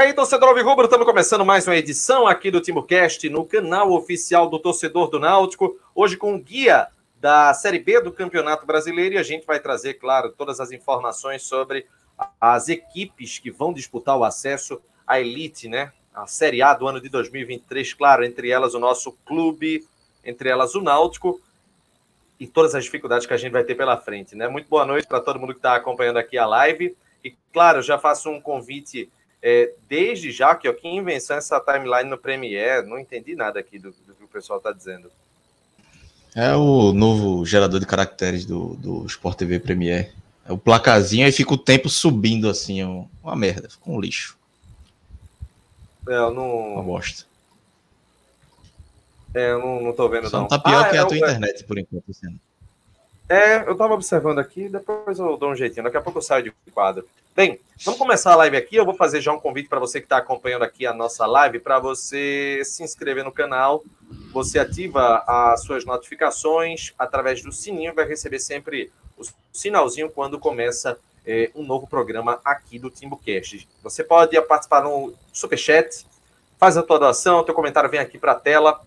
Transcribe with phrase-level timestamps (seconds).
[0.00, 4.58] Aí, torcedor Alvirrubro, estamos começando mais uma edição aqui do TimbuCast no canal oficial do
[4.58, 6.88] torcedor do Náutico, hoje com o guia
[7.20, 11.42] da Série B do Campeonato Brasileiro e a gente vai trazer, claro, todas as informações
[11.42, 11.84] sobre
[12.40, 15.92] as equipes que vão disputar o acesso à elite, né?
[16.14, 19.86] A Série A do ano de 2023, claro, entre elas o nosso clube,
[20.24, 21.38] entre elas o Náutico
[22.40, 24.48] e todas as dificuldades que a gente vai ter pela frente, né?
[24.48, 27.98] Muito boa noite para todo mundo que está acompanhando aqui a live e, claro, já
[27.98, 29.10] faço um convite
[29.42, 33.78] é, desde já, que ó, quem inventou essa timeline no Premiere, não entendi nada aqui
[33.78, 35.10] do, do que o pessoal está dizendo.
[36.34, 40.12] É o novo gerador de caracteres do, do Sport TV Premiere.
[40.44, 44.38] É o placazinho e fica o tempo subindo assim, é uma merda, fica um lixo.
[46.08, 46.74] É, eu não.
[46.74, 47.24] Uma bosta.
[49.34, 50.48] É, eu não, não tô vendo, Só não.
[50.48, 52.38] tá pior ah, que é, a tua internet, por enquanto, assim.
[53.28, 55.84] É, eu tava observando aqui, depois eu dou um jeitinho.
[55.84, 57.06] Daqui a pouco eu saio de quadro.
[57.40, 58.76] Bem, vamos começar a live aqui.
[58.76, 61.58] Eu vou fazer já um convite para você que está acompanhando aqui a nossa live,
[61.58, 63.82] para você se inscrever no canal.
[64.30, 70.98] Você ativa as suas notificações através do sininho, vai receber sempre o sinalzinho quando começa
[71.24, 73.66] é, um novo programa aqui do TimbuCast.
[73.82, 76.04] Você pode participar no Superchat,
[76.58, 78.82] faz a tua doação, teu comentário vem aqui para a tela,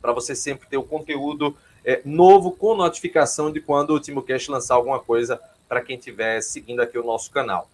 [0.00, 4.76] para você sempre ter o conteúdo é, novo com notificação de quando o TimbuCast lançar
[4.76, 7.68] alguma coisa para quem estiver seguindo aqui o nosso canal.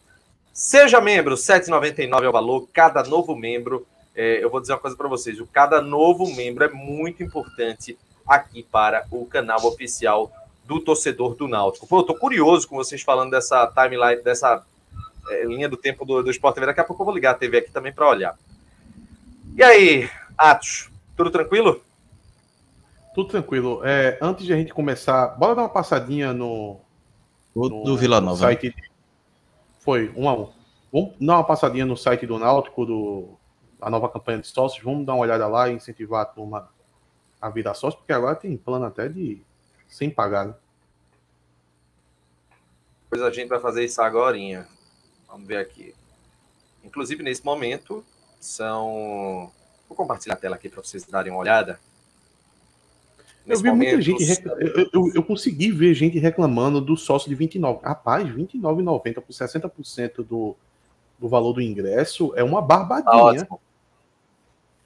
[0.52, 3.86] Seja membro, R$ 7,99 é o valor, cada novo membro.
[4.14, 7.98] É, eu vou dizer uma coisa para vocês: o cada novo membro é muito importante
[8.26, 10.30] aqui para o canal oficial
[10.64, 11.86] do torcedor do Náutico.
[11.86, 14.62] Pô, eu tô curioso com vocês falando dessa timeline, dessa
[15.28, 16.66] é, linha do tempo do, do Sport TV.
[16.66, 18.38] Daqui a pouco eu vou ligar a TV aqui também para olhar.
[19.56, 21.82] E aí, Atos, tudo tranquilo?
[23.14, 23.80] Tudo tranquilo.
[23.84, 26.78] É, antes de a gente começar, bora dar uma passadinha no,
[27.54, 28.38] o do Vila Nova.
[28.38, 28.74] Site...
[29.82, 30.52] Foi, um a um.
[30.92, 33.36] Vamos dar uma passadinha no site do Náutico, do...
[33.80, 34.82] a nova campanha de sócios.
[34.82, 36.70] Vamos dar uma olhada lá e incentivar a turma
[37.40, 39.42] a virar sócio, porque agora tem plano até de
[39.88, 40.46] sem pagar.
[40.46, 40.54] Né?
[43.10, 44.38] Pois a gente vai fazer isso agora.
[45.26, 45.92] Vamos ver aqui.
[46.84, 48.04] Inclusive, nesse momento,
[48.40, 49.50] são.
[49.88, 51.80] Vou compartilhar a tela aqui para vocês darem uma olhada.
[53.46, 54.24] Eu vi muita gente.
[54.24, 54.44] Rec...
[54.46, 57.80] Eu, eu, eu, consegui ver gente reclamando do sócio de 29.
[57.82, 60.56] Rapaz, R$29,90 por 60% do,
[61.18, 63.44] do valor do ingresso é uma barbadinha.
[63.44, 63.56] Tá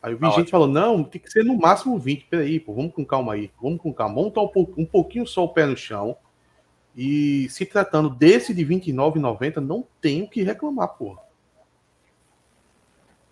[0.02, 0.50] aí eu vi tá gente ótimo.
[0.50, 2.26] falando: não, tem que ser no máximo 20.
[2.26, 3.50] Peraí, pô, vamos com calma aí.
[3.60, 4.14] Vamos com calma.
[4.14, 6.16] Vamos estar um, um pouquinho só o pé no chão.
[6.96, 11.25] E se tratando desse de R$29,90, não tem o que reclamar, porra.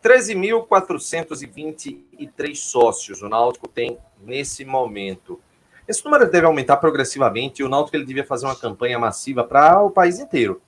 [0.05, 5.41] 13.423 sócios o Náutico tem nesse momento.
[5.89, 9.81] Esse número deve aumentar progressivamente e o Náutico ele devia fazer uma campanha massiva para
[9.81, 10.61] o país inteiro.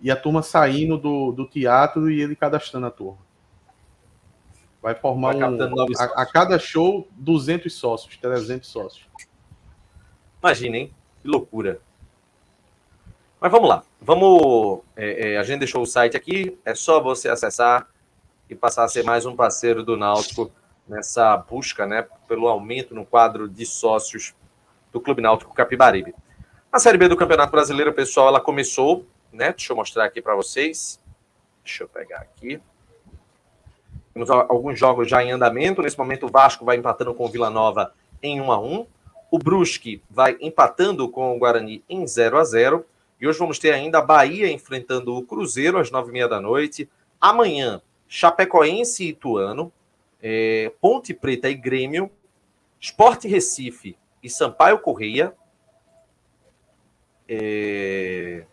[0.00, 3.18] e a turma saindo do, do teatro e ele cadastrando a turma.
[4.82, 9.06] Vai formar vai um, a, a, cada show 200 sócios, 300 sócios.
[10.40, 10.94] Imagina, hein?
[11.20, 11.80] Que loucura.
[13.40, 13.82] Mas vamos lá.
[14.00, 14.80] Vamos.
[14.96, 16.56] É, é, a gente deixou o site aqui.
[16.64, 17.88] É só você acessar
[18.48, 20.52] e passar a ser mais um parceiro do Náutico
[20.88, 24.34] nessa busca, né, pelo aumento no quadro de sócios
[24.92, 26.14] do Clube Náutico Capibaribe.
[26.72, 29.52] A Série B do Campeonato Brasileiro, pessoal, ela começou, né?
[29.52, 31.00] Deixa eu mostrar aqui para vocês.
[31.64, 32.60] Deixa eu pegar aqui.
[34.12, 35.80] Temos alguns jogos já em andamento.
[35.80, 37.92] Nesse momento, o Vasco vai empatando com o Vila Nova
[38.22, 38.86] em 1 a 1
[39.30, 42.84] O Brusque vai empatando com o Guarani em 0 a 0
[43.20, 46.88] E hoje vamos ter ainda a Bahia enfrentando o Cruzeiro às 9h30 da noite.
[47.20, 49.72] Amanhã, Chapecoense e Ituano
[50.22, 52.10] é, Ponte Preta e Grêmio,
[52.80, 55.34] Esporte Recife e Sampaio Correia.
[57.28, 58.44] É,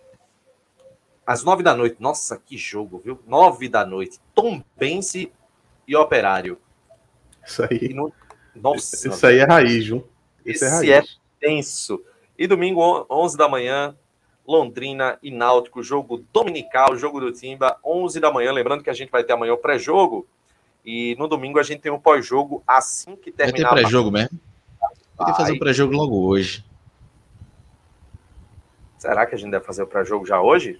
[1.25, 3.19] às nove da noite, nossa, que jogo, viu?
[3.25, 5.31] Nove da noite, Tombense
[5.87, 6.59] e Operário.
[7.45, 7.93] Isso aí.
[7.93, 8.11] No...
[8.55, 10.07] Nossa, isso aí é raiz, viu?
[10.45, 11.19] Esse, é esse é, raiz.
[11.41, 12.03] é tenso.
[12.37, 13.95] E domingo, 11 da manhã,
[14.47, 18.51] Londrina e Náutico, jogo dominical, jogo do Timba, 11 da manhã.
[18.51, 20.27] Lembrando que a gente vai ter amanhã o pré-jogo
[20.85, 23.69] e no domingo a gente tem um pós-jogo assim que terminar.
[23.69, 24.39] Vai ter pré-jogo mesmo?
[25.17, 26.63] Vai ter fazer o pré-jogo logo hoje.
[28.99, 30.79] Será que a gente deve fazer o pré-jogo já hoje?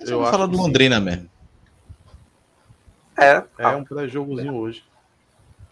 [0.00, 1.28] Eu vou falar do Londrina mesmo.
[3.18, 3.42] É.
[3.58, 4.84] É um pré-jogozinho hoje.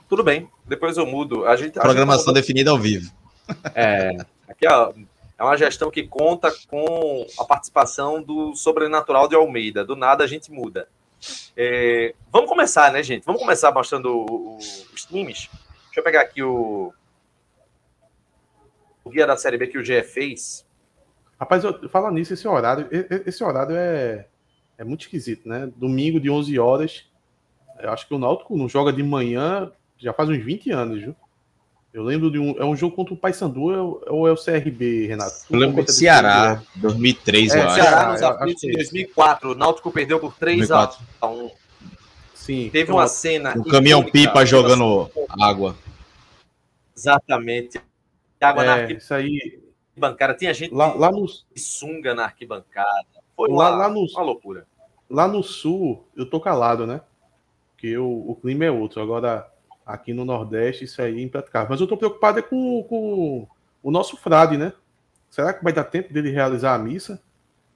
[0.09, 1.47] Tudo bem, depois eu mudo.
[1.47, 2.43] A gente, Programação a gente...
[2.43, 3.11] definida ao vivo.
[3.75, 4.17] É,
[4.49, 4.95] aqui ó,
[5.39, 9.85] é uma gestão que conta com a participação do sobrenatural de Almeida.
[9.85, 10.89] Do nada a gente muda.
[11.56, 13.25] É, vamos começar, né, gente?
[13.25, 15.49] Vamos começar mostrando o, o, os times.
[15.87, 16.93] Deixa eu pegar aqui o,
[19.05, 20.67] o guia da Série B que o GE fez.
[21.38, 22.88] Rapaz, fala nisso, esse horário,
[23.26, 24.26] esse horário é,
[24.79, 25.71] é muito esquisito, né?
[25.76, 27.11] Domingo de 11 horas.
[27.79, 31.17] Eu acho que o Náutico não joga de manhã já faz uns 20 anos, viu?
[31.94, 32.56] Eu lembro de um.
[32.58, 35.37] É um jogo contra o Paysandu ou é o CRB, Renato?
[35.49, 37.75] Eu lembro do Ceará, 2003, é, eu acho.
[37.76, 39.52] Ceará nos aflitos em 2004.
[39.52, 40.91] O Náutico perdeu por 3 a
[41.23, 41.50] 1.
[42.35, 42.69] Sim.
[42.73, 43.55] Teve uma cena.
[43.56, 45.08] Um caminhão-pipa jogando
[45.41, 45.76] água.
[46.96, 47.81] Exatamente.
[48.41, 49.05] Água é, na arquibancada.
[49.05, 49.62] Isso aí.
[49.96, 50.35] Bancada.
[50.35, 51.25] Tinha gente lá, lá no...
[51.56, 53.06] sunga na arquibancada.
[53.37, 54.05] Foi lá, uma, lá no...
[54.05, 54.67] uma loucura.
[55.08, 57.00] Lá no sul, eu tô calado, né?
[57.70, 59.00] Porque o, o clima é outro.
[59.00, 59.49] Agora
[59.84, 61.69] Aqui no Nordeste, isso aí é impraticável.
[61.70, 63.46] Mas eu estou preocupado é com, com,
[63.82, 64.72] o nosso frade, né?
[65.31, 67.20] Será que vai dar tempo dele realizar a missa?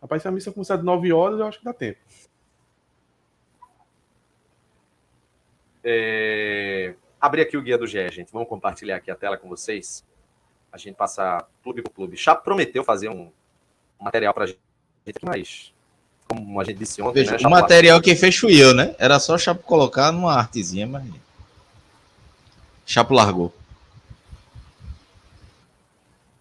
[0.00, 1.98] Rapaz, se a missa começar de 9 horas, eu acho que dá tempo.
[5.84, 6.94] É...
[7.20, 8.32] Abrir aqui o guia do GE, gente.
[8.32, 10.04] Vamos compartilhar aqui a tela com vocês.
[10.72, 12.16] A gente passa clube por clube.
[12.16, 13.30] Chapo prometeu fazer um
[14.00, 14.58] material para a gente,
[15.22, 15.72] mas
[16.28, 17.38] como a gente disse ontem, Veja, né?
[17.46, 18.94] O material que fez fui eu, né?
[18.98, 21.04] Era só Chapo colocar numa artezinha, mas.
[22.88, 23.52] Chapo largou.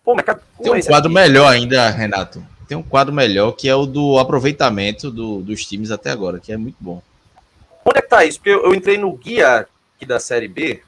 [0.02, 1.14] Pô, mas Tem um quadro aqui?
[1.14, 2.42] melhor ainda, Renato.
[2.66, 6.54] Tem um quadro melhor que é o do aproveitamento do, dos times até agora, que
[6.54, 7.02] é muito bom.
[7.84, 8.40] Onde é que tá isso?
[8.40, 9.68] Porque eu, eu entrei no guia
[9.98, 10.82] aqui da Série B.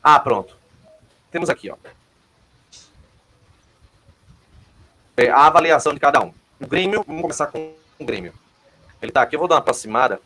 [0.00, 0.56] Ah, pronto.
[1.32, 1.76] Temos aqui, ó.
[5.16, 6.32] É a avaliação de cada um.
[6.60, 8.32] O Grêmio, vamos começar com o Grêmio.
[9.02, 10.20] Ele tá aqui, eu vou dar uma aproximada.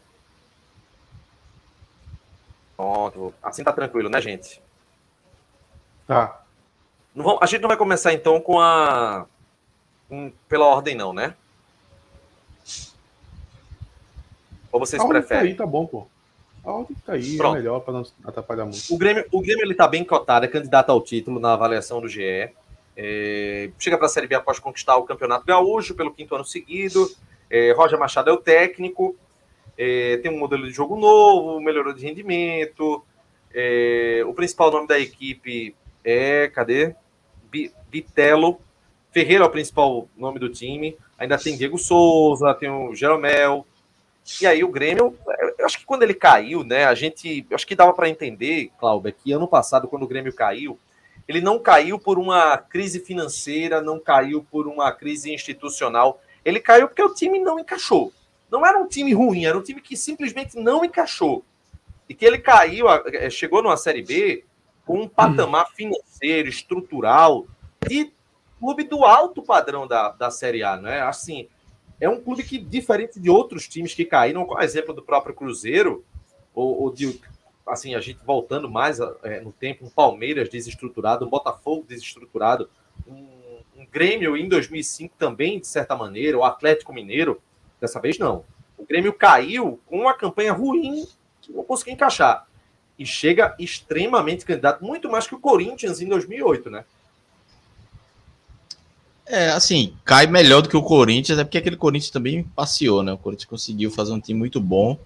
[2.76, 3.35] Pronto.
[3.43, 4.61] Assim tá tranquilo, né, gente?
[6.06, 6.43] Tá.
[7.15, 9.26] Não vamos, a gente não vai começar então com a.
[10.09, 11.35] Com, pela ordem, não, né?
[14.71, 15.43] Ou vocês a preferem?
[15.43, 16.07] Tá aí, tá bom, pô.
[16.64, 17.54] A ordem que tá aí é Pronto.
[17.54, 18.93] é melhor para não atrapalhar muito.
[18.93, 22.09] O Grêmio, o Grêmio ele tá bem cotado, é candidato ao título na avaliação do
[22.09, 22.50] GE.
[22.97, 27.09] É, chega para a Série B após conquistar o Campeonato Gaúcho pelo quinto ano seguido.
[27.49, 29.14] É, Roger Machado é o técnico
[29.76, 33.04] é, tem um modelo de jogo novo, melhorou de rendimento.
[33.52, 36.95] É, o principal nome da equipe é, cadê?
[37.88, 38.61] Bitelo.
[39.12, 40.97] Ferreira é o principal nome do time.
[41.19, 43.64] Ainda tem Diego Souza, tem o Jeromel.
[44.40, 45.16] E aí o Grêmio,
[45.59, 49.12] eu acho que quando ele caiu, né, a gente, acho que dava para entender, Cláudio,
[49.12, 50.78] que ano passado quando o Grêmio caiu,
[51.28, 56.88] ele não caiu por uma crise financeira, não caiu por uma crise institucional, ele caiu
[56.88, 58.12] porque o time não encaixou.
[58.54, 61.44] Não era um time ruim, era um time que simplesmente não encaixou.
[62.08, 64.44] E que ele caiu, é, chegou numa Série B
[64.87, 67.49] com um patamar financeiro, estrutural,
[67.84, 68.12] de
[68.61, 71.00] clube do alto padrão da, da Série A, não é?
[71.00, 71.49] Assim,
[72.00, 76.04] é um clube que, diferente de outros times que caíram, com exemplo do próprio Cruzeiro,
[76.54, 77.20] ou, ou de,
[77.66, 82.70] assim, a gente voltando mais é, no tempo, um Palmeiras desestruturado, um Botafogo desestruturado,
[83.04, 87.42] um, um Grêmio em 2005 também, de certa maneira, o Atlético Mineiro,
[87.81, 88.45] Dessa vez, não.
[88.76, 91.07] O Grêmio caiu com uma campanha ruim
[91.40, 92.47] que não conseguiu encaixar.
[92.99, 96.85] E chega extremamente candidato, muito mais que o Corinthians em 2008, né?
[99.26, 103.12] É, assim, cai melhor do que o Corinthians, é porque aquele Corinthians também passeou, né?
[103.12, 104.99] O Corinthians conseguiu fazer um time muito bom.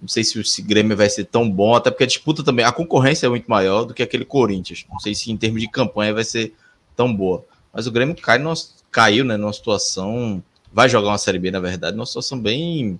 [0.00, 2.72] Não sei se o Grêmio vai ser tão bom, até porque a disputa também, a
[2.72, 4.84] concorrência é muito maior do que aquele Corinthians.
[4.90, 6.52] Não sei se em termos de campanha vai ser
[6.96, 7.44] tão boa.
[7.72, 8.54] Mas o Grêmio cai numa,
[8.90, 10.42] caiu, né, numa situação
[10.72, 12.98] vai jogar uma Série B, na verdade, numa situação bem,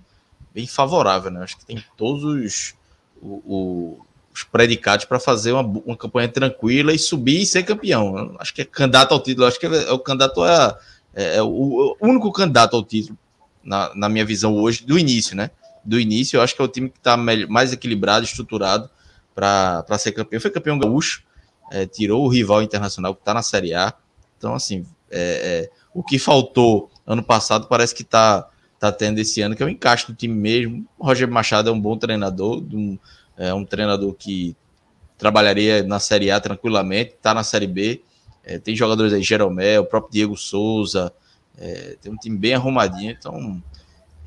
[0.54, 1.42] bem favorável, né?
[1.42, 2.74] Acho que tem todos os,
[3.20, 8.36] o, o, os predicados para fazer uma, uma campanha tranquila e subir e ser campeão.
[8.38, 10.78] Acho que é candidato ao título, acho que é, é o candidato a,
[11.14, 13.18] é, é o, o, único candidato ao título,
[13.64, 15.50] na, na minha visão hoje, do início, né?
[15.84, 18.88] Do início, eu acho que é o time que está mais equilibrado, estruturado
[19.34, 20.40] para ser campeão.
[20.40, 21.24] Foi campeão gaúcho,
[21.70, 23.92] é, tirou o rival internacional que está na Série A.
[24.38, 29.40] Então, assim, é, é, o que faltou ano passado parece que está tá tendo esse
[29.40, 30.86] ano, que é o encaixe do time mesmo.
[30.98, 32.98] O Roger Machado é um bom treinador, um,
[33.36, 34.56] é um treinador que
[35.16, 38.02] trabalharia na Série A tranquilamente, está na Série B,
[38.44, 41.12] É, tem jogadores aí, Jeromel, o próprio Diego Souza.
[41.56, 43.12] É, tem um time bem arrumadinho.
[43.12, 43.62] Então,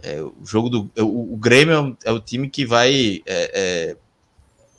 [0.02, 0.92] é, o jogo do.
[0.98, 3.22] O, o Grêmio é o time que vai.
[3.26, 3.98] É,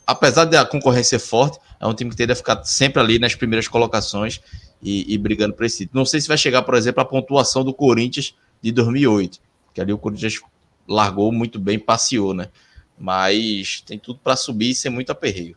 [0.07, 3.35] apesar da concorrência ser forte, é um time que tende a ficar sempre ali nas
[3.35, 4.41] primeiras colocações
[4.83, 6.01] e, e brigando para esse título.
[6.01, 9.41] Não sei se vai chegar, por exemplo, a pontuação do Corinthians de 2008,
[9.75, 10.41] que ali o Corinthians
[10.89, 12.49] largou muito bem, passeou, né?
[12.99, 15.57] Mas tem tudo para subir e ser muito aperreio.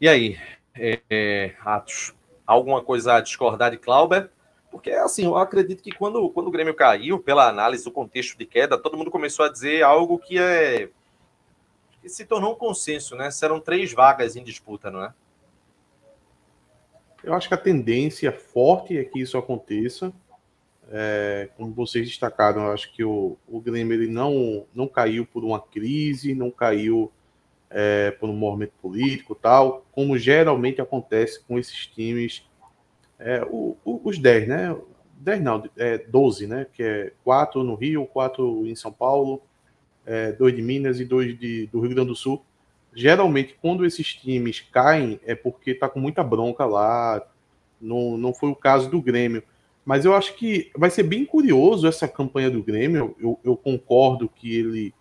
[0.00, 0.38] E aí,
[0.74, 2.12] é, é, Atos,
[2.46, 4.28] alguma coisa a discordar de Clauber?
[4.70, 8.44] Porque, assim, eu acredito que quando, quando o Grêmio caiu, pela análise do contexto de
[8.44, 10.88] queda, todo mundo começou a dizer algo que é
[12.02, 13.30] que se tornou um consenso, né?
[13.30, 15.14] Serão três vagas em disputa, não é?
[17.24, 20.12] Eu acho que a tendência forte é que isso aconteça.
[20.90, 25.42] É, como vocês destacaram, eu acho que o, o Grêmio ele não, não caiu por
[25.42, 27.10] uma crise, não caiu
[27.70, 32.46] é, por um movimento político tal, como geralmente acontece com esses times,
[33.18, 34.76] é, o, o, os 10, né?
[35.16, 36.66] 10 não, é 12, né?
[36.72, 39.42] Que é 4 no Rio, 4 em São Paulo,
[40.04, 42.44] é, dois de Minas e dois de, do Rio Grande do Sul.
[42.94, 47.20] Geralmente, quando esses times caem, é porque tá com muita bronca lá.
[47.80, 49.42] Não, não foi o caso do Grêmio.
[49.84, 53.14] Mas eu acho que vai ser bem curioso essa campanha do Grêmio.
[53.18, 54.94] Eu, eu concordo que ele,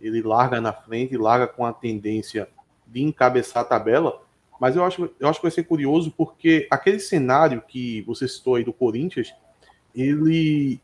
[0.00, 2.48] ele larga na frente, larga com a tendência
[2.86, 4.22] de encabeçar a tabela.
[4.60, 8.54] Mas eu acho, eu acho que vai ser curioso porque aquele cenário que você citou
[8.54, 9.34] aí do Corinthians,
[9.94, 10.80] ele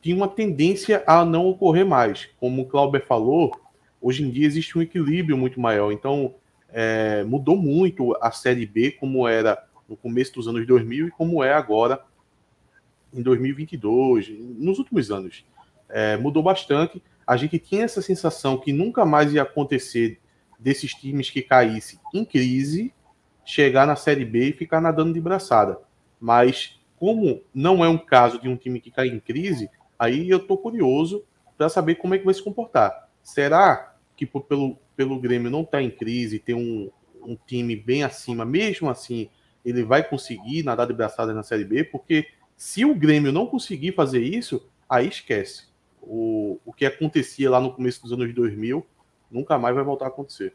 [0.00, 2.28] tinha uma tendência a não ocorrer mais.
[2.38, 3.52] Como o Clauber falou,
[4.02, 5.92] hoje em dia existe um equilíbrio muito maior.
[5.92, 6.34] Então,
[6.68, 11.42] é, mudou muito a Série B, como era no começo dos anos 2000 e como
[11.42, 12.04] é agora
[13.14, 15.44] em 2022, nos últimos anos.
[15.88, 17.02] É, mudou bastante.
[17.26, 20.18] A gente tinha essa sensação que nunca mais ia acontecer
[20.58, 22.92] desses times que caíssem em crise,
[23.44, 25.78] chegar na Série B e ficar nadando de braçada.
[26.20, 29.68] Mas, como não é um caso de um time que cai em crise,
[30.02, 31.24] Aí eu tô curioso
[31.56, 33.08] para saber como é que vai se comportar.
[33.22, 33.91] Será
[34.26, 36.90] que pelo, pelo Grêmio não estar tá em crise, ter um,
[37.22, 39.28] um time bem acima, mesmo assim,
[39.64, 41.84] ele vai conseguir nadar de braçada na Série B?
[41.84, 42.26] Porque
[42.56, 45.66] se o Grêmio não conseguir fazer isso, aí esquece.
[46.00, 48.84] O, o que acontecia lá no começo dos anos 2000
[49.30, 50.54] nunca mais vai voltar a acontecer.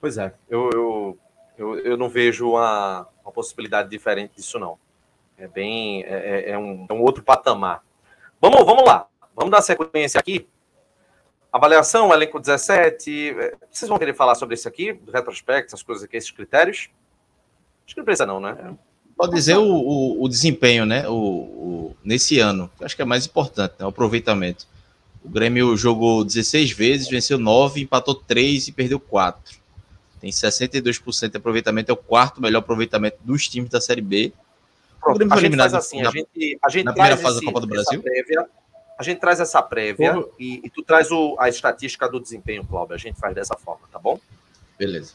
[0.00, 1.18] Pois é, eu, eu,
[1.56, 4.78] eu, eu não vejo uma, uma possibilidade diferente disso, não.
[5.38, 6.02] É bem.
[6.04, 7.82] É, é, é, um, é um outro patamar.
[8.40, 9.06] Vamos, vamos lá.
[9.34, 10.48] Vamos dar sequência aqui.
[11.56, 13.30] Avaliação, elenco 17.
[13.30, 16.88] É, vocês vão querer falar sobre isso aqui, retrospecto, essas coisas aqui, esses critérios?
[17.84, 18.74] Acho que não precisa, não, né?
[19.16, 21.08] Pode dizer o, o, o desempenho, né?
[21.08, 23.86] O, o, nesse ano, que acho que é mais importante, né?
[23.86, 24.66] O aproveitamento.
[25.24, 29.58] O Grêmio jogou 16 vezes, venceu 9, empatou 3 e perdeu 4.
[30.20, 34.32] Tem 62% de aproveitamento, é o quarto melhor aproveitamento dos times da Série B
[35.06, 37.46] Pronto, o Grêmio foi eliminado assim, na, a gente, a gente na primeira fase esse,
[37.46, 38.02] da Copa do Brasil.
[38.02, 38.46] Prévia,
[38.98, 42.94] a gente traz essa prévia e, e, tu traz o, a estatística do desempenho, Cláudio.
[42.94, 44.18] A gente faz dessa forma, tá bom?
[44.78, 45.12] Beleza.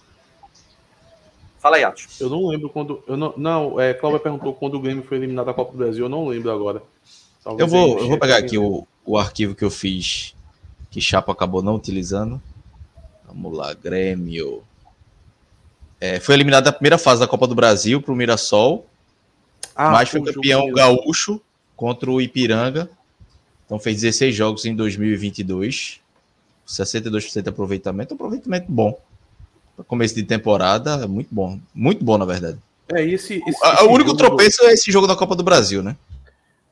[1.60, 2.20] Fala aí, Atos.
[2.20, 3.04] Eu não lembro quando.
[3.08, 6.06] Eu não, não é, Cláudio perguntou quando o Grêmio foi eliminado da Copa do Brasil.
[6.06, 6.82] Eu não lembro agora.
[7.58, 10.36] eu vou, eu vou pegar aqui o, o arquivo que eu fiz,
[10.90, 12.42] que Chapo acabou não utilizando.
[13.26, 14.64] Vamos lá, Grêmio.
[16.00, 18.88] É, foi eliminado da primeira fase da Copa do Brasil para o Mirassol.
[19.76, 21.40] Ah, mas foi campeão gaúcho
[21.76, 22.90] contra o Ipiranga.
[23.72, 26.02] Então fez 16 jogos em 2022.
[26.68, 28.14] 62% de aproveitamento.
[28.14, 29.00] Aproveitamento bom.
[29.78, 31.58] Para começo de temporada, é muito bom.
[31.74, 32.60] Muito bom, na verdade.
[32.94, 34.68] É, esse, esse, esse o único tropeço do...
[34.68, 35.96] é esse jogo da Copa do Brasil, né?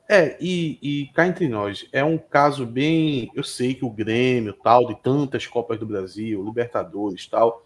[0.06, 3.30] É, e, e cá entre nós, é um caso bem.
[3.34, 7.64] Eu sei que o Grêmio, tal, de tantas Copas do Brasil, Libertadores, tal,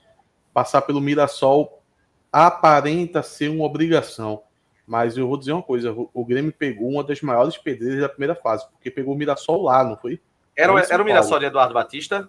[0.53, 1.83] passar pelo Mirassol
[2.31, 4.44] aparenta ser uma obrigação.
[4.87, 8.35] Mas eu vou dizer uma coisa: o Grêmio pegou uma das maiores pedreiras da primeira
[8.35, 10.21] fase, porque pegou o Mirassol lá, não foi?
[10.57, 12.29] Era, era o Mirassol de Eduardo Batista?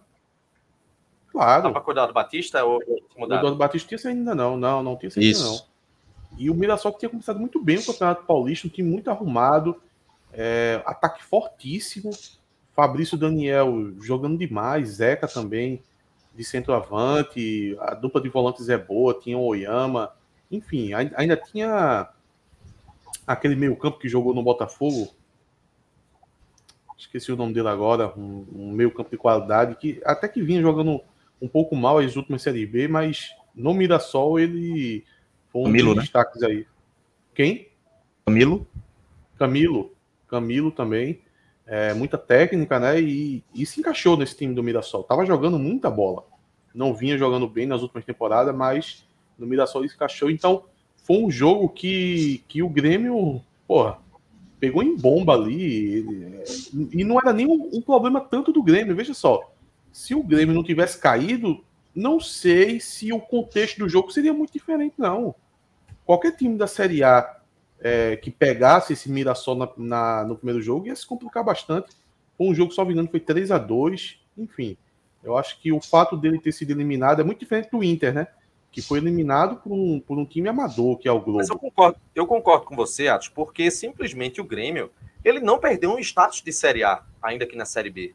[1.31, 1.63] Claro.
[1.63, 2.63] Dá para cuidar do Batista?
[2.63, 2.81] Ou,
[3.17, 5.59] o Eduardo Batista tinha ainda não, não, não tinha saído não.
[6.38, 9.81] E o Mirassol que tinha começado muito bem o Campeonato Paulista, um time muito arrumado,
[10.33, 12.12] é, ataque fortíssimo.
[12.74, 15.81] Fabrício Daniel jogando demais, Zeca também
[16.33, 20.12] de centroavante, a dupla de volantes é boa, tinha o Oyama,
[20.51, 22.09] enfim, ainda tinha
[23.25, 25.13] aquele meio campo que jogou no Botafogo,
[26.98, 30.62] esqueci o nome dele agora, um, um meio campo de qualidade, que até que vinha
[30.62, 31.01] jogando
[31.41, 35.03] um pouco mal as últimas Série B, mas no Mirassol ele
[35.50, 36.01] foi um Camilo, dos né?
[36.03, 36.65] destaques aí.
[37.34, 37.70] Quem?
[38.25, 38.67] Camilo.
[39.38, 39.94] Camilo.
[40.27, 41.22] Camilo também.
[41.65, 43.01] É, muita técnica, né?
[43.01, 45.03] E, e se encaixou nesse time do Mirassol.
[45.03, 46.25] Tava jogando muita bola.
[46.74, 49.05] não vinha jogando bem nas últimas temporadas, mas
[49.38, 50.29] no Mirassol ele encaixou.
[50.29, 50.65] Então,
[51.05, 54.00] foi um jogo que, que o Grêmio, porra,
[54.59, 56.43] pegou em bomba ali.
[56.91, 58.95] e não era nem um, um, problema tanto do Grêmio.
[58.95, 59.51] Veja só,
[59.91, 64.51] se o Grêmio não tivesse caído, não sei se o contexto do jogo seria muito
[64.51, 65.35] diferente, não.
[66.05, 67.39] Qualquer time da Série A
[67.79, 71.95] é, que pegasse esse Mirassol na, na, no primeiro jogo ia se complicar bastante.
[72.39, 74.75] Um jogo, só vingando, foi 3 a 2 Enfim,
[75.24, 78.27] eu acho que o fato dele ter sido eliminado é muito diferente do Inter, né?
[78.75, 81.38] Que foi eliminado por um, por um time amador, que é o Globo.
[81.38, 84.91] Mas eu concordo, eu concordo com você, Atos, porque simplesmente o Grêmio
[85.24, 88.13] ele não perdeu um status de Série A, ainda que na Série B.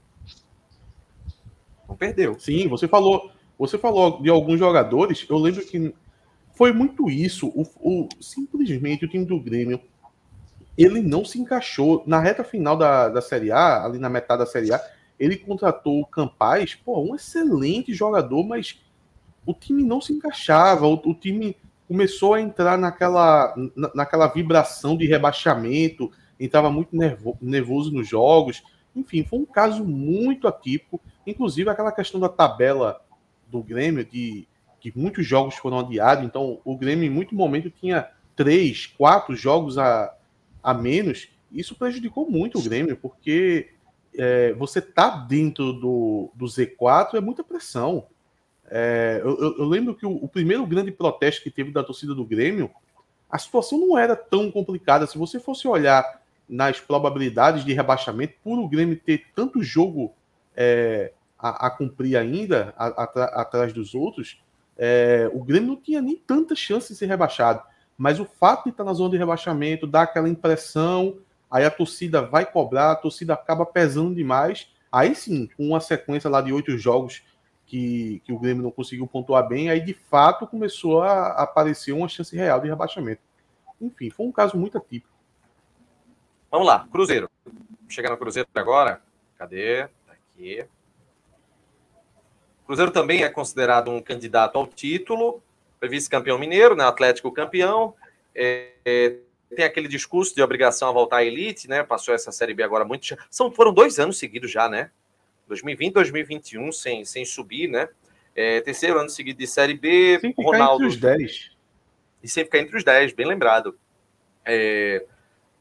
[1.89, 2.39] Não perdeu.
[2.39, 5.25] Sim, você falou, você falou de alguns jogadores.
[5.31, 5.95] Eu lembro que
[6.53, 7.49] foi muito isso.
[7.49, 9.81] O, o, simplesmente o time do Grêmio
[10.77, 12.05] ele não se encaixou.
[12.07, 14.81] Na reta final da, da Série A, ali na metade da Série A,
[15.19, 18.79] ele contratou o Campaz, pô, um excelente jogador, mas
[19.45, 20.87] o time não se encaixava.
[20.87, 21.57] O, o time
[21.89, 28.63] começou a entrar naquela, na, naquela vibração de rebaixamento, entrava muito nervo, nervoso nos jogos.
[28.95, 31.01] Enfim, foi um caso muito atípico.
[31.27, 33.01] Inclusive, aquela questão da tabela
[33.49, 34.47] do Grêmio, de
[34.81, 39.77] que muitos jogos foram adiados, então o Grêmio em muito momento tinha três, quatro jogos
[39.77, 40.15] a,
[40.63, 41.29] a menos.
[41.53, 43.71] Isso prejudicou muito o Grêmio, porque
[44.17, 48.07] é, você tá dentro do, do Z4 é muita pressão.
[48.71, 52.25] É, eu, eu, lembro que o, o, primeiro grande protesto que teve da torcida do
[52.25, 52.71] Grêmio,
[53.29, 55.09] a situação não era tão complicada.
[55.09, 60.15] Se você fosse olhar nas probabilidades de rebaixamento, por o Grêmio ter tanto jogo
[60.57, 64.41] é, a, a, cumprir ainda a, a, atrás dos outros,
[64.79, 67.63] é, o Grêmio não tinha nem tanta chance de ser rebaixado.
[67.99, 71.19] Mas o fato de estar na zona de rebaixamento dá aquela impressão,
[71.51, 74.69] aí a torcida vai cobrar, a torcida acaba pesando demais.
[74.93, 77.23] Aí sim, com uma sequência lá de oito jogos
[77.71, 82.09] que, que o Grêmio não conseguiu pontuar bem, aí de fato começou a, aparecer uma
[82.09, 83.23] chance real de rebaixamento.
[83.81, 85.15] Enfim, foi um caso muito atípico.
[86.51, 87.31] Vamos lá, Cruzeiro.
[87.89, 89.01] Chegar no Cruzeiro agora.
[89.39, 89.87] Cadê?
[90.05, 90.67] Tá aqui.
[92.67, 95.41] Cruzeiro também é considerado um candidato ao título,
[95.79, 96.85] foi vice-campeão mineiro, né?
[96.85, 97.95] Atlético campeão.
[98.35, 99.17] É, é,
[99.55, 101.85] tem aquele discurso de obrigação a voltar à elite, né?
[101.85, 103.17] Passou essa Série B agora muito.
[103.31, 104.91] São, foram dois anos seguidos já, né?
[105.51, 107.89] 2020 2021 sem, sem subir, né?
[108.35, 110.19] É, terceiro ano seguido de Série B.
[110.21, 111.51] Sem ficar Ronaldo, entre os 10.
[112.23, 113.77] E sem ficar entre os 10, bem lembrado.
[114.45, 115.05] É,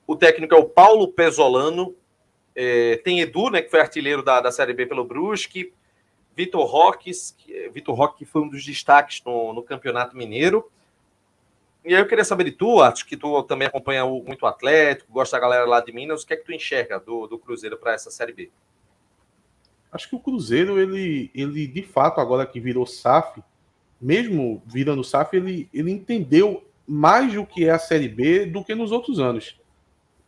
[0.05, 1.95] o técnico é o Paulo Pesolano.
[2.55, 5.73] É, tem Edu, né, que foi artilheiro da, da Série B pelo Brusque.
[6.35, 7.11] Vitor Roque,
[7.73, 10.71] Vitor Roque foi um dos destaques no, no Campeonato Mineiro.
[11.83, 15.11] E aí eu queria saber de tu, acho que tu também acompanha muito o Atlético,
[15.11, 17.77] gosta da galera lá de Minas, o que é que tu enxerga do, do Cruzeiro
[17.77, 18.51] para essa Série B?
[19.91, 23.41] Acho que o Cruzeiro, ele, ele de fato, agora que virou SAF,
[23.99, 28.75] mesmo virando SAF, ele, ele entendeu mais o que é a Série B do que
[28.75, 29.59] nos outros anos.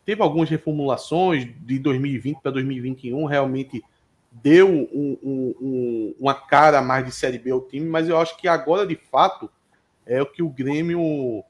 [0.05, 3.83] Teve algumas reformulações de 2020 para 2021, realmente
[4.31, 8.37] deu um, um, um, uma cara mais de Série B ao time, mas eu acho
[8.37, 9.49] que agora, de fato,
[10.05, 11.43] é o que o Grêmio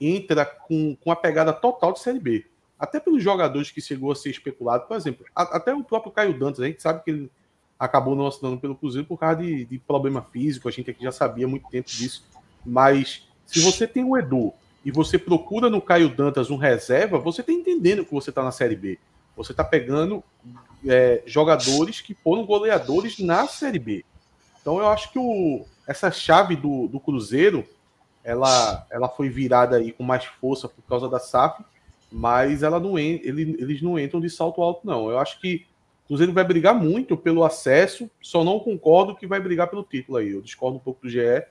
[0.00, 2.46] entra com, com a pegada total de Série B.
[2.78, 6.38] Até pelos jogadores que chegou a ser especulado, por exemplo, a, até o próprio Caio
[6.38, 7.30] Dantas, a gente sabe que ele
[7.78, 11.12] acabou não assinando pelo Cruzeiro por causa de, de problema físico, a gente aqui já
[11.12, 12.24] sabia há muito tempo disso,
[12.64, 14.52] mas se você tem o Edu
[14.84, 18.50] e você procura no Caio Dantas um reserva, você está entendendo que você está na
[18.50, 18.98] Série B.
[19.36, 20.22] Você está pegando
[20.86, 24.04] é, jogadores que foram goleadores na Série B.
[24.60, 27.66] Então eu acho que o, essa chave do, do Cruzeiro
[28.24, 31.64] ela, ela foi virada aí com mais força por causa da SAF,
[32.10, 35.10] mas ela não ele, eles não entram de salto alto, não.
[35.10, 35.66] Eu acho que
[36.08, 40.30] Cruzeiro vai brigar muito pelo acesso, só não concordo que vai brigar pelo título aí.
[40.30, 41.44] Eu discordo um pouco do GE.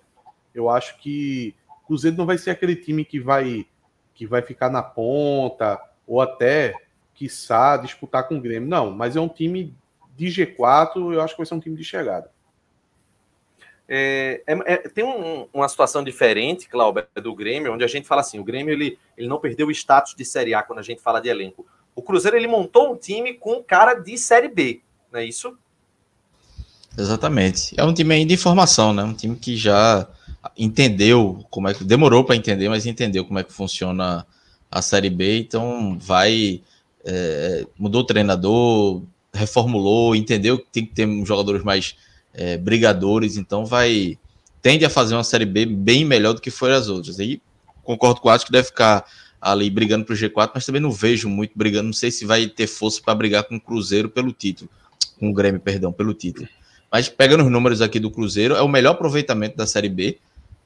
[0.54, 3.68] Eu acho que o Cruzeiro não vai ser aquele time que vai
[4.16, 6.74] que vai ficar na ponta ou até
[7.14, 8.68] quiçá, disputar com o Grêmio.
[8.68, 9.76] Não, mas é um time
[10.16, 12.32] de G4, eu acho que vai ser um time de chegada.
[13.88, 18.22] É, é, é, tem um, uma situação diferente, Cláudio, do Grêmio, onde a gente fala
[18.22, 21.00] assim: o Grêmio ele, ele não perdeu o status de Série A quando a gente
[21.00, 21.64] fala de elenco.
[21.98, 24.82] O Cruzeiro ele montou um time com cara de Série B,
[25.12, 25.58] não é isso?
[26.96, 27.74] Exatamente.
[27.76, 29.04] É um time aí de formação, né?
[29.04, 30.08] Um time que já
[30.56, 31.84] entendeu como é que.
[31.84, 34.28] Demorou para entender, mas entendeu como é que funciona
[34.70, 36.62] a Série B, então vai
[37.04, 39.02] é, mudou o treinador,
[39.34, 41.96] reformulou, entendeu que tem que ter jogadores mais
[42.32, 44.20] é, brigadores, então vai
[44.62, 47.20] tende a fazer uma série B bem melhor do que foram as outras.
[47.20, 47.42] Aí
[47.84, 49.04] concordo com o Acho que deve ficar
[49.42, 51.86] ali brigando para o G4, mas também não vejo muito brigando.
[51.86, 54.70] Não sei se vai ter força para brigar com o Cruzeiro pelo título,
[55.20, 56.48] com o Grêmio, perdão, pelo título.
[56.92, 60.18] Mas pegando os números aqui do Cruzeiro, é o melhor aproveitamento da Série B,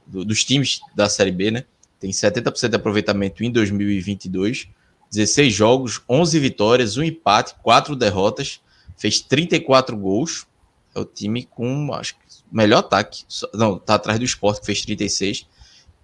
[0.06, 1.66] do, dos times da Série B, né?
[2.00, 4.68] Tem 70% de aproveitamento em 2022,
[5.12, 8.62] 16 jogos, 11 vitórias, um empate, 4 derrotas,
[8.98, 10.48] fez 34 gols.
[10.94, 13.24] É o time com, acho que, melhor ataque.
[13.54, 15.48] Não, tá atrás do Sport, que fez 36,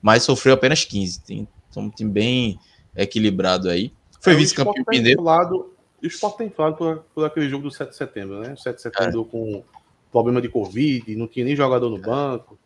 [0.01, 1.21] mas sofreu apenas 15.
[1.21, 2.59] Tem, então, um time bem
[2.95, 3.91] equilibrado aí.
[4.19, 5.21] Foi é, vice-campeão tá mineiro.
[5.21, 5.67] o
[6.07, 8.53] Sport tem falado por, por, aquele jogo do 7 de setembro, né?
[8.53, 9.31] O 7 de setembro é.
[9.31, 9.63] com
[10.11, 12.57] problema de Covid, não tinha nem jogador no banco.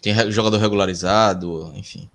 [0.00, 2.08] Tem jogador regularizado, enfim.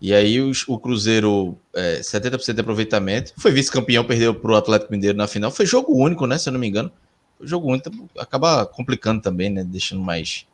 [0.00, 4.92] E aí os, o Cruzeiro, é, 70% de aproveitamento, foi vice-campeão, perdeu para o Atlético
[4.92, 5.50] Mineiro na final.
[5.50, 6.36] Foi jogo único, né?
[6.38, 6.92] Se eu não me engano.
[7.38, 9.64] Foi jogo único, acaba complicando também, né?
[9.64, 10.46] Deixando mais,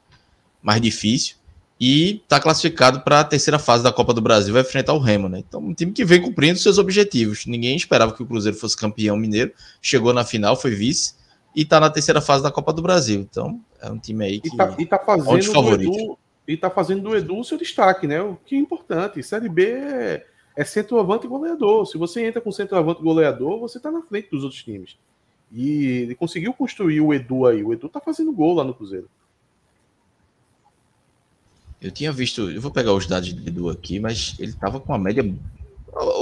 [0.62, 1.36] mais difícil.
[1.80, 5.28] E está classificado para a terceira fase da Copa do Brasil, vai enfrentar o Remo,
[5.28, 5.40] né?
[5.40, 7.44] Então, um time que vem cumprindo seus objetivos.
[7.46, 11.14] Ninguém esperava que o Cruzeiro fosse campeão mineiro, chegou na final, foi vice
[11.56, 13.20] e está na terceira fase da Copa do Brasil.
[13.20, 14.48] Então, é um time aí que.
[14.48, 18.20] E tá, e tá fazendo favorito e tá fazendo do Edu o seu destaque, né?
[18.20, 19.22] O que é importante.
[19.22, 21.86] Série B é, é centroavante e goleador.
[21.86, 24.98] Se você entra com centroavante e goleador, você tá na frente dos outros times.
[25.50, 27.62] E ele conseguiu construir o Edu aí.
[27.62, 29.08] O Edu tá fazendo gol lá no Cruzeiro.
[31.82, 34.94] Eu tinha visto, eu vou pegar os dados do Edu aqui, mas ele tava com
[34.94, 35.24] a média.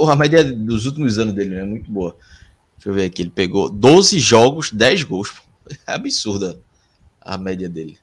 [0.09, 1.63] A média dos últimos anos dele é né?
[1.63, 2.17] muito boa.
[2.75, 3.21] Deixa eu ver aqui.
[3.21, 5.41] Ele pegou 12 jogos, 10 gols.
[5.87, 6.59] É absurda
[7.21, 7.97] a média dele.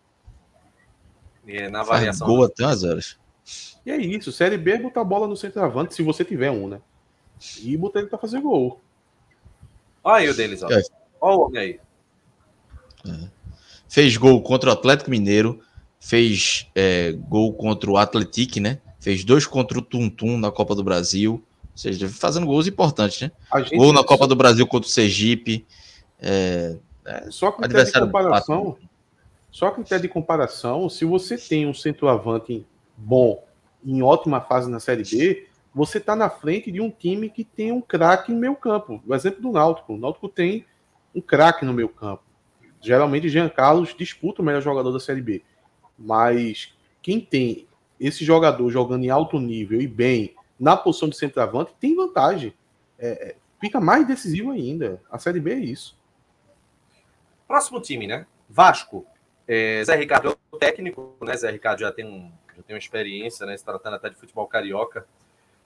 [1.47, 2.27] É, na variação.
[2.27, 3.19] Gol até as horas.
[3.85, 4.33] E é isso.
[4.33, 6.81] Série B é botar a bola no centroavante, se você tiver um, né?
[7.61, 8.81] E botar ele pra fazer gol.
[10.03, 10.71] Olha aí o deles, ó.
[10.71, 10.83] É.
[11.21, 11.81] Olha o homem aí.
[13.07, 13.29] É.
[13.87, 15.61] Fez gol contra o Atlético Mineiro,
[16.01, 18.79] fez é, gol contra o Atlético, né?
[19.01, 21.35] Fez dois contra o Tuntum na Copa do Brasil.
[21.35, 23.33] Ou seja, fazendo gols importantes, né?
[23.77, 25.67] Gol na Copa do Brasil contra o Sergipe.
[26.21, 28.77] É, é, Só que adversário comparação,
[29.51, 33.43] só critério de comparação, se você tem um centroavante bom
[33.85, 37.73] em ótima fase na Série B, você está na frente de um time que tem
[37.73, 39.03] um craque no meio campo.
[39.07, 39.95] O exemplo do Náutico.
[39.95, 40.67] O Náutico tem
[41.15, 42.23] um craque no meio campo.
[42.81, 45.43] Geralmente, Jean Carlos disputa o melhor jogador da Série B.
[45.99, 47.67] Mas quem tem
[47.99, 52.55] esse jogador jogando em alto nível e bem na posição de centroavante, tem vantagem.
[52.99, 55.01] É, é fica mais decisivo ainda.
[55.11, 55.97] A Série B é isso.
[57.47, 58.27] Próximo time, né?
[58.49, 59.07] Vasco.
[59.47, 61.37] É, Zé Ricardo é o técnico, né?
[61.37, 63.57] Zé Ricardo já tem, um, já tem uma experiência, né?
[63.57, 65.07] Se tratando até de futebol carioca.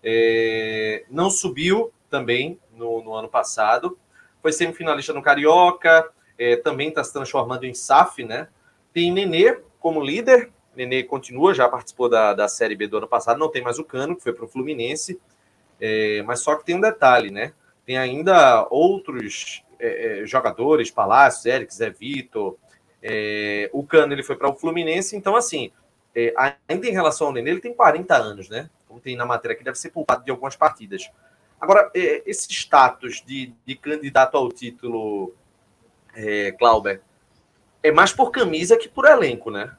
[0.02, 3.98] É, não subiu também no, no, ano passado.
[4.40, 6.10] Foi semifinalista no Carioca.
[6.38, 8.48] É, também está se transformando em SAF, né?
[8.92, 10.50] Tem Nenê como líder.
[10.74, 13.38] Nenê continua, já participou da, da Série B do ano passado.
[13.38, 15.20] Não tem mais o Cano, que foi para o Fluminense.
[15.80, 17.52] É, mas só que tem um detalhe, né?
[17.84, 22.56] Tem ainda outros é, é, jogadores, Palácio, Eric, Zé Vitor,
[23.02, 25.72] é, o Cano ele foi para o Fluminense, então assim,
[26.14, 26.32] é,
[26.68, 28.70] ainda em relação ao Nenê, ele tem 40 anos, né?
[28.86, 31.10] Como tem na matéria aqui, deve ser poupado de algumas partidas.
[31.60, 35.34] Agora, é, esse status de, de, candidato ao título,
[36.14, 37.00] é, Clauber,
[37.82, 39.70] é mais por camisa que por elenco, né?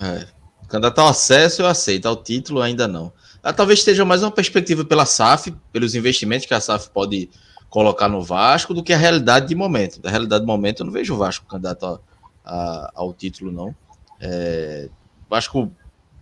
[0.00, 0.26] É.
[0.68, 2.06] Candidato ao acesso, eu aceito.
[2.06, 3.12] Ao título, ainda não.
[3.42, 7.30] Ah, talvez esteja mais uma perspectiva pela SAF, pelos investimentos que a SAF pode
[7.70, 10.00] colocar no Vasco, do que a realidade de momento.
[10.00, 12.00] Da realidade de momento, eu não vejo o Vasco candidato a,
[12.44, 13.74] a, ao título, não.
[14.20, 14.88] É,
[15.28, 15.70] Vasco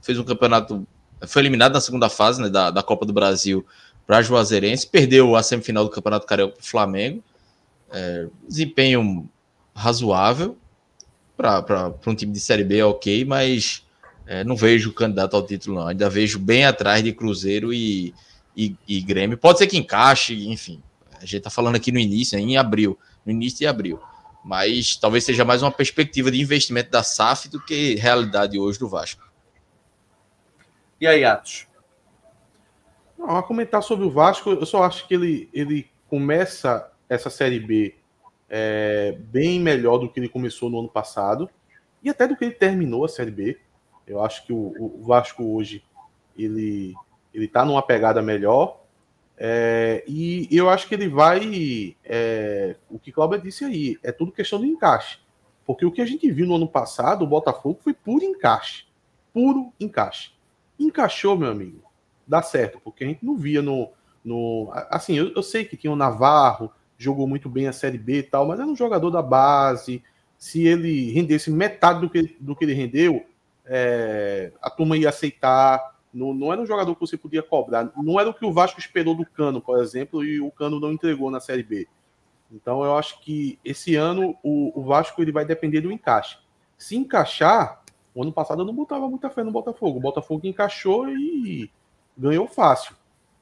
[0.02, 0.86] fez um campeonato,
[1.26, 3.66] foi eliminado na segunda fase né, da, da Copa do Brasil
[4.06, 7.22] para Juazeirense, perdeu a semifinal do Campeonato Carioca para o Flamengo.
[7.90, 9.28] É, desempenho
[9.74, 10.56] razoável
[11.36, 13.84] para um time de Série B, ok, mas
[14.26, 15.88] é, não vejo candidato ao título, não.
[15.88, 18.14] Ainda vejo bem atrás de Cruzeiro e,
[18.56, 19.36] e, e Grêmio.
[19.36, 20.82] Pode ser que encaixe, enfim.
[21.16, 24.00] A gente está falando aqui no início, em abril, no início de abril
[24.46, 28.88] mas talvez seja mais uma perspectiva de investimento da SAF do que realidade hoje do
[28.88, 29.28] Vasco.
[31.00, 31.66] E aí, Atos?
[33.18, 37.58] Não, a comentar sobre o Vasco, eu só acho que ele, ele começa essa Série
[37.58, 37.96] B
[38.48, 41.48] é, bem melhor do que ele começou no ano passado
[42.02, 43.58] e até do que ele terminou a Série B.
[44.06, 45.84] Eu acho que o, o Vasco hoje
[46.36, 46.94] ele
[47.34, 48.80] ele está numa pegada melhor
[49.38, 51.94] é, e eu acho que ele vai.
[52.04, 55.18] É, o que Cláudio disse aí, é tudo questão de encaixe.
[55.66, 58.86] Porque o que a gente viu no ano passado, o Botafogo, foi puro encaixe.
[59.32, 60.30] Puro encaixe.
[60.78, 61.82] Encaixou, meu amigo.
[62.26, 63.90] Dá certo, porque a gente não via no.
[64.24, 68.18] no assim, eu, eu sei que tinha o Navarro, jogou muito bem a Série B
[68.18, 70.02] e tal, mas era um jogador da base.
[70.38, 73.24] Se ele rendesse metade do que, do que ele rendeu,
[73.64, 77.92] é, a turma ia aceitar não, não era um jogador que você podia cobrar.
[77.94, 80.90] Não era o que o Vasco esperou do Cano, por exemplo, e o Cano não
[80.90, 81.86] entregou na Série B.
[82.50, 86.38] Então eu acho que esse ano o, o Vasco ele vai depender do encaixe.
[86.78, 87.82] Se encaixar,
[88.14, 89.98] o ano passado eu não botava muita fé no Botafogo.
[89.98, 91.70] O Botafogo encaixou e
[92.16, 92.96] ganhou fácil.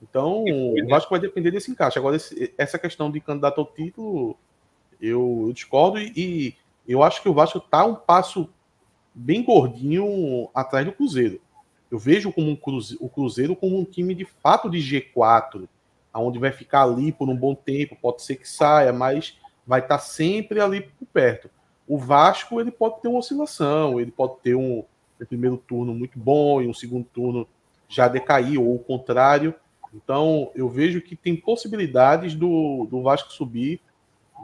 [0.08, 1.98] Então, o Vasco vai depender desse encaixe.
[1.98, 4.36] Agora, esse, essa questão de candidato ao título,
[5.00, 8.48] eu, eu discordo e, e, eu acho que o Vasco está um passo
[9.14, 11.40] bem gordinho atrás do Cruzeiro.
[11.90, 12.58] Eu vejo como um
[13.00, 15.66] o Cruzeiro como um time de fato de G4,
[16.12, 19.98] aonde vai ficar ali por um bom tempo, pode ser que saia, mas vai estar
[19.98, 21.48] tá sempre ali por perto.
[21.88, 24.84] O Vasco ele pode ter uma oscilação, ele pode ter um,
[25.20, 27.46] um primeiro turno muito bom e um segundo turno
[27.88, 29.54] já decair, ou o contrário.
[29.94, 33.80] Então, eu vejo que tem possibilidades do, do Vasco subir,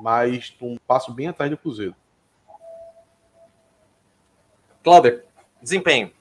[0.00, 1.94] mas um passo bem atrás do Cruzeiro.
[4.82, 5.22] Cláudio,
[5.60, 6.12] desempenho.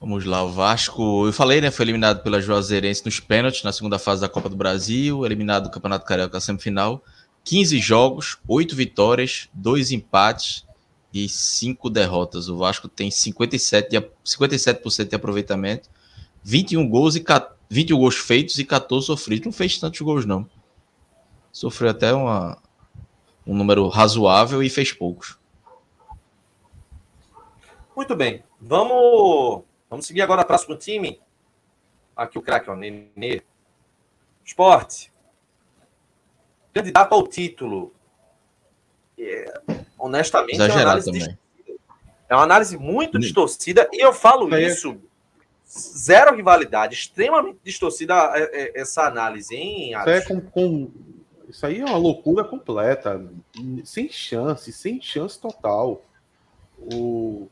[0.00, 1.70] Vamos lá, o Vasco, eu falei, né?
[1.70, 5.70] Foi eliminado pela Juazeirense nos pênaltis na segunda fase da Copa do Brasil, eliminado do
[5.70, 7.04] Campeonato Carioca na semifinal.
[7.44, 10.66] 15 jogos, 8 vitórias, 2 empates
[11.12, 12.48] e 5 derrotas.
[12.48, 15.88] O Vasco tem 57%, de, 57 de aproveitamento
[16.42, 17.24] 21 gols e
[17.70, 19.46] 21 gols feitos e 14 sofridos.
[19.46, 20.48] Não fez tantos gols, não.
[21.50, 22.58] Sofreu até uma,
[23.46, 25.38] um número razoável e fez poucos.
[27.94, 28.42] Muito bem.
[28.60, 31.20] Vamos, vamos seguir agora para o time.
[32.16, 33.42] Aqui o craque, o Nenê.
[34.44, 35.12] Esporte.
[36.72, 37.92] Candidato ao título.
[39.18, 39.60] É,
[39.98, 41.38] honestamente, é uma, análise
[42.28, 43.88] é uma análise muito distorcida.
[43.92, 44.62] E eu falo é.
[44.62, 45.00] isso
[45.78, 50.90] zero rivalidade, extremamente distorcida é, é, essa análise, hein, Isso, é com, com...
[51.48, 53.24] Isso aí é uma loucura completa,
[53.84, 56.02] sem chance, sem chance total.
[56.78, 57.48] O...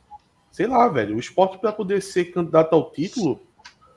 [0.51, 3.41] Sei lá, velho, o esporte para poder ser candidato ao título,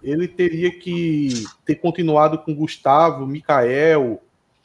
[0.02, 4.22] ele teria que ter continuado com Gustavo, Mikael,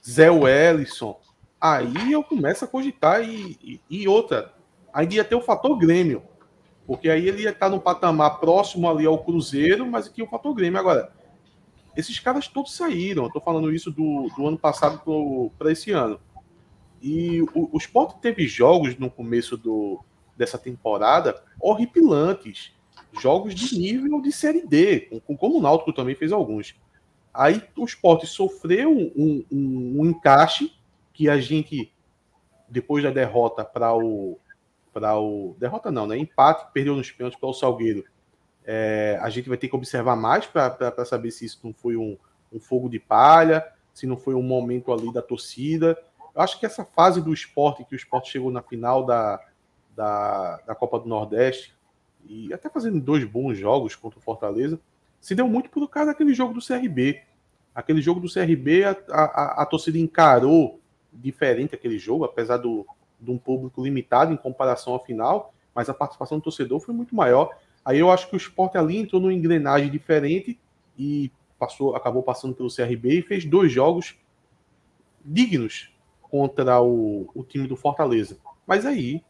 [0.07, 1.18] Zé Wellison.
[1.61, 4.53] Aí eu começo a cogitar e, e, e outra,
[4.92, 6.23] ainda ia ter o fator Grêmio
[6.88, 10.81] porque aí ele estar no patamar próximo ali ao Cruzeiro, mas aqui o fator Grêmio.
[10.81, 11.12] Agora,
[11.94, 13.24] esses caras todos saíram.
[13.24, 15.03] Eu tô falando isso do, do ano passado
[15.59, 16.18] para esse ano.
[17.03, 20.03] E o, o Sport teve jogos no começo do,
[20.35, 22.72] dessa temporada horripilantes.
[23.20, 26.74] Jogos de nível de Série D, como o Náutico também fez alguns.
[27.35, 30.72] Aí o Sport sofreu um, um, um encaixe
[31.12, 31.92] que a gente,
[32.66, 34.38] depois da derrota para o,
[34.99, 35.55] para o.
[35.59, 36.19] Derrota não, né?
[36.19, 38.05] Empate, perdeu nos pênaltis para o Salgueiro.
[38.65, 42.19] É, a gente vai ter que observar mais para saber se isso não foi um,
[42.53, 45.97] um, fogo de palha, se não foi um momento ali da torcida.
[46.35, 49.41] Eu acho que essa fase do esporte, que o esporte chegou na final da,
[49.95, 51.75] da, da Copa do Nordeste,
[52.27, 54.79] e até fazendo dois bons jogos contra o Fortaleza,
[55.21, 57.23] se deu muito por causa daquele jogo do CRB.
[57.75, 60.81] Aquele jogo do CRB, a, a, a torcida encarou
[61.13, 62.85] diferente aquele jogo, apesar do,
[63.20, 67.14] de um público limitado em comparação ao final, mas a participação do torcedor foi muito
[67.14, 67.57] maior.
[67.85, 70.59] Aí eu acho que o esporte ali entrou numa engrenagem diferente
[70.98, 74.16] e passou, acabou passando pelo CRB e fez dois jogos
[75.24, 75.90] dignos
[76.22, 78.38] contra o, o time do Fortaleza.
[78.66, 79.22] Mas aí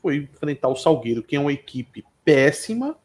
[0.00, 2.96] foi enfrentar o Salgueiro, que é uma equipe péssima,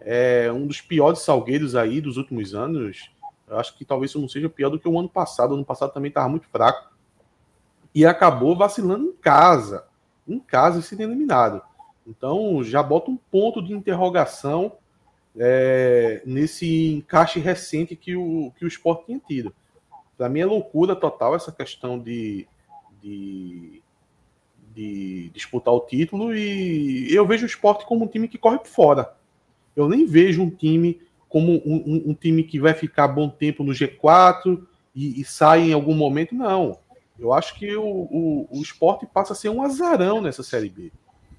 [0.00, 3.10] é um dos piores Salgueiros aí dos últimos anos.
[3.46, 5.50] Eu acho que talvez isso não seja pior do que o ano passado.
[5.50, 6.87] O ano passado também estava muito fraco
[7.94, 9.84] e acabou vacilando em casa,
[10.26, 11.62] em casa e sendo eliminado.
[12.06, 14.72] Então já bota um ponto de interrogação
[15.36, 19.54] é, nesse encaixe recente que o, que o esporte tinha tido.
[20.16, 22.46] Para mim é loucura total essa questão de,
[23.02, 23.82] de,
[24.74, 28.68] de, disputar o título e eu vejo o esporte como um time que corre por
[28.68, 29.14] fora.
[29.76, 33.62] Eu nem vejo um time como um, um, um time que vai ficar bom tempo
[33.62, 34.60] no G4
[34.94, 36.78] e, e sai em algum momento, não.
[37.18, 40.92] Eu acho que o, o, o esporte passa a ser um azarão nessa Série B.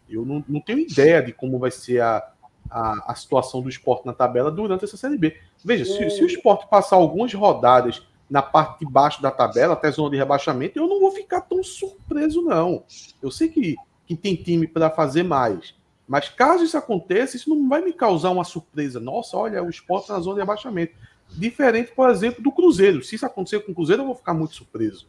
[0.10, 2.32] Eu não, não tenho ideia de como vai ser a,
[2.70, 5.38] a, a, situação do esporte na tabela durante essa Série B.
[5.64, 9.90] Veja, se, se, o esporte passar algumas rodadas na parte de baixo da tabela, até
[9.92, 12.84] zona de rebaixamento, eu não vou ficar tão surpreso, não.
[13.22, 15.76] Eu sei que, que tem time para fazer mais.
[16.08, 19.00] Mas caso isso aconteça, isso não vai me causar uma surpresa.
[19.00, 20.94] Nossa, olha, o esporte na zona de rebaixamento.
[21.30, 23.04] Diferente, por exemplo, do Cruzeiro.
[23.04, 25.08] Se isso acontecer com o Cruzeiro, eu vou ficar muito surpreso.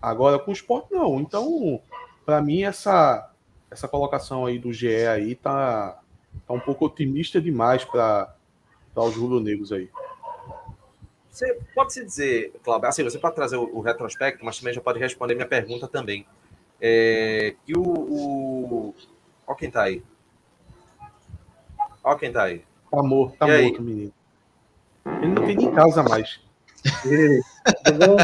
[0.00, 1.20] Agora com o esporte, não.
[1.20, 1.80] Então,
[2.24, 3.30] para mim, essa,
[3.70, 6.00] essa colocação aí do GE aí tá,
[6.46, 8.34] tá um pouco otimista demais para
[8.94, 9.88] os rubro-negros aí.
[11.30, 14.80] Você pode se dizer, Cláudio, assim, você pode trazer o, o, retrospecto, mas também já
[14.80, 16.26] pode responder minha pergunta também.
[16.80, 18.94] É, que o, o.
[19.46, 20.02] Ó quem tá aí.
[22.02, 22.64] Ó quem tá aí.
[22.90, 23.84] Tá morto, tá e morto, aí?
[23.84, 24.12] menino.
[25.20, 26.40] Ele não tem nem casa mais.
[27.98, 28.16] Bom?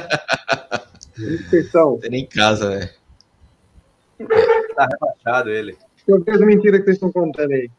[1.18, 1.98] Inscrição.
[1.98, 2.90] Tem nem casa, velho.
[4.74, 5.76] tá rebaixado ele.
[6.06, 7.70] Quantas mentiras que vocês estão contando aí?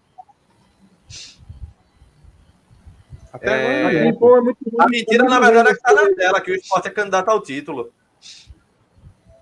[3.31, 3.79] Até é...
[3.79, 6.51] agora, é pô, é muito A mentira, na verdade, é que tá na tela, que
[6.51, 7.91] o esporte é candidato ao título.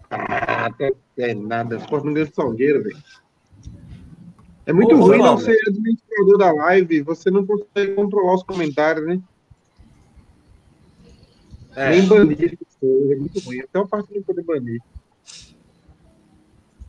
[0.09, 1.75] Ah, até é nada.
[1.75, 2.97] O esporte não ganha de Salgueiro, velho.
[4.65, 9.05] É muito Ô, ruim não ser administrador da live, você não consegue controlar os comentários,
[9.05, 9.21] né?
[11.75, 11.89] É.
[11.89, 13.61] Nem banir, é muito ruim.
[13.61, 14.81] Até uma parte não poder banir.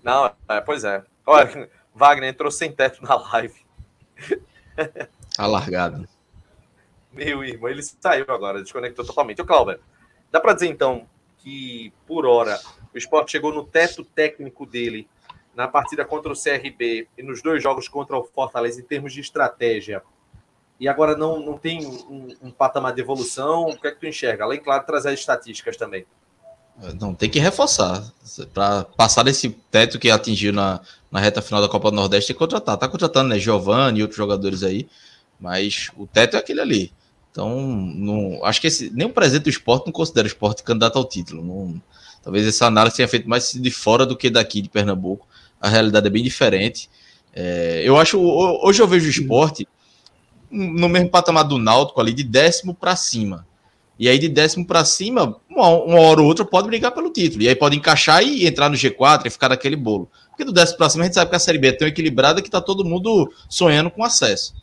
[0.02, 1.04] Não, é, pois é.
[1.24, 3.60] Olha, Wagner entrou sem teto na live.
[5.38, 6.08] Alargado.
[7.12, 9.42] Meu irmão, ele saiu agora, desconectou totalmente.
[9.42, 9.78] O Cláudio,
[10.30, 11.06] dá para dizer então
[11.38, 12.58] que, por hora,
[12.92, 15.08] o esporte chegou no teto técnico dele
[15.54, 19.20] na partida contra o CRB e nos dois jogos contra o Fortaleza em termos de
[19.20, 20.02] estratégia.
[20.78, 23.66] E agora não, não tem um, um patamar de evolução.
[23.66, 24.44] O que é que tu enxerga?
[24.44, 26.04] Além, claro, trazer as estatísticas também.
[26.98, 28.02] Não, tem que reforçar.
[28.52, 30.80] Para passar desse teto que atingiu na,
[31.10, 32.76] na reta final da Copa do Nordeste, tem que contratar.
[32.76, 33.38] Tá contratando, né?
[33.38, 34.88] Giovanni e outros jogadores aí.
[35.38, 36.92] Mas o teto é aquele ali.
[37.30, 40.98] Então, não, acho que esse, nem o presidente do esporte não considera o esporte candidato
[40.98, 41.42] ao título.
[41.42, 41.82] Não,
[42.22, 45.26] talvez essa análise tenha feito mais de fora do que daqui de Pernambuco.
[45.60, 46.90] A realidade é bem diferente.
[47.34, 49.66] É, eu acho, hoje eu vejo o esporte
[50.52, 53.46] no mesmo patamar do Náutico ali, de décimo para cima.
[53.98, 57.42] E aí, de décimo para cima, uma, uma, hora ou outra pode brigar pelo título.
[57.42, 60.10] E aí pode encaixar e entrar no G4 e ficar naquele bolo.
[60.28, 62.42] Porque do décimo para cima a gente sabe que a Série B é tão equilibrada
[62.42, 64.54] que tá todo mundo sonhando com acesso.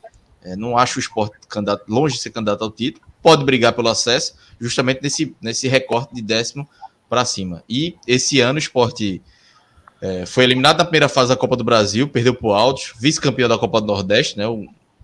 [0.43, 3.05] É, não acho o esporte candidato, longe de ser candidato ao título.
[3.21, 6.67] Pode brigar pelo acesso, justamente nesse, nesse recorte de décimo
[7.09, 7.63] para cima.
[7.69, 9.21] E esse ano o esporte
[10.01, 13.49] é, foi eliminado na primeira fase da Copa do Brasil, perdeu para o Altos, vice-campeão
[13.49, 14.45] da Copa do Nordeste, né,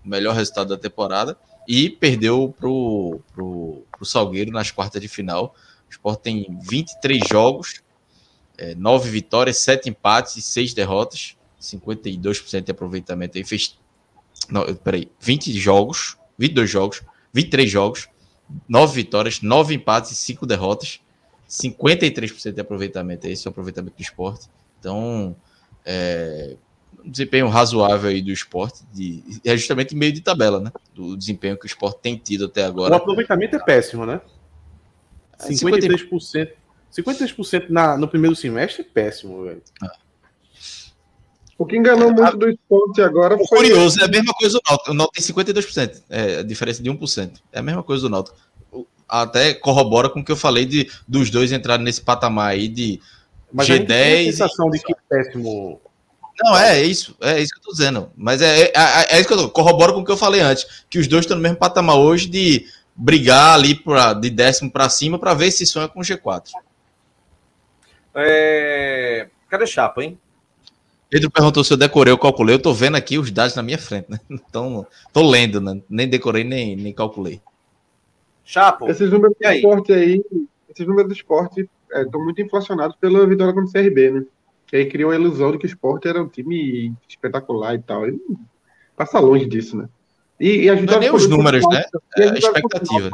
[0.08, 5.54] melhor resultado da temporada, e perdeu para o Salgueiro nas quartas de final.
[5.88, 7.82] O esporte tem 23 jogos,
[8.56, 13.36] é, 9 vitórias, 7 empates e 6 derrotas, 52% de aproveitamento.
[13.36, 13.76] Aí fez
[14.50, 18.08] não, peraí, 20 jogos, 22 jogos, 23 jogos,
[18.68, 21.00] 9 vitórias, 9 empates e 5 derrotas,
[21.48, 23.26] 53% de aproveitamento.
[23.26, 24.48] Esse é o aproveitamento do esporte.
[24.78, 25.36] Então,
[25.84, 26.56] é,
[27.06, 30.72] desempenho razoável aí do esporte, de, é justamente meio de tabela, né?
[30.94, 32.92] Do desempenho que o esporte tem tido até agora.
[32.92, 34.20] O aproveitamento é péssimo, né?
[35.40, 36.50] 53%,
[36.92, 39.62] 53% na, no primeiro semestre é péssimo, velho.
[39.82, 39.92] Ah.
[41.58, 43.58] O que enganou muito do esporte agora foi.
[43.58, 44.90] Curioso, é a mesma coisa do Náutico.
[44.90, 47.40] O Náutico tem 52%, é a diferença de 1%.
[47.52, 48.36] É a mesma coisa do Náutico.
[49.08, 53.00] Até corrobora com o que eu falei de, dos dois entrarem nesse patamar aí de
[53.52, 53.90] Mas G10.
[53.90, 55.80] A, a sensação de que é péssimo.
[56.38, 58.10] Não, é isso, é isso que eu tô dizendo.
[58.16, 60.40] Mas é, é, é, é isso que eu tô, corroboro com o que eu falei
[60.40, 64.70] antes, que os dois estão no mesmo patamar hoje de brigar ali pra, de décimo
[64.70, 66.50] para cima para ver se sonha com o G4.
[68.14, 69.28] É...
[69.48, 70.18] Cadê Chapa, hein?
[71.08, 72.54] Pedro perguntou se eu decorei ou calculei.
[72.54, 74.18] Eu tô vendo aqui os dados na minha frente, né?
[74.28, 75.80] Então, tô lendo, né?
[75.88, 77.40] Nem decorei, nem, nem calculei.
[78.44, 78.88] Chapo.
[78.88, 80.22] Esses números do esporte aí,
[80.68, 84.24] esses números do esporte estão é, muito inflacionados pela vitória contra o CRB, né?
[84.66, 88.08] Que aí criou a ilusão de que o esporte era um time espetacular e tal.
[88.08, 88.20] E
[88.96, 89.88] passa longe disso, né?
[90.40, 91.84] E, e a Não é nem os números, né?
[92.18, 93.10] É a expectativa.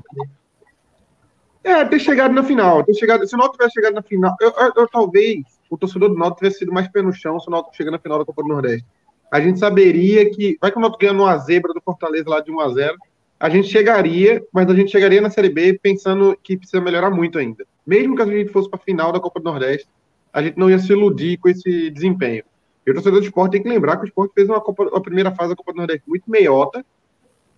[1.65, 2.83] É, ter chegado na final.
[2.85, 6.17] Ter chegado, se não tivesse chegado na final, eu, eu, eu talvez o torcedor do
[6.17, 8.43] Náutico tivesse sido mais pé no chão se o Náutico chega na final da Copa
[8.43, 8.85] do Nordeste.
[9.31, 12.51] A gente saberia que, vai que o Náutico ganha numa zebra do Fortaleza lá de
[12.51, 12.97] 1 a 0
[13.41, 17.39] a gente chegaria, mas a gente chegaria na Série B pensando que precisa melhorar muito
[17.39, 17.65] ainda.
[17.85, 19.89] Mesmo que a gente fosse para a final da Copa do Nordeste,
[20.33, 22.45] a gente não ia se iludir com esse desempenho.
[22.87, 25.03] E o torcedor do esporte tem que lembrar que o esporte fez uma, Copa, uma
[25.03, 26.85] primeira fase da Copa do Nordeste muito meiota,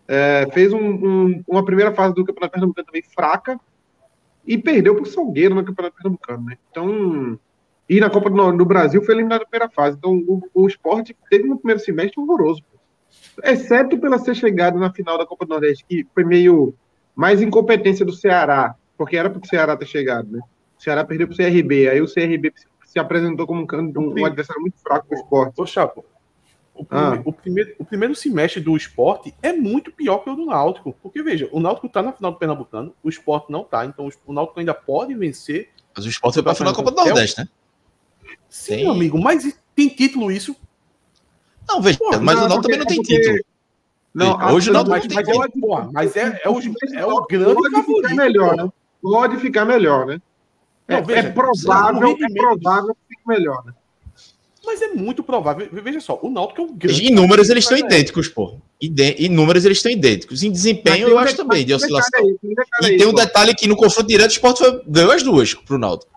[0.07, 3.59] é, fez um, um, uma primeira fase do Campeonato Pernambucano também fraca,
[4.47, 6.45] e perdeu para o Salgueiro no Campeonato Pernambucano.
[6.45, 6.59] Né?
[6.71, 7.39] Então,
[7.89, 9.97] e na Copa do, Brasil foi eliminado na primeira fase.
[9.97, 12.63] Então o, o esporte teve um primeiro semestre horroroso.
[13.43, 16.75] Exceto pela ser chegado na final da Copa do Nordeste, que foi meio
[17.15, 20.41] mais incompetência do Ceará, porque era para o Ceará ter chegado, né?
[20.85, 22.53] O Ceará perdeu para o CRB, aí o CRB
[22.85, 25.59] se apresentou como um, um, um adversário muito fraco do esporte.
[25.59, 26.05] Ô, Chapo,
[26.75, 27.19] o, ah.
[27.25, 30.95] o, primeiro, o primeiro semestre do esporte é muito pior que o do Náutico.
[31.03, 34.33] Porque, veja, o Náutico está na final do Pernambucano, o esporte não está, então o
[34.35, 35.71] Náutico ainda pode vencer.
[35.97, 37.49] Mas o esporte foi para a final da Copa do Nordeste, né?
[38.51, 38.91] Sim, tem.
[38.91, 40.55] amigo, mas tem título isso?
[41.67, 43.21] Não, veja, Pô, mas não, o Náutico também não tem porque...
[43.21, 43.39] título.
[44.13, 47.71] Não, hoje não, mas, mas, é, porra, mas é, é, o, é o grande pode
[47.71, 48.09] favorito.
[48.09, 48.73] Ficar melhor, né?
[49.03, 50.21] Pode ficar melhor, né?
[50.87, 53.73] Não, é, veja, é provável, é provável que fique melhor, né?
[54.67, 55.69] Mas é muito provável.
[55.71, 57.07] Veja só, o Náutico é um grande.
[57.07, 58.57] Em números eles estão idênticos, pô.
[58.81, 60.43] Em números eles estão idênticos.
[60.43, 62.25] Em desempenho, eu acho também, de oscilação.
[62.83, 65.55] Aí, e tem um detalhe que no confronto direto o Sport foi, ganhou as duas
[65.55, 66.14] pro Náutico.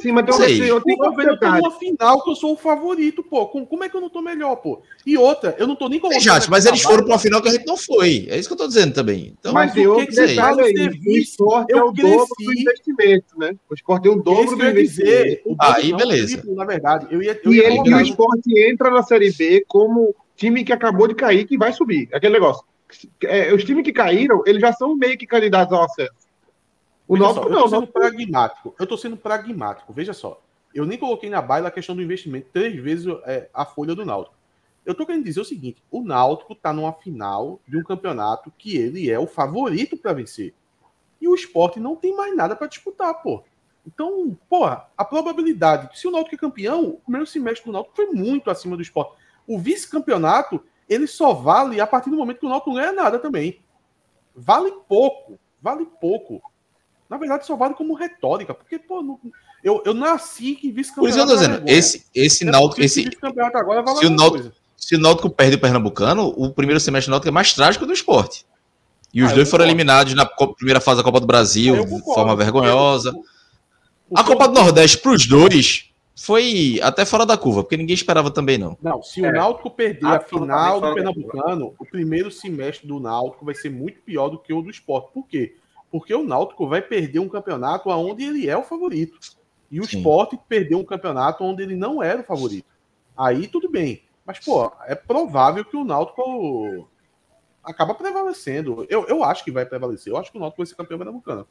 [0.00, 2.56] É que Sim, mas eu, eu, eu tenho vendo uma final que eu sou o
[2.56, 3.46] favorito, pô.
[3.46, 4.82] Como, é que eu não tô melhor, pô?
[5.06, 6.22] E outra, eu não tô nem colocando.
[6.22, 8.26] Exato, mas eles foram pra uma final que a gente não foi.
[8.30, 9.34] É isso que eu tô dizendo também.
[9.38, 10.88] Então, mas tem outro detalhe aí.
[11.06, 13.54] O esporte é o cresci, dobro do investimento, né?
[13.68, 15.56] O esporte é o dobro do investimento.
[15.60, 16.42] Aí, beleza.
[16.46, 17.38] na verdade, eu ia.
[17.44, 21.58] Eu e, o esporte entra na Série B como time que acabou de cair que
[21.58, 22.08] vai subir.
[22.12, 22.64] Aquele negócio.
[23.22, 26.19] É, os times que caíram, eles já são meio que candidatos ao acesso.
[27.10, 27.58] O Náutico não.
[27.58, 28.74] Eu tô sendo pragmático.
[28.78, 29.92] Eu tô sendo pragmático.
[29.92, 30.40] Veja só.
[30.72, 34.06] Eu nem coloquei na baila a questão do investimento três vezes é, a folha do
[34.06, 34.36] Náutico.
[34.86, 38.76] Eu tô querendo dizer o seguinte: o Náutico tá numa final de um campeonato que
[38.76, 40.54] ele é o favorito para vencer.
[41.20, 43.42] E o esporte não tem mais nada para disputar, pô.
[43.84, 48.06] Então, porra, a probabilidade, se o Náutico é campeão, o primeiro semestre do Náutico foi
[48.06, 49.16] muito acima do esporte.
[49.48, 53.18] O vice-campeonato, ele só vale a partir do momento que o Náutico não ganha nada
[53.18, 53.58] também.
[54.32, 56.40] Vale pouco, vale pouco.
[57.10, 59.18] Na verdade, só vale como retórica, porque, pô, não,
[59.64, 61.00] eu, eu nasci que vice-campeonato.
[61.00, 62.80] Por isso eu tô dizendo, esse, esse Náutico.
[62.80, 63.10] Esse,
[63.52, 67.12] agora vale se, o Náutico se o Náutico perde o Pernambucano, o primeiro semestre do
[67.12, 68.46] Náutico é mais trágico do esporte.
[69.12, 72.34] E os ah, dois foram eliminados na primeira fase da Copa do Brasil, de forma
[72.34, 73.12] vergonhosa.
[74.14, 78.30] a Copa do Nordeste, para os dois, foi até fora da curva, porque ninguém esperava
[78.30, 78.78] também, não.
[78.80, 79.28] Não, se é.
[79.28, 83.70] o Náutico perder a, a final do Pernambucano, o primeiro semestre do Náutico vai ser
[83.70, 85.12] muito pior do que o do esporte.
[85.12, 85.56] Por quê?
[85.90, 89.18] Porque o Náutico vai perder um campeonato onde ele é o favorito.
[89.70, 89.98] E o Sim.
[89.98, 92.68] Sport perdeu um campeonato onde ele não era o favorito.
[93.16, 94.02] Aí tudo bem.
[94.24, 96.88] Mas, pô, é provável que o Náutico
[97.62, 98.86] acaba prevalecendo.
[98.88, 100.12] Eu, eu acho que vai prevalecer.
[100.12, 101.46] Eu acho que o Náutico vai ser campeão pernambucano.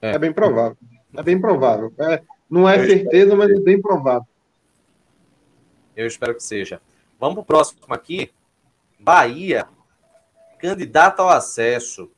[0.00, 0.12] É.
[0.12, 0.76] é bem provável.
[1.16, 1.92] É bem provável.
[1.98, 4.26] É, não é certeza, mas é bem provável.
[5.96, 6.80] Eu espero que seja.
[7.18, 8.30] Vamos para o próximo aqui.
[8.98, 9.66] Bahia
[10.58, 12.10] candidato ao acesso.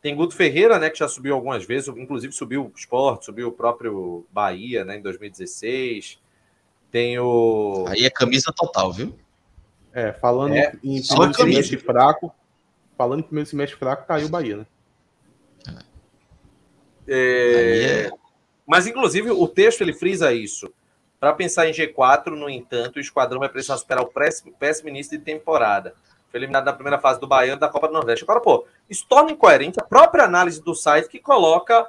[0.00, 3.52] Tem Guto Ferreira, né, que já subiu algumas vezes, inclusive subiu o Sport, subiu o
[3.52, 6.20] próprio Bahia, né, em 2016.
[6.90, 7.84] Tem o.
[7.88, 9.18] Aí é camisa total, viu?
[9.92, 12.32] É, falando é, em primeiro semestre fraco,
[12.96, 14.66] falando em primeiro semestre fraco, tá aí o Bahia, né?
[17.08, 18.06] É...
[18.06, 18.10] É...
[18.66, 20.72] Mas, inclusive, o texto ele frisa isso.
[21.18, 24.12] Para pensar em G4, no entanto, o esquadrão vai precisar superar o
[24.58, 25.94] péssimo início de temporada.
[26.30, 28.24] Foi eliminado na primeira fase do Baiano da Copa do Nordeste.
[28.24, 31.86] Agora, pô, isso torna incoerente a própria análise do site que coloca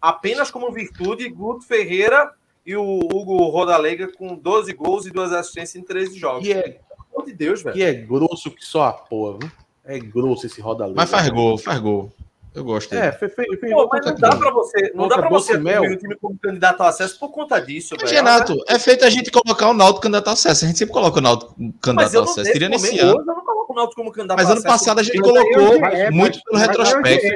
[0.00, 2.32] apenas como virtude Guto Ferreira
[2.64, 6.46] e o Hugo Rodalega com 12 gols e duas assistências em 13 jogos.
[6.46, 6.80] E é,
[7.12, 7.76] Pelo de Deus, velho.
[7.76, 9.50] E é grosso que só a porra, viu?
[9.84, 10.96] É grosso esse Rodalega.
[10.96, 12.12] Mas faz gol, faz gol.
[12.54, 13.06] Eu gosto dele.
[13.06, 15.82] É, foi, foi, foi Pô, mas não dá para você, não dá para você mel.
[15.82, 19.30] o time como candidato ao acesso por conta disso, mas, Renato, é feito a gente
[19.30, 20.64] colocar o Náutico candidato ao acesso.
[20.64, 22.52] A gente sempre coloca o Náutico candidato ao acesso.
[22.52, 23.20] Teria nesse ano.
[23.20, 26.58] Eu não coloco o Náutico como candidato Mas ano passado a gente colocou muito pelo
[26.58, 27.28] retrospecto.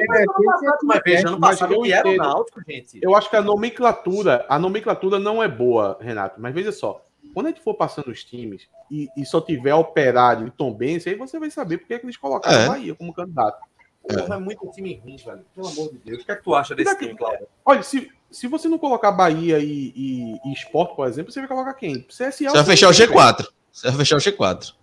[0.83, 2.99] Mas veja, ano passado que era o Náutico, gente.
[3.01, 6.39] Eu acho que a nomenclatura, a nomenclatura não é boa, Renato.
[6.39, 7.01] Mas veja só,
[7.33, 11.05] quando a gente for passando os times e, e só tiver Operário e Tom Benz,
[11.07, 12.67] aí você vai saber porque é que eles colocaram é.
[12.67, 13.59] Bahia como candidato.
[14.07, 14.33] É.
[14.33, 15.43] é muito time ruim, velho.
[15.55, 16.21] Pelo amor de Deus.
[16.21, 17.47] O que é que tu acha desse time, Cláudio?
[17.65, 21.47] Olha, se, se você não colocar Bahia e, e, e Sport, por exemplo, você vai
[21.47, 22.03] colocar quem?
[22.03, 22.31] CSA.
[22.31, 23.47] Você vai fechar o G4.
[23.71, 24.73] Você vai fechar o G4.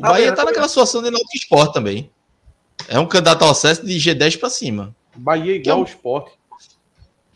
[0.00, 2.10] O ah, Bahia é, tá naquela situação de Náutico Sport também.
[2.88, 4.94] É um candidato ao acesso de G10 para cima.
[5.14, 6.32] Bahia é igual ao Sport.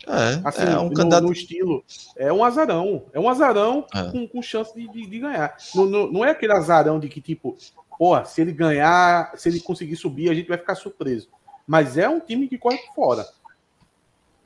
[0.07, 1.23] É, assim, é um no, candidato...
[1.23, 1.83] no estilo.
[2.15, 3.05] É um azarão.
[3.13, 4.11] É um azarão é.
[4.11, 5.55] Com, com chance de, de, de ganhar.
[5.75, 7.57] Não, não, não, é aquele azarão de que, tipo,
[7.99, 11.27] pô, se ele ganhar, se ele conseguir subir, a gente vai ficar surpreso.
[11.67, 13.27] Mas é um time que corre fora.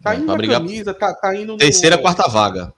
[0.01, 0.59] Tá é, indo na brigar...
[0.59, 1.57] camisa, tá, tá indo no...
[1.59, 2.73] Terceira, quarta vaga.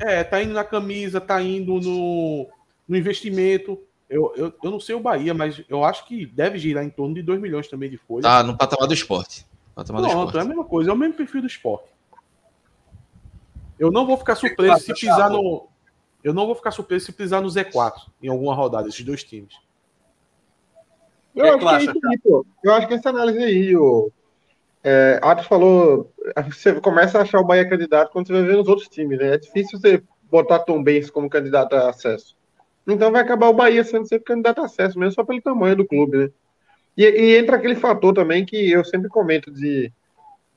[0.00, 2.48] É, tá indo na camisa, tá indo no,
[2.88, 3.78] no investimento.
[4.14, 7.16] Eu, eu, eu não sei o Bahia, mas eu acho que deve girar em torno
[7.16, 8.22] de 2 milhões também de folha.
[8.22, 9.44] Tá no patamar do esporte.
[9.74, 10.38] Patamar Pronto, do esporte.
[10.38, 11.88] é a mesma coisa, é o mesmo perfil do esporte.
[13.76, 15.66] Eu não vou ficar surpreso se pisar no.
[16.22, 19.56] Eu não vou ficar surpreso se pisar no Z4 em alguma rodada, esses dois times.
[21.34, 22.46] Eu, acho que é isso aí, pô.
[22.62, 24.12] Eu acho que essa análise aí, o
[24.84, 26.12] é, Atos falou,
[26.46, 29.34] você começa a achar o Bahia candidato quando você vai ver nos outros times, né?
[29.34, 30.00] É difícil você
[30.30, 32.36] botar Tom Benz como candidato a acesso.
[32.86, 35.86] Então vai acabar o Bahia sendo sempre candidato a acesso, mesmo só pelo tamanho do
[35.86, 36.30] clube, né?
[36.96, 39.92] E, e entra aquele fator também que eu sempre comento de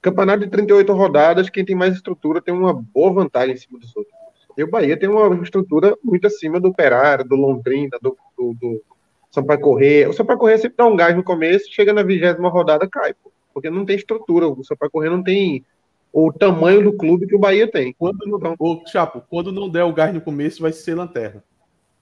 [0.01, 3.95] campeonato de 38 rodadas, quem tem mais estrutura tem uma boa vantagem em cima dos
[3.95, 4.15] outros.
[4.57, 8.81] E o Bahia tem uma estrutura muito acima do Operário, do Londrina, do, do, do
[9.29, 10.09] Sampaio Correr.
[10.09, 13.31] O Sampaio Correr sempre dá um gás no começo, chega na vigésima rodada, cai, pô,
[13.53, 14.47] porque não tem estrutura.
[14.47, 15.63] O Sampaio Correr não tem
[16.11, 17.93] o tamanho do clube que o Bahia tem.
[17.93, 21.43] Quando não, então, o Chapo, quando não der o gás no começo, vai ser lanterna.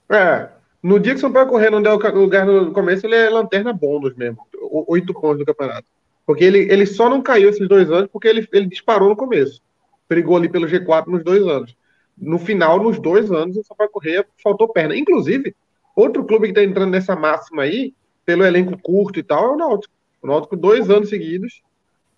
[0.09, 0.49] É.
[0.81, 3.73] No dia que o Sampaio Correr não der o gás no começo, ele é lanterna
[3.73, 4.37] bônus mesmo.
[4.87, 5.87] Oito pontos do campeonato.
[6.25, 9.61] Porque ele, ele só não caiu esses dois anos porque ele, ele disparou no começo.
[10.07, 11.75] brigou ali pelo G4 nos dois anos.
[12.17, 14.95] No final, nos dois anos, o Sampaio Correia faltou perna.
[14.95, 15.55] Inclusive,
[15.95, 17.93] outro clube que está entrando nessa máxima aí,
[18.25, 19.93] pelo elenco curto e tal, é o Náutico.
[20.21, 21.61] O Náutico, dois anos seguidos,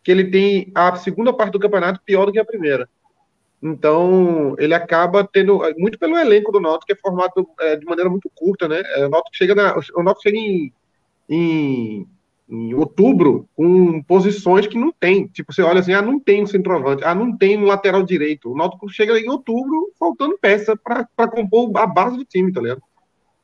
[0.04, 2.88] que ele tem a segunda parte do campeonato pior do que a primeira.
[3.62, 8.10] Então, ele acaba tendo, muito pelo elenco do Náutico, que é formado é, de maneira
[8.10, 8.82] muito curta, né?
[8.95, 10.72] É, o Náutico chega, na, o Náutico chega em,
[11.28, 12.08] em
[12.49, 15.28] em outubro com posições que não tem.
[15.28, 18.51] Tipo, você olha assim, ah, não tem um centroavante, ah, não tem um lateral direito.
[18.51, 22.82] O Náutico chega em outubro faltando peça para compor a base do time, tá ligado?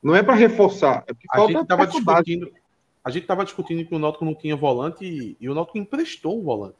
[0.02, 2.64] Não é para reforçar, é porque a falta gente tava discutindo, base.
[3.04, 6.40] A gente tava discutindo que o Náutico não tinha volante e, e o Náutico emprestou
[6.40, 6.76] um volante.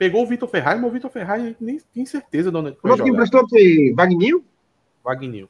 [0.00, 2.96] Pegou o Vitor Ferraz, mas o Vitor Ferraz nem tem certeza de onde foi O
[2.96, 3.94] Náutico emprestou quem?
[3.94, 4.42] Wagninho?
[5.04, 5.46] Wagninho.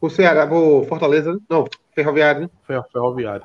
[0.00, 2.50] O Ceará, o Fortaleza, não, Ferroviário, né?
[2.66, 3.44] Foi Ferroviário.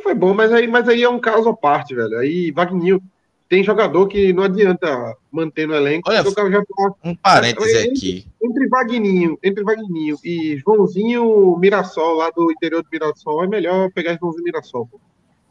[0.00, 2.18] Foi bom, mas aí, mas aí é um caso à parte, velho.
[2.18, 3.00] Aí Wagner
[3.48, 6.08] tem jogador que não adianta manter no elenco.
[6.08, 6.62] Olha, já...
[7.02, 8.26] um parênteses entre, aqui.
[8.40, 14.16] Entre Vagninho, entre Vagninho e Joãozinho Mirassol, lá do interior do Mirassol, é melhor pegar
[14.16, 14.88] Joãozinho Mirassol.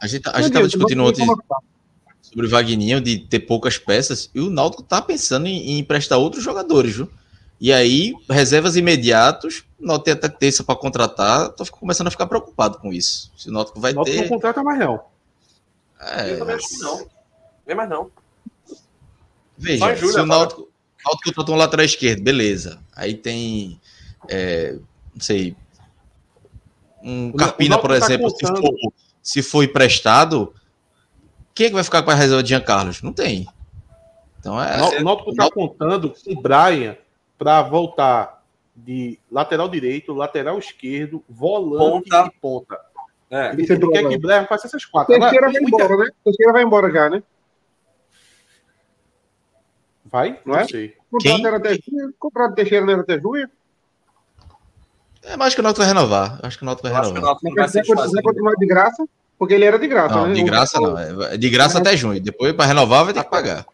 [0.01, 1.27] A gente, tá, a gente tava discutindo ontem
[2.29, 6.19] sobre o Vagninho de ter poucas peças, e o Náutico tá pensando em, em emprestar
[6.19, 7.09] outros jogadores, viu?
[7.59, 12.77] E aí, reservas imediatos, não tem até terça para contratar, tô começando a ficar preocupado
[12.77, 13.31] com isso.
[13.35, 14.21] Se o Náutico vai o Náutico ter.
[14.21, 15.01] não contrata mais, não.
[15.99, 17.07] É, eu também acho que não.
[17.67, 18.11] Nem mais não.
[19.57, 20.69] Veja, se o Náutico,
[21.03, 22.79] Náutico contratou um lateral esquerdo, beleza.
[22.95, 23.81] Aí tem,
[24.29, 24.77] é,
[25.13, 25.53] não sei,
[27.03, 30.53] um o Carpina, por tá exemplo, tá se, for, se for emprestado,
[31.59, 33.01] quem é que vai ficar com a reserva de Jean Carlos?
[33.01, 33.45] Não tem.
[34.39, 34.81] Então é.
[34.97, 36.95] O Náutico está contando com o Brian
[37.37, 42.31] para voltar de lateral direito, lateral esquerdo, volante ponta.
[42.33, 42.79] e ponta.
[43.29, 43.51] É.
[43.51, 45.13] Ele, ele quer que Blair faça essas quatro.
[45.13, 45.83] Teixeira vai muita...
[45.83, 46.11] embora, né?
[46.23, 47.23] Teixeira vai embora já, né?
[50.05, 50.39] Vai?
[50.45, 50.65] Não, é?
[50.65, 50.95] sei.
[51.11, 53.49] Contrato era até junho, contrato Teixeira não era até junho?
[55.23, 56.39] É, mas acho que o Náutico vai renovar.
[56.41, 57.37] Acho que o Náutico vai renovar.
[57.43, 59.05] Não vai ser vai continuar de graça?
[59.39, 60.33] Porque ele era de graça, não, né?
[60.33, 60.99] De graça não.
[60.99, 62.19] É de graça até junho.
[62.19, 63.65] Depois, para renovar, vai ter que pagar.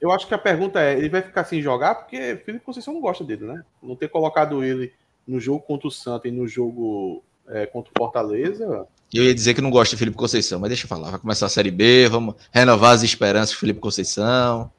[0.00, 1.94] Eu acho que a pergunta é: ele vai ficar sem jogar?
[1.94, 3.62] Porque Felipe Conceição não gosta dele, né?
[3.80, 4.92] Não ter colocado ele
[5.24, 8.84] no jogo contra o Santa e no jogo é, contra o Fortaleza.
[9.14, 11.10] Eu ia dizer que não gosta de Felipe Conceição, mas deixa eu falar.
[11.10, 14.72] Vai começar a Série B, vamos renovar as esperanças de Felipe Conceição.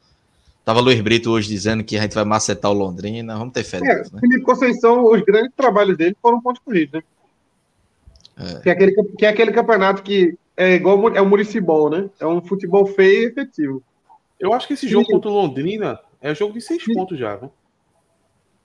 [0.66, 3.38] Tava Luiz Brito hoje dizendo que a gente vai macetar o Londrina.
[3.38, 3.78] Vamos ter fé.
[3.78, 4.20] É, né?
[4.20, 7.04] Felipe Conceição, os grandes trabalhos dele foram pontos corridos, né?
[8.44, 8.60] É.
[8.62, 12.10] Que, é aquele, que é aquele campeonato que é igual é o Muricibol, né?
[12.20, 13.84] É um futebol feio e efetivo.
[14.40, 17.52] Eu acho que esse jogo contra o Londrina é jogo de seis pontos já, viu?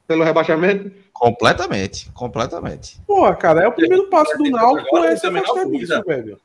[0.06, 0.90] Pelo rebaixamento?
[1.12, 3.00] Completamente, completamente.
[3.06, 6.40] Pô, cara, é o primeiro passo do Náutico é se afastar disso, velho.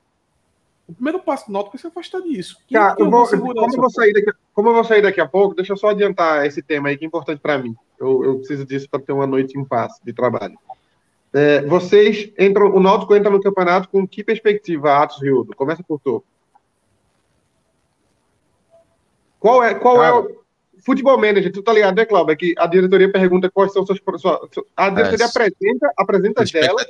[0.88, 2.58] O primeiro passo do Náutico é se afastar disso.
[2.72, 5.56] Cara, eu vou, como, eu vou sair daqui, como eu vou sair daqui a pouco,
[5.56, 7.74] deixa eu só adiantar esse tema aí que é importante para mim.
[8.00, 10.58] Eu, eu, preciso disso para ter uma noite em paz de trabalho.
[11.34, 15.56] É, vocês entram, o Náutico entra no campeonato com que perspectiva, Atos Rildo?
[15.56, 16.24] Começa por tu.
[19.40, 20.44] Qual é, qual é o
[20.86, 21.52] futebol manager?
[21.52, 22.34] Tu tá ligado, né, Cláudio?
[22.34, 24.00] É que a diretoria pergunta quais são suas.
[24.18, 26.86] Sua, a diretoria é, apresenta, apresenta dela.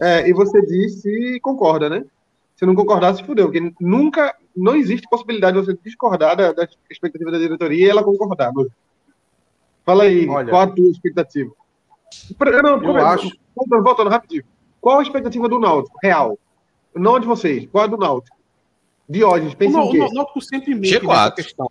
[0.00, 2.04] É, e você diz se concorda, né?
[2.56, 6.68] Se não concordar, se fudeu, porque nunca, não existe possibilidade de você discordar da, da
[6.90, 8.52] expectativa da diretoria e ela concordar.
[9.84, 11.52] Fala aí, Olha, qual a tua expectativa?
[12.62, 13.41] Não, eu acho.
[13.54, 14.44] Voltando, voltando rapidinho.
[14.80, 16.38] Qual a expectativa do Náutico, real?
[16.94, 18.36] Não de vocês, qual a do Náutico?
[19.08, 20.00] Diógenes, pensa o, em quê?
[20.00, 21.70] O Náutico sempre mente nessa questão.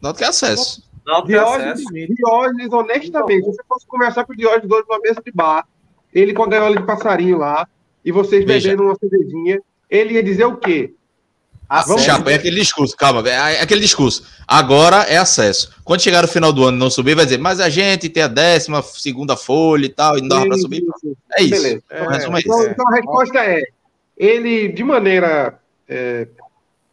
[0.00, 0.88] Náutico é acesso.
[1.26, 5.66] Diógenes, Diógenes, honestamente, se você fosse conversar com o Diógenes hoje numa mesa de bar,
[6.12, 7.66] ele com a gaiola de passarinho lá,
[8.04, 8.70] e vocês Veja.
[8.70, 10.94] bebendo uma cervejinha, ele ia dizer o quê?
[11.68, 11.98] Acesso.
[11.98, 14.24] Chapa, é aquele discurso, calma, é aquele discurso.
[14.46, 15.70] Agora é acesso.
[15.84, 18.22] Quando chegar no final do ano e não subir, vai dizer, mas a gente tem
[18.22, 20.82] a décima segunda folha e tal, e não dá para subir.
[21.36, 21.50] É isso.
[21.50, 21.82] Beleza.
[21.90, 23.62] É, então, então, a resposta é:
[24.16, 26.26] ele, de maneira é,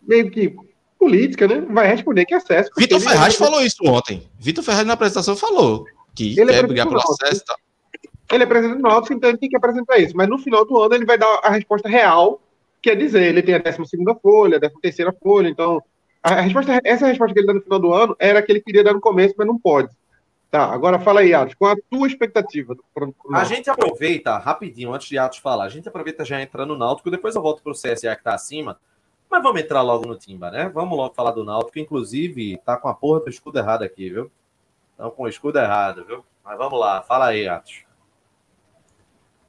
[0.05, 0.53] meio que
[0.99, 1.63] política, né?
[1.69, 2.69] Vai responder que é acesso.
[2.77, 4.27] Vitor Ferraz falou isso ontem.
[4.39, 7.57] Vitor Ferraz na apresentação falou que ele é quer é brigar pelo acesso e tal.
[8.31, 10.17] Ele é presidente do Náutico, então ele tem que apresentar isso.
[10.17, 12.41] Mas no final do ano ele vai dar a resposta real,
[12.85, 13.79] quer dizer, ele tem a 12
[14.21, 15.81] folha, a 13 folha, então
[16.21, 18.61] a resposta, essa resposta que ele dá no final do ano era a que ele
[18.61, 19.89] queria dar no começo, mas não pode.
[20.51, 22.75] Tá, agora fala aí, Atos, qual a tua expectativa?
[22.93, 26.73] Pro, pro a gente aproveita, rapidinho, antes de Atos falar, a gente aproveita já entrando
[26.73, 28.79] no Náutico, depois eu volto para o CSA que está acima,
[29.29, 30.69] mas vamos entrar logo no Timba, né?
[30.71, 34.31] Vamos logo falar do Náutico, inclusive tá com a porra do escudo errado aqui, viu?
[34.91, 36.23] Estão com o escudo errado, viu?
[36.43, 37.83] Mas vamos lá, fala aí, Atos.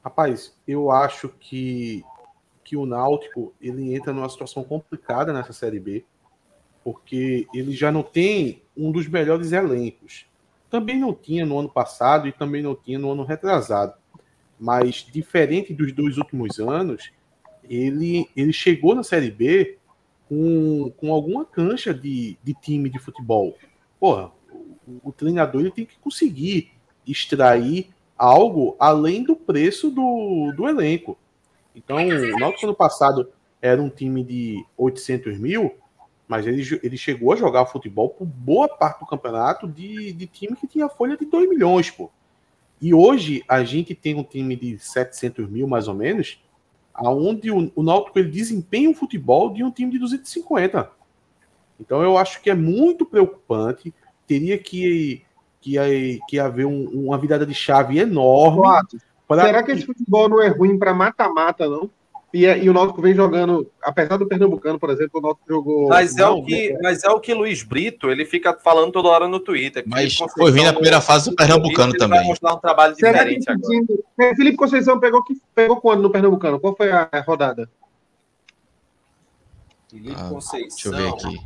[0.03, 2.03] Rapaz, eu acho que,
[2.67, 6.03] que o Náutico ele entra numa situação complicada nessa Série B,
[6.83, 10.25] porque ele já não tem um dos melhores elencos.
[10.69, 13.93] Também não tinha no ano passado e também não tinha no ano retrasado.
[14.59, 17.09] Mas, diferente dos dois últimos anos,
[17.69, 19.77] ele, ele chegou na Série B
[20.27, 23.55] com, com alguma cancha de, de time de futebol.
[23.97, 24.29] Porra,
[24.85, 26.73] o, o treinador ele tem que conseguir
[27.07, 31.17] extrair algo além do preço do, do elenco.
[31.77, 33.29] Então, o Náutico ano passado
[33.61, 35.75] era um time de 800 mil,
[36.27, 40.55] mas ele, ele chegou a jogar futebol por boa parte do campeonato de, de time
[40.55, 42.09] que tinha folha de 2 milhões, pô.
[42.81, 46.43] E hoje a gente tem um time de 700 mil, mais ou menos,
[46.93, 50.91] aonde o, o Náutico ele desempenha um futebol de um time de 250.
[51.79, 53.93] Então eu acho que é muito preocupante.
[54.25, 55.23] Teria que,
[55.61, 58.61] que, que haver um, uma virada de chave enorme.
[59.29, 61.89] Será que esse futebol não é ruim para mata-mata, não?
[62.33, 65.87] E, é, e, o Náutico vem jogando, apesar do Pernambucano, por exemplo, o Náutico jogou.
[65.87, 66.77] Mas é, o que, é...
[66.81, 69.83] mas é o que Luiz Brito ele fica falando toda hora no Twitter.
[69.87, 72.19] Mas foi ruim na primeira fase do Pernambucano Brito, também.
[72.19, 73.67] Vai mostrar um trabalho Será diferente agora.
[73.67, 76.59] Time, Felipe Conceição pegou, que, pegou quando no Pernambucano?
[76.59, 77.69] Qual foi a rodada?
[79.89, 80.67] Felipe ah, Conceição.
[80.67, 81.39] Deixa eu ver aqui.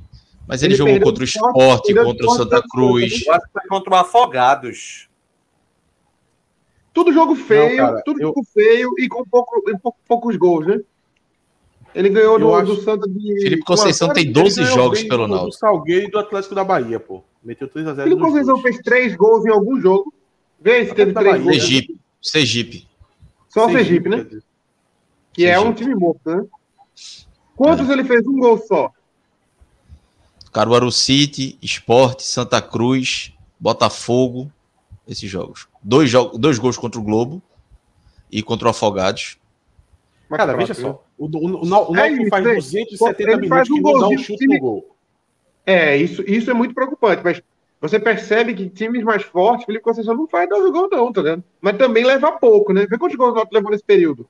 [0.48, 3.26] Mas ele, ele jogou contra o Esporte, contra o Santa Cruz.
[3.26, 5.11] Eu acho que foi contra o Afogados.
[6.94, 8.28] Tudo jogo feio, não, cara, tudo eu...
[8.28, 10.82] jogo feio e com pouco, pouco, poucos gols, né?
[11.94, 12.76] Ele ganhou do, acho...
[12.76, 13.42] do Santa de.
[13.42, 15.50] Felipe Conceição tem 12 jogos pelo Náutico.
[15.52, 17.24] Do Salgueiro e do Atlético da Bahia, pô.
[17.44, 18.04] Meteu 3x0.
[18.04, 20.14] Felipe Conceição fez 3 gols em algum jogo.
[20.60, 21.56] Vê se teve 3 gols.
[21.56, 22.00] Sergipe.
[22.22, 22.88] Sergipe.
[23.50, 24.24] Só o Sergipe, né?
[25.34, 25.46] Que Sergipe.
[25.46, 26.46] é um time morto, né?
[27.56, 27.94] Quantos é.
[27.94, 28.26] ele fez?
[28.26, 28.92] Um gol só.
[30.52, 34.52] Caruaru City, Esporte, Santa Cruz, Botafogo,
[35.08, 35.68] esses jogos.
[35.84, 37.42] Dois, jogos, dois gols contra o Globo
[38.32, 39.38] e contra o Afogados.
[40.30, 41.04] Mas, cara, veja só.
[41.18, 44.56] O, o, o, o é faz 270 minutos um que não dá um chute time...
[44.56, 44.96] no gol.
[45.66, 47.42] É, isso, isso é muito preocupante, mas
[47.80, 51.44] você percebe que times mais fortes, Felipe Conceição não faz dois gols, não, tá vendo?
[51.60, 52.86] Mas também leva pouco, né?
[52.88, 54.28] Vê quantos gols o Náutico levou nesse período.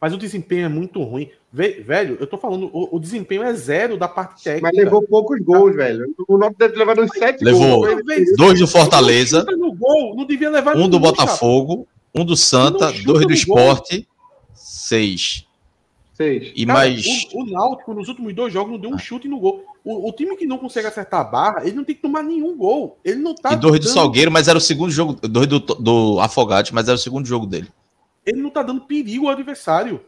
[0.00, 1.30] Mas o desempenho é muito ruim.
[1.52, 4.68] Velho, eu tô falando, o, o, desempenho é zero da parte técnica.
[4.68, 6.14] Mas levou poucos gols, velho.
[6.28, 8.04] O Náutico deve levar uns sete levou gols.
[8.04, 9.44] Levou dois do Fortaleza.
[9.78, 14.06] Gol, não devia levar um do Botafogo, um do Santa, dois do Esporte,
[14.54, 15.46] seis.
[16.14, 16.52] Seis.
[16.54, 17.06] E Cara, mais.
[17.32, 19.64] O, o, Náutico, nos últimos dois jogos, não deu um chute no gol.
[19.84, 22.56] O, o, time que não consegue acertar a barra, ele não tem que tomar nenhum
[22.56, 22.98] gol.
[23.04, 23.52] Ele não tá.
[23.52, 25.14] E dois do Salgueiro, mas era o segundo jogo.
[25.28, 27.68] Dois do, do Afogate, mas era o segundo jogo dele.
[28.26, 30.04] Ele não tá dando perigo ao adversário.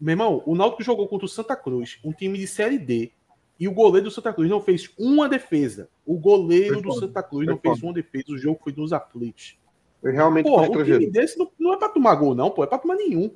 [0.00, 3.12] Meu irmão, o Náutico jogou contra o Santa Cruz, um time de Série D,
[3.60, 5.90] e o goleiro do Santa Cruz não fez uma defesa.
[6.06, 8.32] O goleiro do Santa Cruz não fez uma defesa.
[8.32, 9.58] O jogo foi dos aflitos.
[10.00, 12.64] Foi realmente Porra, um time desse não, não é para tomar gol, não, pô.
[12.64, 13.30] É para tomar nenhum.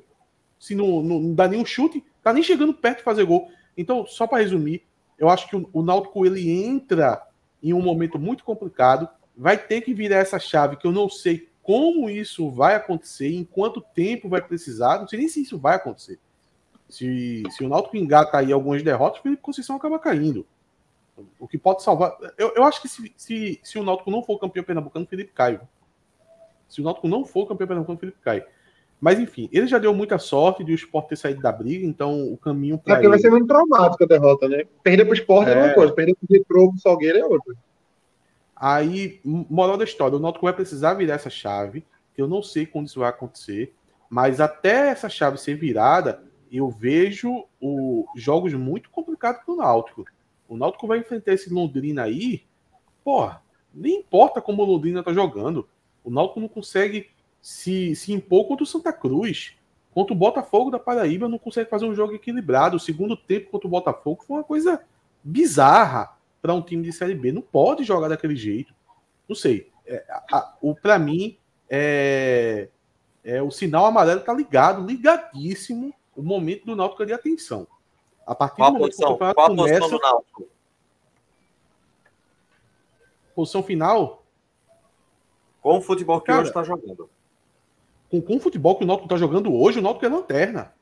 [0.59, 3.51] Se não, não, não, dá nenhum chute, tá nem chegando perto de fazer gol.
[3.77, 4.83] Então, só para resumir,
[5.19, 7.21] eu acho que o, o Náutico ele entra
[7.61, 9.07] em um momento muito complicado.
[9.37, 13.43] Vai ter que virar essa chave que eu não sei como isso vai acontecer, em
[13.43, 14.99] quanto tempo vai precisar.
[14.99, 16.19] Não sei nem se isso vai acontecer.
[16.87, 20.45] Se, se o Náutico engata aí algumas derrotas, o Felipe Conceição acaba caindo.
[21.39, 22.15] O que pode salvar.
[22.37, 25.31] Eu, eu acho que se, se, se o Náutico não for campeão pernambucano, o Felipe
[25.33, 25.59] cai.
[26.69, 28.45] Se o Náutico não for campeão pernambucano, o Felipe cai.
[29.01, 32.31] Mas enfim, ele já deu muita sorte de o Sport ter saído da briga, então
[32.31, 32.97] o caminho para.
[32.97, 33.09] É ele...
[33.09, 34.65] vai ser muito traumático a derrota, né?
[34.83, 35.51] Perder para o Sport é...
[35.51, 37.55] é uma coisa, perder para o Retro pro Salgueiro é outra.
[38.55, 42.65] Aí, moral da história, o Náutico vai precisar virar essa chave, que eu não sei
[42.65, 43.73] quando isso vai acontecer,
[44.09, 50.05] mas até essa chave ser virada, eu vejo o, jogos muito complicados para o Náutico.
[50.47, 52.43] O Náutico vai enfrentar esse Londrina aí,
[53.03, 53.29] pô,
[53.73, 55.67] nem importa como o Londrina tá jogando.
[56.01, 57.09] O Náutico não consegue
[57.41, 59.53] se, se impor contra o Santa Cruz.
[59.93, 62.77] Contra o Botafogo da Paraíba, não consegue fazer um jogo equilibrado.
[62.77, 64.81] O segundo tempo contra o Botafogo foi uma coisa
[65.23, 66.14] bizarra
[66.45, 67.31] para um time de Série B.
[67.31, 68.71] Não pode jogar daquele jeito.
[69.27, 69.71] Não sei.
[69.83, 70.05] É,
[70.61, 72.69] o Para mim, é,
[73.23, 77.67] é, o sinal amarelo tá ligado, ligadíssimo o momento do Náutico de atenção.
[78.27, 79.17] A partir Qual do momento posição?
[79.17, 79.79] que o Qual começa...
[79.79, 80.47] posição do Náutico?
[83.33, 84.23] Posição final?
[85.63, 87.09] Com o futebol que Cara, hoje está jogando.
[88.11, 90.74] Com, com o futebol que o Náutico está jogando hoje, o Náutico é lanterna.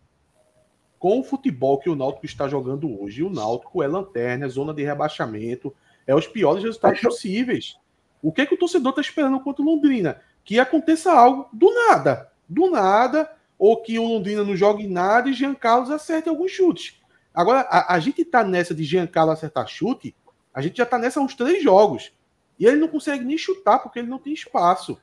[1.04, 4.74] Com o futebol que o Náutico está jogando hoje, o Náutico é lanterna, é zona
[4.74, 5.76] de rebaixamento,
[6.08, 7.76] é os piores resultados possíveis.
[8.22, 10.22] O que, é que o torcedor está esperando contra o Londrina?
[10.46, 12.32] Que aconteça algo do nada.
[12.48, 13.30] Do nada,
[13.60, 16.98] ou que o Londrina não jogue nada e Jean Carlos acerte alguns chutes.
[17.34, 20.16] Agora, a, a gente tá nessa de Jean Carlos acertar chute,
[20.54, 22.14] a gente já tá nessa uns três jogos.
[22.58, 24.98] E ele não consegue nem chutar porque ele não tem espaço.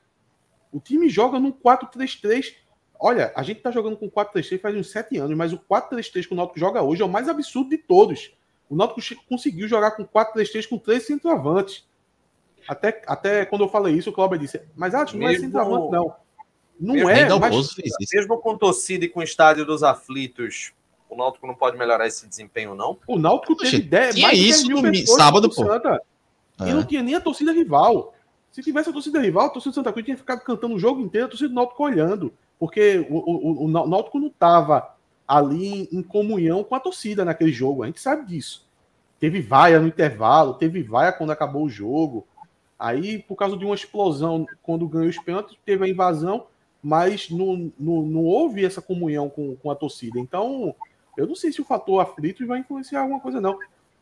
[0.71, 2.55] O time joga num 4-3-3.
[3.03, 6.33] Olha, a gente tá jogando com 4-3-3 faz uns sete anos, mas o 4-3-3 que
[6.33, 8.31] o Náutico joga hoje é o mais absurdo de todos.
[8.69, 11.83] O Náutico conseguiu jogar com 4-3-3 com três centroavantes.
[12.67, 16.13] Até, até quando eu falei isso, o Cláudio disse, mas ah, não é centroavante, não.
[16.79, 17.75] Não mesmo, é, mas...
[18.13, 20.71] Mesmo com torcida e com o estádio dos aflitos,
[21.09, 22.99] o Náutico não pode melhorar esse desempenho, não?
[23.07, 25.65] O Náutico teve ideia, mais isso de no sábado, pô.
[25.65, 25.99] Santa,
[26.61, 26.69] é.
[26.69, 28.13] E não tinha nem a torcida rival.
[28.51, 31.01] Se tivesse a torcida rival, a torcida do Santa Cruz tinha ficado cantando o jogo
[31.01, 32.31] inteiro, a torcida do Náutico olhando.
[32.61, 34.95] Porque o, o, o, Náutico não estava
[35.27, 37.81] ali em comunhão com a torcida naquele jogo.
[37.81, 38.69] A gente sabe disso.
[39.19, 42.27] Teve vaia no intervalo, teve vaia quando acabou o jogo.
[42.77, 46.45] Aí, por causa de uma explosão, quando ganhou os pênaltis, teve a invasão,
[46.83, 50.19] mas não, não, não houve essa comunhão com, com a torcida.
[50.19, 50.75] Então,
[51.17, 53.57] eu não sei se o fator aflito vai influenciar alguma coisa, não.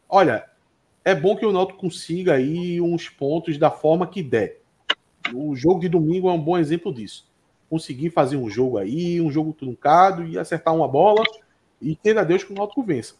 [0.09, 0.43] Olha,
[1.05, 4.59] é bom que o Náutico consiga aí uns pontos da forma que der.
[5.33, 7.28] O jogo de domingo é um bom exemplo disso.
[7.69, 11.23] Conseguir fazer um jogo aí, um jogo truncado e acertar uma bola
[11.81, 13.15] e queira Deus que o Náutico vença.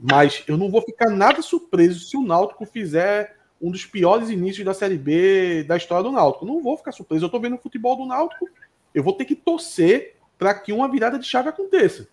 [0.00, 4.64] Mas eu não vou ficar nada surpreso se o Náutico fizer um dos piores inícios
[4.64, 6.46] da Série B da história do Náutico.
[6.46, 7.24] Não vou ficar surpreso.
[7.24, 8.48] Eu estou vendo o futebol do Náutico.
[8.94, 12.08] Eu vou ter que torcer para que uma virada de chave aconteça.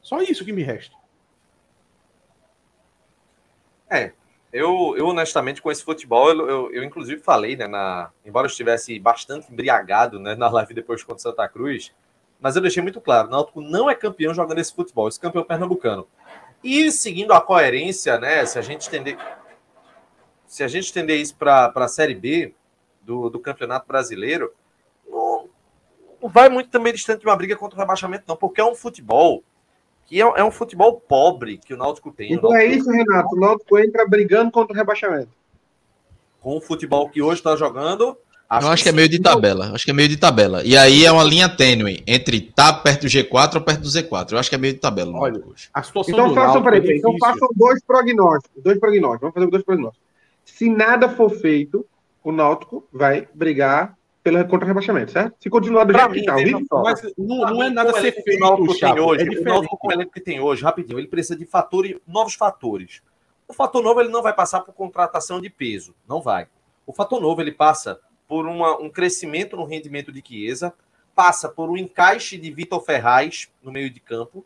[0.00, 0.94] Só isso que me resta.
[3.90, 4.12] É,
[4.54, 8.50] eu, eu honestamente com esse futebol, eu, eu, eu, inclusive falei, né, na, embora eu
[8.50, 11.92] estivesse bastante embriagado né, na live depois contra Santa Cruz,
[12.40, 15.42] mas eu deixei muito claro, o Náutico não é campeão jogando esse futebol, esse campeão
[15.42, 16.06] pernambucano.
[16.62, 19.18] E seguindo a coerência, né, se a gente entender
[20.46, 22.54] se a gente estender isso para a Série B
[23.02, 24.54] do, do Campeonato Brasileiro,
[25.04, 25.48] não,
[26.22, 28.76] não, vai muito também distante de uma briga contra o rebaixamento, não, porque é um
[28.76, 29.42] futebol
[30.06, 32.32] que é, é um futebol pobre que o Náutico tem.
[32.32, 32.72] Então Náutico...
[32.72, 33.34] é isso, Renato.
[33.34, 35.30] O Náutico entra brigando contra o rebaixamento.
[36.40, 38.16] Com o futebol que hoje está jogando.
[38.48, 39.72] Acho eu acho que, que é meio de tabela.
[39.74, 40.62] Acho que é meio de tabela.
[40.62, 43.88] E aí é uma linha tênue entre estar tá perto do G4 ou perto do
[43.88, 44.32] Z4.
[44.32, 45.18] Eu acho que é meio de tabela.
[45.18, 45.70] Olha, hoje.
[45.72, 48.62] a situação então façam, peraí, é então façam dois prognósticos.
[48.62, 49.20] Dois prognósticos.
[49.20, 50.04] Vamos fazer dois prognósticos.
[50.44, 51.86] Se nada for feito,
[52.22, 55.36] o Náutico vai brigar pelo contra rebaixamento, certo?
[55.38, 58.42] Se continuar do pra jeito mim, que tá, mas não, não é nada ser feito
[58.42, 61.36] o Chapo, hoje, é o Náutico com o elenco que tem hoje, rapidinho, ele precisa
[61.36, 63.02] de fatores, novos fatores.
[63.46, 66.48] O fator novo ele não vai passar por contratação de peso, não vai.
[66.86, 70.72] O fator novo ele passa por uma, um crescimento no rendimento de Chiesa,
[71.14, 74.42] passa por um encaixe de Vitor Ferraz no meio de campo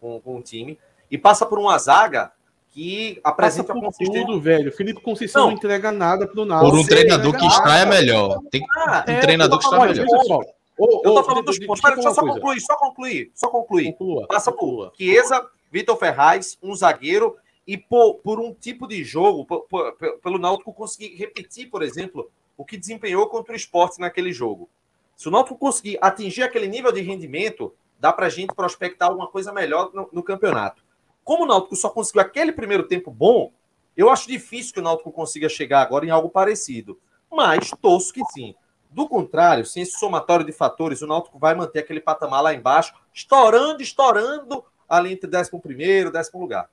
[0.00, 0.78] com, com o time
[1.10, 2.32] e passa por uma zaga
[2.70, 4.72] que apresenta por tudo, velho.
[4.72, 6.70] Felipe Conceição não, não entrega nada pro Náutico.
[6.70, 8.40] Por um treinador que está é melhor.
[8.50, 10.06] Tem ah, um é, treinador que está é melhor.
[10.06, 10.44] Pessoal,
[10.78, 11.82] eu tô falando dos pontos.
[11.82, 13.92] Deixa só concluir, só concluir, só concluir.
[13.92, 19.44] Conclua, Passa por Chiesa, Vitor Ferraz, um zagueiro e por, por um tipo de jogo,
[19.44, 19.92] por, por,
[20.22, 24.68] pelo Náutico conseguir repetir, por exemplo, o que desempenhou contra o esporte naquele jogo.
[25.16, 29.28] Se o Náutico conseguir atingir aquele nível de rendimento, dá para a gente prospectar alguma
[29.28, 30.82] coisa melhor no, no campeonato.
[31.30, 33.52] Como o Náutico só conseguiu aquele primeiro tempo bom,
[33.96, 36.98] eu acho difícil que o Náutico consiga chegar agora em algo parecido.
[37.30, 38.56] Mas torço que sim.
[38.90, 42.92] Do contrário, sem esse somatório de fatores, o Náutico vai manter aquele patamar lá embaixo,
[43.14, 46.68] estourando, estourando ali entre 11 e 10 lugar.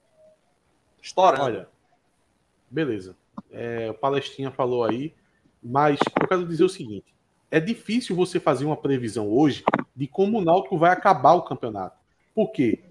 [1.00, 1.44] Estourando.
[1.44, 1.70] Olha,
[2.68, 3.16] beleza.
[3.52, 5.14] É, o Palestinha falou aí,
[5.62, 7.14] mas eu quero dizer o seguinte:
[7.52, 9.64] é difícil você fazer uma previsão hoje
[9.96, 11.96] de como o Náutico vai acabar o campeonato.
[12.34, 12.87] Por quê?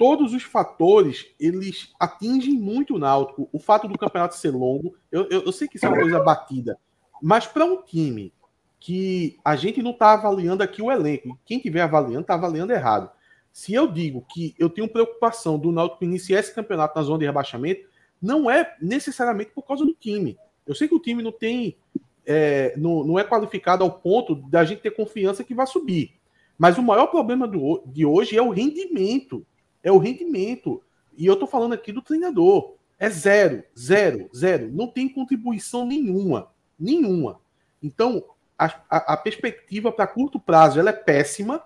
[0.00, 3.50] Todos os fatores eles atingem muito o Náutico.
[3.52, 6.18] O fato do campeonato ser longo, eu, eu, eu sei que isso é uma coisa
[6.20, 6.78] batida,
[7.20, 8.32] mas para um time
[8.80, 13.10] que a gente não está avaliando aqui o elenco, quem estiver avaliando está avaliando errado.
[13.52, 17.26] Se eu digo que eu tenho preocupação do Náutico iniciar esse campeonato na zona de
[17.26, 17.86] rebaixamento,
[18.22, 20.38] não é necessariamente por causa do time.
[20.66, 21.76] Eu sei que o time não tem,
[22.24, 26.14] é, não, não é qualificado ao ponto da gente ter confiança que vai subir.
[26.56, 29.46] Mas o maior problema do, de hoje é o rendimento
[29.82, 30.82] é o rendimento.
[31.16, 32.74] E eu estou falando aqui do treinador.
[32.98, 34.70] É zero, zero, zero.
[34.70, 36.50] Não tem contribuição nenhuma.
[36.78, 37.40] Nenhuma.
[37.82, 38.24] Então,
[38.58, 41.62] a, a, a perspectiva para curto prazo ela é péssima.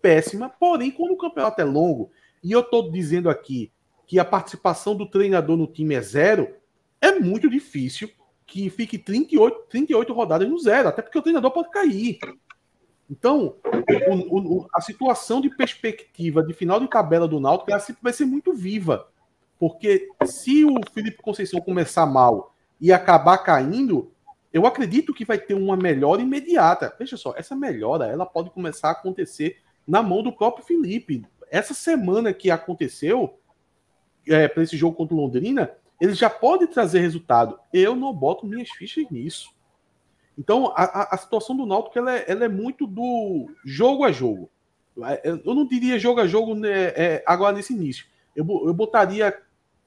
[0.00, 0.48] Péssima.
[0.48, 2.10] Porém, quando o campeonato é longo,
[2.42, 3.70] e eu estou dizendo aqui
[4.06, 6.54] que a participação do treinador no time é zero,
[7.00, 8.10] é muito difícil
[8.46, 12.18] que fique 38, 38 rodadas no zero, até porque o treinador pode cair.
[13.10, 13.56] Então,
[14.08, 17.70] o, o, a situação de perspectiva de final de tabela do Náutico
[18.02, 19.08] vai ser muito viva.
[19.58, 24.10] Porque se o Felipe Conceição começar mal e acabar caindo,
[24.52, 26.94] eu acredito que vai ter uma melhora imediata.
[26.98, 31.24] Veja só, essa melhora ela pode começar a acontecer na mão do próprio Felipe.
[31.50, 33.38] Essa semana que aconteceu
[34.26, 37.58] é, para esse jogo contra o Londrina, ele já pode trazer resultado.
[37.72, 39.53] Eu não boto minhas fichas nisso.
[40.36, 44.50] Então, a, a situação do Náutico ela é, ela é, muito do jogo a jogo.
[45.02, 48.06] É, eu não diria jogo a jogo né, é, agora nesse início.
[48.34, 49.36] Eu, eu botaria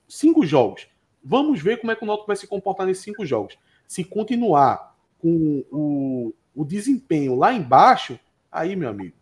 [0.07, 0.87] cinco jogos.
[1.23, 3.57] Vamos ver como é que o Náutico vai se comportar nesses cinco jogos.
[3.85, 8.17] Se continuar com o, o desempenho lá embaixo,
[8.51, 9.15] aí, meu amigo,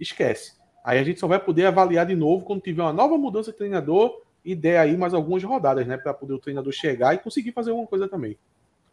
[0.00, 0.54] esquece.
[0.84, 3.58] Aí a gente só vai poder avaliar de novo quando tiver uma nova mudança de
[3.58, 5.96] treinador e der aí mais algumas rodadas, né?
[5.96, 8.36] Para poder o treinador chegar e conseguir fazer alguma coisa também.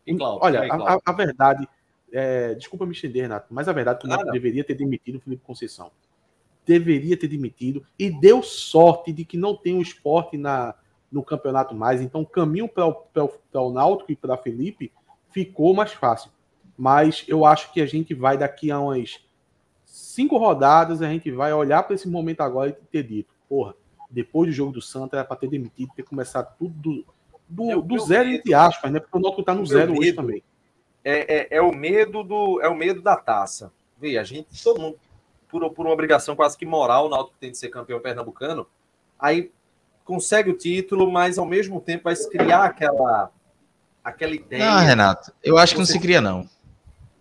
[0.10, 1.68] E, Olha, a, a, a, verdade,
[2.12, 5.44] é, desculpa me estender, Renato, mas a verdade é que deveria ter demitido o Felipe
[5.46, 5.92] Conceição.
[6.66, 10.76] Deveria ter demitido e deu sorte de que não tem o esporte na,
[11.12, 12.02] no campeonato mais.
[12.02, 14.92] Então, o caminho para o Náutico e para Felipe
[15.32, 16.32] ficou mais fácil.
[16.78, 19.20] Mas eu acho que a gente vai daqui a umas
[19.86, 23.74] cinco rodadas, a gente vai olhar para esse momento agora e ter dito, porra,
[24.10, 27.06] depois do jogo do Santa era para ter demitido, ter começado tudo do,
[27.50, 28.40] do, é do zero, medo.
[28.40, 29.00] entre aspas, né?
[29.00, 30.44] Porque o Náutico está no zero hoje também.
[31.04, 33.72] É, é, é, o medo do é o medo da taça.
[34.00, 34.98] Vê, a gente, todo mundo,
[35.48, 38.68] por, por uma obrigação quase que moral, o Náutico tem de ser campeão pernambucano,
[39.20, 39.52] aí
[40.06, 43.32] consegue o título, mas ao mesmo tempo vai se criar aquela
[44.04, 44.66] aquela ideia.
[44.66, 46.48] Não, Renato, eu acho que não se cria, não.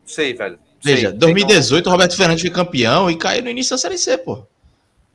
[0.05, 0.59] Sei, velho.
[0.83, 4.47] Veja, 2018 o Roberto Fernandes foi campeão e caiu no início da Série C, pô.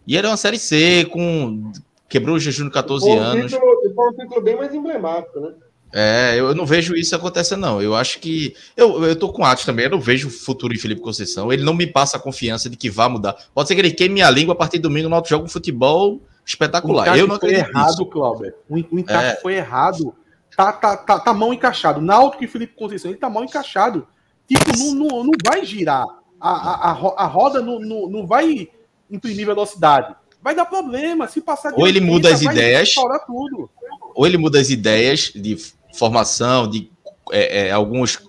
[0.05, 1.71] E era uma Série C com.
[2.13, 3.51] Quebrou o jejum de 14 foi um anos.
[3.51, 5.51] Título, foi um título bem mais emblemático, né?
[5.91, 7.81] É, eu não vejo isso acontecendo, não.
[7.81, 8.55] Eu acho que.
[8.77, 11.51] Eu, eu tô com o Atos também, eu não vejo o futuro em Felipe Conceição.
[11.51, 13.35] Ele não me passa a confiança de que vá mudar.
[13.51, 15.49] Pode ser que ele queime a língua a partir do domingo no outro jogo um
[15.49, 17.17] futebol espetacular.
[17.17, 18.53] Eu não foi errado, Cláudio.
[18.69, 19.41] O, o encaixe é.
[19.41, 20.13] foi errado.
[20.55, 21.99] Tá, tá, tá, tá mal encaixado.
[21.99, 24.07] Náutico e Felipe Conceição, ele tá mal encaixado.
[24.47, 26.05] Tipo, não, não, não vai girar.
[26.39, 28.69] A, a, a, a roda não, não, não vai
[29.09, 30.15] imprimir velocidade.
[30.43, 31.27] Vai dar problema.
[31.27, 32.89] Se passar de Ou ele muda as ideias.
[32.93, 33.69] Tudo.
[34.13, 35.57] Ou ele muda as ideias de
[35.93, 36.91] formação, de
[37.31, 38.19] é, é, alguns,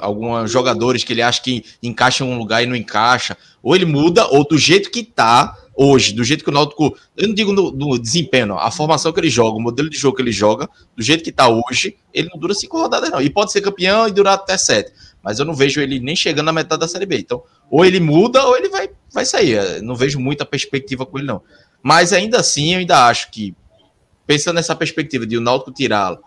[0.00, 3.36] alguns jogadores que ele acha que encaixa em um lugar e não encaixa.
[3.62, 6.96] Ou ele muda, ou do jeito que tá hoje, do jeito que o Náutico.
[7.14, 9.98] Eu não digo no, no desempenho, não, a formação que ele joga, o modelo de
[9.98, 13.20] jogo que ele joga, do jeito que tá hoje, ele não dura cinco rodadas, não.
[13.20, 14.90] E pode ser campeão e durar até sete
[15.22, 17.18] mas eu não vejo ele nem chegando na metade da Série B.
[17.18, 19.82] Então, ou ele muda ou ele vai, vai sair.
[19.82, 21.42] Não vejo muita perspectiva com ele, não.
[21.82, 23.54] Mas ainda assim, eu ainda acho que,
[24.26, 26.18] pensando nessa perspectiva de o Náutico tirá-lo,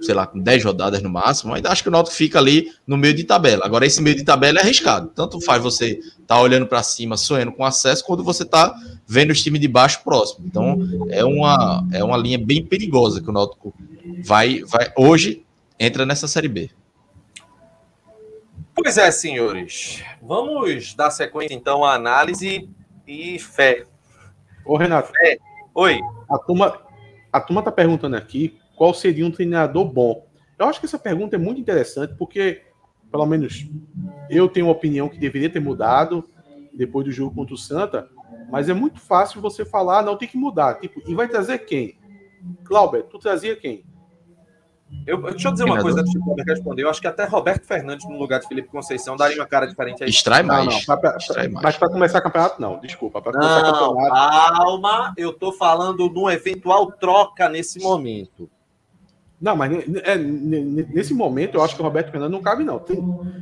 [0.00, 2.96] sei lá, com 10 rodadas no máximo, ainda acho que o Náutico fica ali no
[2.96, 3.64] meio de tabela.
[3.64, 5.10] Agora, esse meio de tabela é arriscado.
[5.14, 8.74] Tanto faz você tá olhando para cima, sonhando com acesso, quando você tá
[9.06, 10.46] vendo os times de baixo próximo.
[10.46, 10.78] Então,
[11.10, 13.74] é uma, é uma linha bem perigosa que o Náutico
[14.24, 15.42] vai, vai hoje
[15.78, 16.70] entra nessa Série B.
[18.80, 20.04] Pois é, senhores.
[20.22, 22.70] Vamos dar sequência então à análise
[23.08, 23.84] e fé.
[24.64, 25.10] Ô, Renato.
[25.10, 25.36] Fé.
[25.74, 26.00] Oi.
[26.30, 26.80] A turma,
[27.32, 30.28] a turma tá perguntando aqui qual seria um treinador bom.
[30.56, 32.62] Eu acho que essa pergunta é muito interessante porque,
[33.10, 33.66] pelo menos,
[34.30, 36.30] eu tenho uma opinião que deveria ter mudado
[36.72, 38.08] depois do jogo contra o Santa,
[38.48, 40.74] mas é muito fácil você falar, não tem que mudar.
[40.74, 41.98] Tipo, e vai trazer quem?
[42.64, 43.84] Clauber, tu trazia quem?
[45.06, 46.82] Eu, deixa eu dizer uma coisa antes de responder.
[46.82, 50.02] Eu acho que até Roberto Fernandes, no lugar de Felipe Conceição, daria uma cara diferente
[50.02, 50.08] aí.
[50.08, 50.66] Extrai mais.
[50.66, 51.62] Não, não, pra, pra, Extrai mais.
[51.62, 52.80] Mas para começar o campeonato, não.
[52.80, 53.20] Desculpa.
[53.20, 54.56] Pra começar não, campeonato...
[54.56, 55.14] calma.
[55.16, 58.50] Eu tô falando de uma eventual troca nesse momento.
[59.40, 59.72] Não, mas
[60.04, 62.78] é, nesse momento eu acho que o Roberto Fernandes não cabe, não.
[62.78, 62.98] Tem,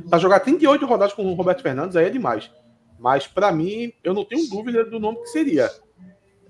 [0.09, 2.51] pra jogar 38 rodadas com o Roberto Fernandes aí é demais.
[2.99, 5.71] Mas para mim, eu não tenho dúvida do nome que seria.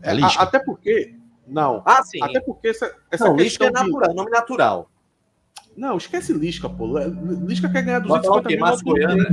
[0.01, 1.15] É, a, até porque
[1.47, 1.81] não.
[1.85, 2.21] Ah, sim.
[2.21, 4.15] Até porque essa, essa não, questão Lisca é natural, de...
[4.15, 4.91] nome natural.
[5.75, 6.97] Não, esquece Lisca, pô.
[7.45, 8.83] Lisca quer ganhar 250 mil.
[8.83, 9.29] Goiana.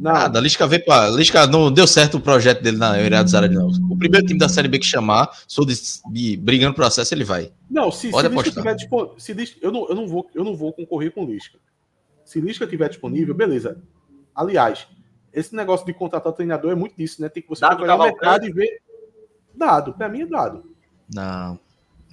[0.00, 1.08] Nada, Lisca veio pra.
[1.10, 3.68] Lisca não deu certo o projeto dele na Euriados Árabe, não.
[3.90, 5.74] O primeiro time da Série B que chamar, sou de,
[6.10, 7.52] de brigando pro acesso, ele vai.
[7.70, 9.14] Não, se, Pode se Lisca tiver disponível.
[9.18, 11.58] Se Lisca, eu, não, eu, não vou, eu não vou concorrer com Lisca.
[12.24, 13.82] Se Lisca tiver disponível, beleza.
[14.34, 14.88] Aliás,
[15.32, 17.28] esse negócio de contratar treinador é muito disso, né?
[17.28, 18.80] Tem que você olhar o mercado e ver.
[19.54, 20.64] Dado, pra mim é dado.
[21.12, 21.58] Não.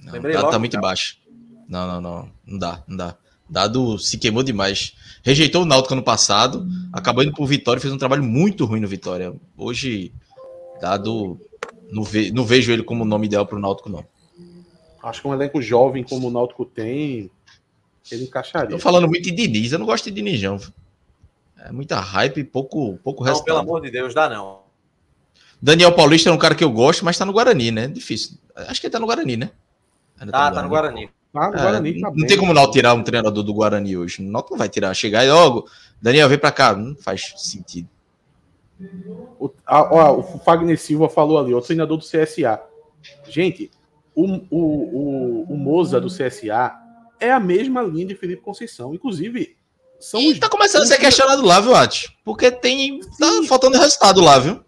[0.02, 0.82] não Lembrei dado tá muito cara.
[0.82, 1.18] baixo.
[1.68, 2.30] Não, não, não.
[2.46, 3.16] Não dá, não dá.
[3.48, 4.94] Dado se queimou demais.
[5.22, 8.88] Rejeitou o Náutico ano passado, acabou indo pro Vitória, fez um trabalho muito ruim no
[8.88, 9.34] Vitória.
[9.56, 10.12] Hoje,
[10.80, 11.40] Dado,
[11.90, 14.04] não, ve, não vejo ele como nome ideal pro Náutico, não.
[15.02, 17.30] Acho que um elenco jovem como o Náutico tem,
[18.10, 18.70] ele encaixaria.
[18.70, 20.58] Tô falando muito de Diniz, eu não gosto de Diniz, não.
[21.58, 23.56] É muita hype e pouco, pouco não, resultado.
[23.56, 24.60] Não, pelo amor de Deus, dá não.
[25.60, 27.88] Daniel Paulista é um cara que eu gosto, mas tá no Guarani, né?
[27.88, 28.38] Difícil.
[28.66, 29.50] Acho que ele tá no Guarani, né?
[30.18, 31.10] Ainda tá, tá no Guarani.
[31.32, 32.00] Tá no é, Guarani.
[32.00, 34.20] Tá não tem como não tirar um treinador do Guarani hoje.
[34.20, 34.92] O Náutico não vai tirar.
[34.94, 35.68] Chegar e logo,
[36.00, 36.74] Daniel, vem pra cá.
[36.74, 37.88] Não faz sentido.
[39.38, 42.60] O, a, ó, o Fagner Silva falou ali, o treinador do CSA.
[43.28, 43.70] Gente,
[44.14, 46.76] o, o, o, o Moza do CSA
[47.20, 48.94] é a mesma linha de Felipe Conceição.
[48.94, 49.56] Inclusive,
[49.98, 50.38] são e os...
[50.38, 52.16] tá começando a ser questionado lá, viu, Ati?
[52.24, 53.00] Porque tem.
[53.18, 54.64] Tá faltando resultado lá, viu?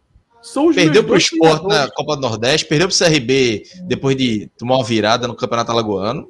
[0.74, 4.76] Perdeu para o Sport na Copa do Nordeste, perdeu para o CRB depois de tomar
[4.76, 6.28] uma virada no Campeonato Alagoano.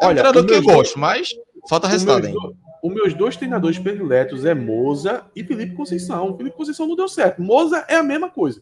[0.00, 1.30] É Olha, um treinador que eu gosto, mas
[1.68, 2.38] falta resultado ainda.
[2.82, 6.36] Os meus dois treinadores prediletos é Moza e Felipe Conceição.
[6.36, 7.40] Felipe Conceição não deu certo.
[7.40, 8.60] Moza é a mesma coisa.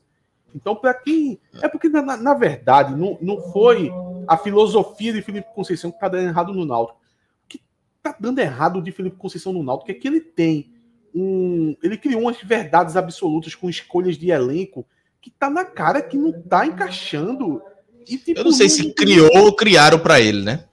[0.54, 1.40] Então, para quem.
[1.62, 3.90] É porque, na, na verdade, não, não foi
[4.26, 6.98] a filosofia de Felipe Conceição que está dando errado no Náutico.
[7.44, 7.62] O que
[7.96, 10.70] está dando errado de Felipe Conceição no Náutico é que ele tem
[11.14, 11.76] um.
[11.82, 14.86] Ele criou umas verdades absolutas com escolhas de elenco
[15.20, 17.62] que tá na cara que não tá encaixando.
[18.08, 18.74] E, tipo, Eu não sei não...
[18.74, 20.64] se criou ou criaram para ele, né?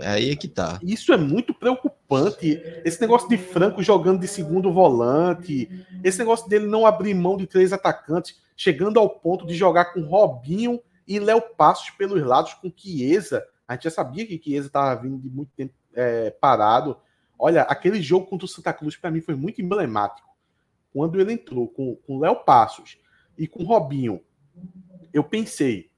[0.00, 0.78] Aí é que tá.
[0.82, 2.60] Isso é muito preocupante.
[2.84, 5.68] Esse negócio de Franco jogando de segundo volante,
[6.04, 10.02] esse negócio dele não abrir mão de três atacantes, chegando ao ponto de jogar com
[10.02, 10.78] Robinho
[11.08, 13.44] e Léo Passos pelos lados com Chiesa.
[13.66, 16.98] A gente já sabia que Chiesa estava vindo de muito tempo é, parado.
[17.44, 20.28] Olha, aquele jogo contra o Santa Cruz para mim foi muito emblemático.
[20.92, 22.98] Quando ele entrou com Léo Passos
[23.36, 24.20] e com Robinho,
[25.12, 25.90] eu pensei,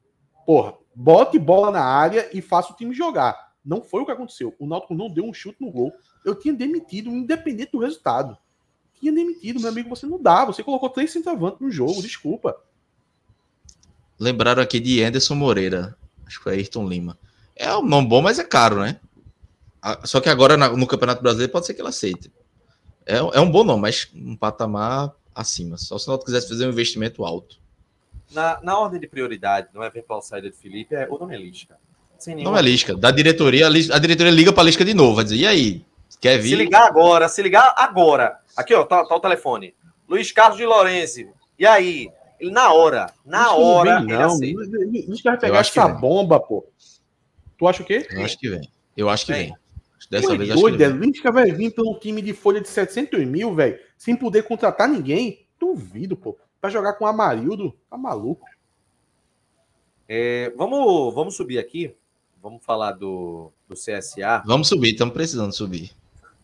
[0.47, 3.53] porra, bote bola na área e faça o time jogar.
[3.62, 4.55] Não foi o que aconteceu.
[4.59, 5.92] O Náutico não deu um chute no gol.
[6.24, 8.38] Eu tinha demitido, independente do resultado.
[8.99, 10.47] Tinha demitido, meu amigo, você não dá.
[10.47, 12.57] Você colocou três centroavantes no jogo, desculpa.
[14.18, 15.95] Lembraram aqui de Anderson Moreira.
[16.24, 17.18] Acho que foi Ayrton Lima.
[17.55, 18.99] É um nome bom, mas é caro, né?
[20.05, 22.32] Só que agora no Campeonato Brasileiro pode ser que ele aceite.
[23.07, 25.76] É, é um bom nome, mas um patamar acima.
[25.76, 27.59] Só se o Náutico quisesse fazer um investimento alto.
[28.32, 31.39] Na, na ordem de prioridade, não é eventual saída de Felipe, é o nome é
[31.39, 31.76] Lisca.
[32.43, 32.97] Não é Lisca.
[32.97, 35.16] Da diretoria, a diretoria liga para a Lisca de novo.
[35.16, 35.85] Vai dizer, e aí?
[36.20, 36.51] Quer vir?
[36.51, 38.39] Se ligar agora, se ligar agora.
[38.57, 39.74] Aqui, ó, tá, tá o telefone.
[40.09, 41.20] Luiz Carlos de Lourenço.
[41.59, 42.09] E aí?
[42.41, 44.01] Ele, na hora, na hora.
[44.01, 44.68] Não, vem, não.
[44.91, 46.66] Lisca vai pegar essa bomba, pô.
[47.59, 48.07] Tu acha o quê?
[48.11, 48.70] Eu acho que vem.
[48.97, 49.47] Eu acho que vem.
[49.49, 49.63] vem.
[50.14, 51.10] Dessa Oi, vez doido, acho que vem.
[51.10, 54.88] Lisca vai vir para um time de folha de 700 mil, velho, sem poder contratar
[54.88, 55.46] ninguém.
[55.58, 56.36] Duvido, pô.
[56.60, 58.46] Pra jogar com o Amarildo, tá maluco.
[60.08, 61.94] É, vamos, vamos subir aqui
[62.44, 64.42] vamos falar do, do CSA.
[64.44, 65.92] Vamos subir, estamos precisando subir.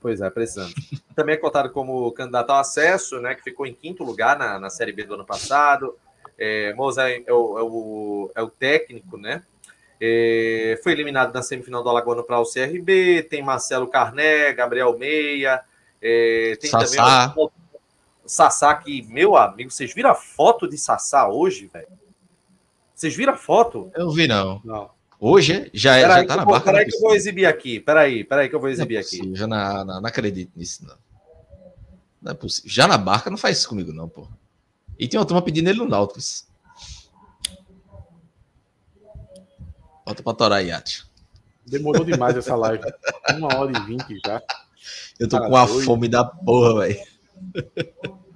[0.00, 0.72] Pois é, precisando.
[1.14, 3.34] Também é cotado como candidato ao acesso, né?
[3.34, 5.94] Que ficou em quinto lugar na, na Série B do ano passado.
[6.38, 9.42] É, Moza é, é, o, é, o, é o técnico, né?
[10.00, 13.24] É, foi eliminado na semifinal do Alagoano para o CRB.
[13.28, 15.60] Tem Marcelo Carné, Gabriel Meia.
[16.00, 17.28] É, tem Sassá.
[17.28, 17.50] também o
[18.24, 21.88] Sassá, que, meu amigo, vocês viram a foto de Sassá hoje, velho?
[22.94, 23.90] Vocês viram a foto?
[23.94, 24.60] Eu vi, não.
[24.64, 24.90] Não.
[25.18, 26.72] Hoje já, é, já tá na barca.
[26.72, 27.78] Peraí que eu vou exibir aqui.
[27.78, 29.36] Peraí, peraí que eu vou exibir não é aqui.
[29.36, 30.96] Já não, não, não, acredito nisso, não.
[32.22, 32.70] Não é possível.
[32.70, 34.26] Já na barca não faz isso comigo, não, pô.
[34.98, 36.20] E tem uma turma pedindo ele no Náutico.
[40.04, 41.04] Volta pra torar, Iate.
[41.66, 42.82] Demorou demais essa live.
[43.36, 44.42] Uma hora e vinte já.
[45.18, 47.00] Eu tô Cara, com a fome da porra, velho.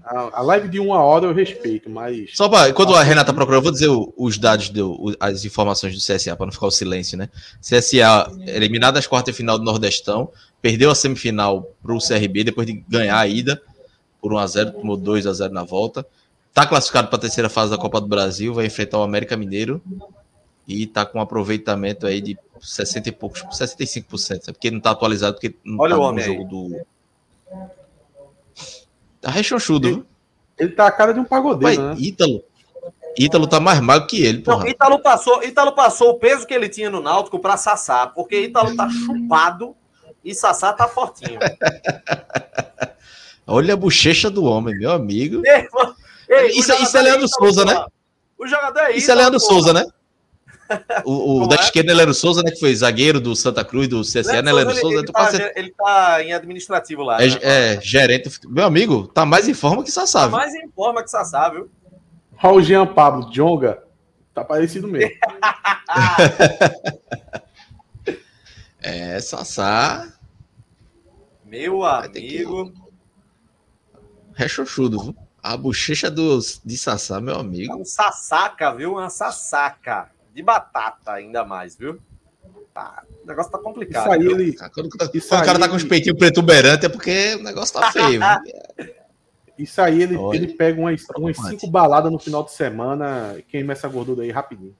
[0.05, 2.37] A, live de uma hora eu respeito, mas.
[2.37, 2.73] Só para.
[2.75, 6.47] Quando a Renata procurou, eu vou dizer os dados, do, as informações do CSA, para
[6.47, 7.31] não ficar o silêncio, né?
[7.61, 12.67] CSA eliminado das quartas de final do Nordestão, perdeu a semifinal para o CRB depois
[12.67, 13.61] de ganhar a ida
[14.21, 16.07] por 1x0, tomou 2x0 na volta.
[16.51, 19.83] Está classificado para a terceira fase da Copa do Brasil, vai enfrentar o América Mineiro
[20.67, 24.49] e está com um aproveitamento aí de 60 e poucos, 65%.
[24.49, 26.49] É porque não está atualizado, porque não Olha tá o homem jogo aí.
[26.49, 26.87] do
[29.21, 29.89] Tá rechonchudo.
[29.89, 30.05] Ele,
[30.59, 31.97] ele tá a cara de um pagodeiro, Pai, né?
[31.99, 32.45] Ítalo.
[33.19, 34.59] Ítalo tá mais magro que ele, porra.
[34.59, 38.43] Não, Ítalo passou, Ítalo passou o peso que ele tinha no Náutico para Sassá, porque
[38.43, 39.75] Ítalo tá chupado
[40.23, 41.39] e Sassá tá fortinho.
[43.47, 45.43] Olha a bochecha do homem, meu amigo.
[45.47, 45.69] Ei,
[46.29, 47.85] ei, isso, isso é Leandro Souza, né?
[48.39, 48.99] O jogador é isso.
[48.99, 49.85] Isso é Leandro Souza, né?
[51.05, 51.61] O, o da é?
[51.61, 52.51] esquerda é Leandro Souza, né?
[52.51, 54.53] Que foi zagueiro do Santa Cruz, do CCA, né?
[54.53, 54.99] Leandro Souza.
[54.99, 55.53] Ele, tá, ser...
[55.57, 57.23] ele tá em administrativo lá.
[57.23, 57.39] É, né?
[57.43, 58.31] é, gerente.
[58.47, 60.21] Meu amigo, tá mais em forma que Sassá.
[60.23, 61.69] Tá mais em forma que Sassá, viu?
[62.37, 63.83] Raul Jean Pablo, Jonga.
[64.33, 65.15] Tá parecido mesmo.
[68.81, 70.13] é, Sassá.
[71.45, 72.73] Meu amigo.
[72.73, 72.85] Que...
[74.35, 75.17] Rechochudo, viu?
[75.43, 77.73] A bochecha do, de Sassá, meu amigo.
[77.73, 78.93] É um sassaca, viu?
[78.93, 82.01] Uma sassaca de batata ainda mais, viu?
[82.75, 84.03] Tá, o negócio tá complicado.
[84.03, 84.57] Isso aí, ele...
[84.57, 87.93] Quando, quando isso o cara tá com os peitinhos protuberantes é porque o negócio tá
[87.93, 88.21] feio.
[89.57, 93.73] isso aí, ele, ele pega umas, umas cinco baladas no final de semana e queima
[93.73, 94.77] essa gordura aí rapidinho.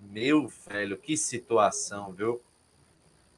[0.00, 2.40] Meu velho, que situação, viu?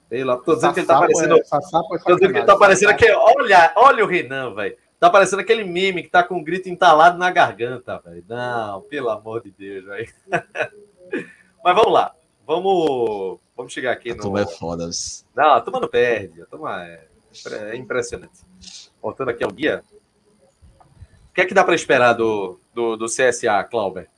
[0.09, 1.37] Sei lá, tô dizendo que ele tá parecendo.
[1.37, 3.11] É, tô dizendo que ele tá parecendo aqui.
[3.11, 4.77] Olha, olha o Renan, velho.
[4.99, 8.25] Tá parecendo aquele meme que tá com um grito entalado na garganta, velho.
[8.27, 10.09] Não, pelo amor de Deus, velho.
[11.65, 12.15] Mas vamos lá.
[12.47, 14.37] Vamos, vamos chegar aqui no.
[14.37, 14.89] A é foda.
[15.37, 16.43] Não, a turma não perde.
[16.43, 17.07] A turma é,
[17.73, 18.41] é impressionante.
[19.03, 19.85] Voltando aqui ao guia.
[21.31, 24.09] O que é que dá para esperar do, do, do CSA, Clauber?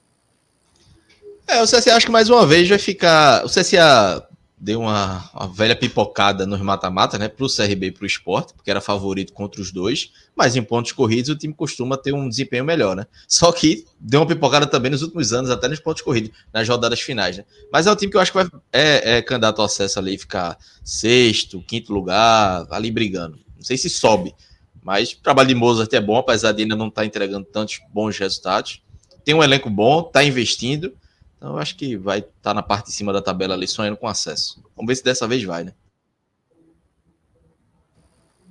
[1.47, 3.45] É, o CSA acho que mais uma vez vai ficar.
[3.45, 4.27] O CSA
[4.61, 8.53] deu uma, uma velha pipocada nos mata-mata, né, para o CRB e para o esporte,
[8.53, 12.29] porque era favorito contra os dois, mas em pontos corridos o time costuma ter um
[12.29, 13.07] desempenho melhor, né?
[13.27, 17.01] Só que deu uma pipocada também nos últimos anos, até nos pontos corridos, nas rodadas
[17.01, 17.45] finais, né?
[17.73, 20.19] Mas é um time que eu acho que vai, é, é candidato ao acesso ali,
[20.19, 23.39] ficar sexto, quinto lugar, ali brigando.
[23.57, 24.35] Não sei se sobe,
[24.83, 27.81] mas o trabalho de Mozart é bom, apesar de ainda não estar tá entregando tantos
[27.93, 28.83] bons resultados.
[29.25, 30.93] Tem um elenco bom, está investindo,
[31.41, 33.97] então, eu acho que vai estar tá na parte de cima da tabela ali, sonhando
[33.97, 34.63] com acesso.
[34.77, 35.73] Vamos ver se dessa vez vai, né?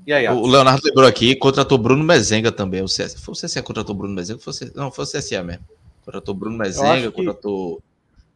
[0.07, 2.81] E aí, o Leonardo lembrou aqui, contratou Bruno Mezenga também.
[2.81, 4.39] O CS, foi o CSA contratou Bruno Mezenga?
[4.39, 5.63] Foi, não, foi o CSA mesmo.
[6.03, 7.15] Contratou Bruno Mezenga, que...
[7.17, 7.79] contratou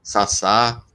[0.04, 0.86] Sassá.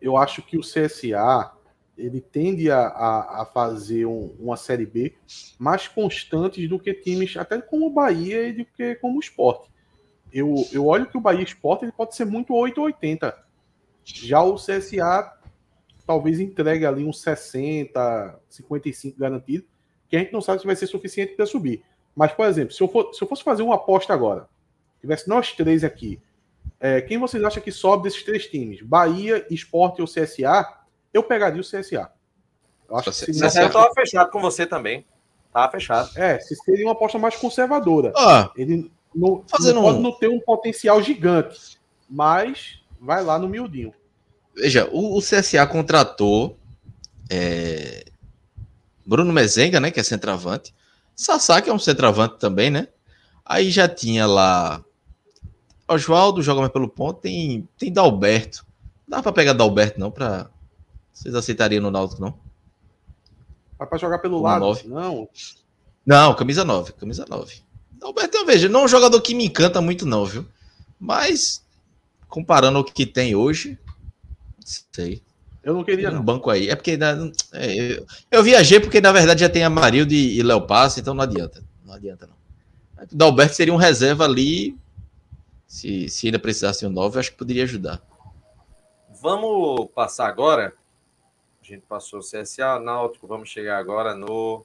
[0.00, 1.50] Eu acho que o CSA
[1.96, 5.16] ele tende a, a, a fazer um, uma Série B
[5.58, 9.68] mais constantes do que times, até como o Bahia e do que como o Esporte
[10.32, 13.36] eu, eu olho que o Bahia Esporte ele pode ser muito 8 ou 80.
[14.04, 15.38] Já o CSA
[16.06, 19.66] talvez entregue ali uns 60, 55 garantido,
[20.08, 21.84] que a gente não sabe se vai ser suficiente para subir.
[22.16, 24.48] Mas, por exemplo, se eu, for, se eu fosse fazer uma aposta agora,
[25.02, 26.18] tivesse nós três aqui,
[26.80, 28.80] é, quem vocês acham que sobe desses três times?
[28.80, 30.66] Bahia, Esporte ou CSA?
[31.12, 32.10] Eu pegaria o CSA.
[32.88, 33.46] Eu acho que seria...
[33.46, 35.04] CSA estava fechado com você também.
[35.52, 36.10] Tava fechado.
[36.16, 38.12] É, se seria uma aposta mais conservadora.
[38.16, 38.50] Ah.
[38.56, 40.02] Ele, não, Fazendo não pode um...
[40.02, 41.78] não ter um potencial gigante,
[42.08, 43.92] mas vai lá no miudinho.
[44.54, 46.58] Veja, o, o CSA contratou
[47.30, 48.04] é,
[49.06, 50.74] Bruno Mezenga, né, que é centroavante.
[51.14, 52.88] Sassá, que é um centroavante também, né?
[53.44, 54.84] Aí já tinha lá
[55.88, 58.66] Oswaldo, joga mais pelo ponto, tem, tem Dalberto.
[59.06, 60.50] Não dá pra pegar Dalberto, não, pra...
[61.12, 62.38] Vocês aceitariam no Náutico, não?
[63.78, 64.60] Vai pra jogar pelo lado?
[64.60, 64.88] 9.
[64.88, 65.28] Não.
[66.04, 67.62] Não, camisa 9, camisa 9.
[68.00, 70.46] Alberto, veja, não é um jogador que me encanta muito, não, viu?
[70.98, 71.64] Mas,
[72.28, 73.78] comparando o que tem hoje,
[74.92, 75.22] sei.
[75.62, 76.22] Eu não queria, um não.
[76.22, 76.68] banco aí.
[76.68, 76.98] É porque.
[77.52, 81.00] É, eu, eu, viajei porque, na verdade, já tem a Marildo e, e Léo Passo,
[81.00, 81.62] então não adianta.
[81.84, 82.38] Não adianta, não.
[83.04, 84.76] O Dalberto seria um reserva ali.
[85.66, 88.00] Se, se ainda precisasse um 9, acho que poderia ajudar.
[89.20, 90.72] Vamos passar agora.
[91.62, 93.26] A gente passou o CSA, Náutico.
[93.26, 94.64] Vamos chegar agora no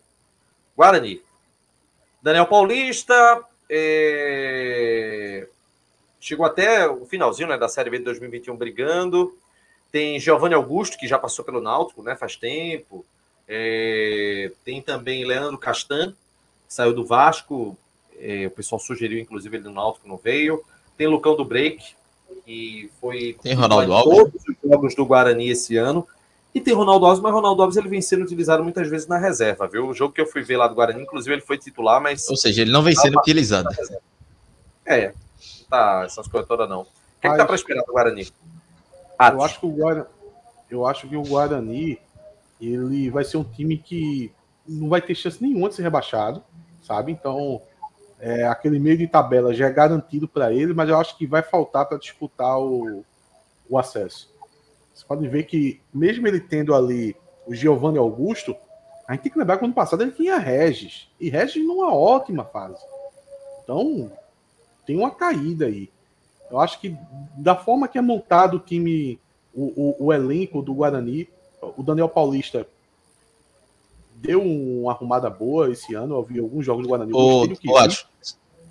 [0.77, 1.21] Guarani.
[2.24, 5.45] Daniel Paulista é...
[6.21, 9.38] chegou até o finalzinho né, da Série B de 2021 brigando.
[9.91, 13.05] Tem Giovanni Augusto, que já passou pelo Náutico né, faz tempo.
[13.45, 14.54] É...
[14.63, 16.12] Tem também Leandro Castan,
[16.66, 17.78] que saiu do Vasco.
[18.17, 18.47] É...
[18.47, 20.63] o pessoal sugeriu, inclusive, ele no Náutico não veio.
[20.97, 21.93] Tem Lucão do Break,
[22.45, 23.36] que foi.
[23.43, 24.17] Tem Ronaldo Alves.
[24.17, 26.08] Todos os jogos do Guarani esse ano.
[26.54, 29.67] E tem Ronaldo Alves, mas Ronaldo Alves ele vem sendo utilizado muitas vezes na reserva,
[29.67, 29.88] viu?
[29.88, 32.30] O jogo que eu fui ver lá do Guarani, inclusive, ele foi titular, mas.
[32.30, 33.70] Ou seja, ele não vem sendo utilizado.
[34.86, 35.13] É,
[35.70, 36.82] tá, essas coisas todas não.
[36.82, 37.32] O que, mas...
[37.32, 38.28] é que tá para esperar do Guarani?
[39.20, 40.05] Eu acho que o Guarani,
[40.70, 42.00] eu acho que o Guarani
[42.62, 44.32] ele vai ser um time que
[44.67, 46.43] não vai ter chance nenhuma de ser rebaixado,
[46.82, 47.12] sabe?
[47.12, 47.62] Então,
[48.20, 51.42] é, aquele meio de tabela já é garantido para ele, mas eu acho que vai
[51.42, 53.04] faltar para disputar o,
[53.70, 54.33] o acesso.
[54.93, 57.15] Você pode ver que, mesmo ele tendo ali
[57.47, 58.55] o Giovanni Augusto,
[59.07, 61.07] a gente tem que lembrar que ano passado ele tinha Regis.
[61.20, 62.82] E Regis numa ótima fase.
[63.63, 64.11] Então,
[64.86, 65.89] tem uma caída aí.
[66.49, 66.95] Eu acho que,
[67.36, 69.20] da forma que é montado o time,
[69.53, 71.28] o, o, o elenco do Guarani,
[71.75, 72.67] o Daniel Paulista
[74.15, 76.15] deu uma arrumada boa esse ano.
[76.15, 77.11] Eu vi alguns jogos do Guarani.
[77.13, 77.47] Ô,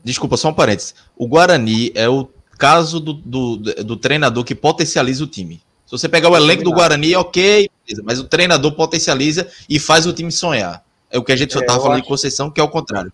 [0.05, 0.95] desculpa, só um parênteses.
[1.17, 2.29] O Guarani é o
[2.59, 5.61] caso do, do, do treinador que potencializa o time.
[5.93, 7.69] Se você pegar o elenco do Guarani, ok,
[8.03, 10.83] mas o treinador potencializa e faz o time sonhar.
[11.11, 12.07] É o que a gente só estava é, falando acho...
[12.07, 13.13] em Conceição, que é o contrário.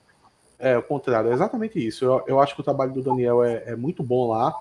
[0.60, 2.04] É, o contrário, é exatamente isso.
[2.04, 4.54] Eu, eu acho que o trabalho do Daniel é, é, muito bom lá.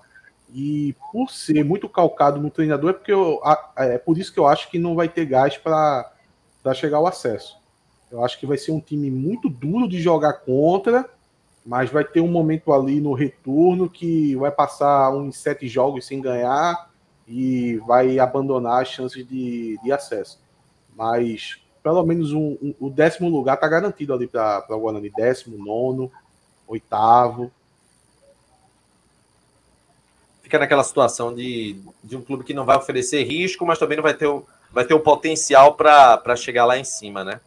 [0.52, 3.40] E por ser muito calcado no treinador, é porque eu,
[3.76, 6.10] é por isso que eu acho que não vai ter gás para
[6.74, 7.56] chegar ao acesso.
[8.10, 11.08] Eu acho que vai ser um time muito duro de jogar contra,
[11.64, 16.20] mas vai ter um momento ali no retorno que vai passar uns sete jogos sem
[16.20, 16.87] ganhar
[17.28, 20.38] e vai abandonar as chances de, de acesso.
[20.96, 25.10] Mas pelo menos um, um, o décimo lugar está garantido ali para o Guarani.
[25.10, 26.10] Décimo, nono,
[26.66, 27.50] oitavo.
[30.42, 34.02] Fica naquela situação de, de um clube que não vai oferecer risco, mas também não
[34.02, 37.40] vai ter o, vai ter o potencial para chegar lá em cima, né?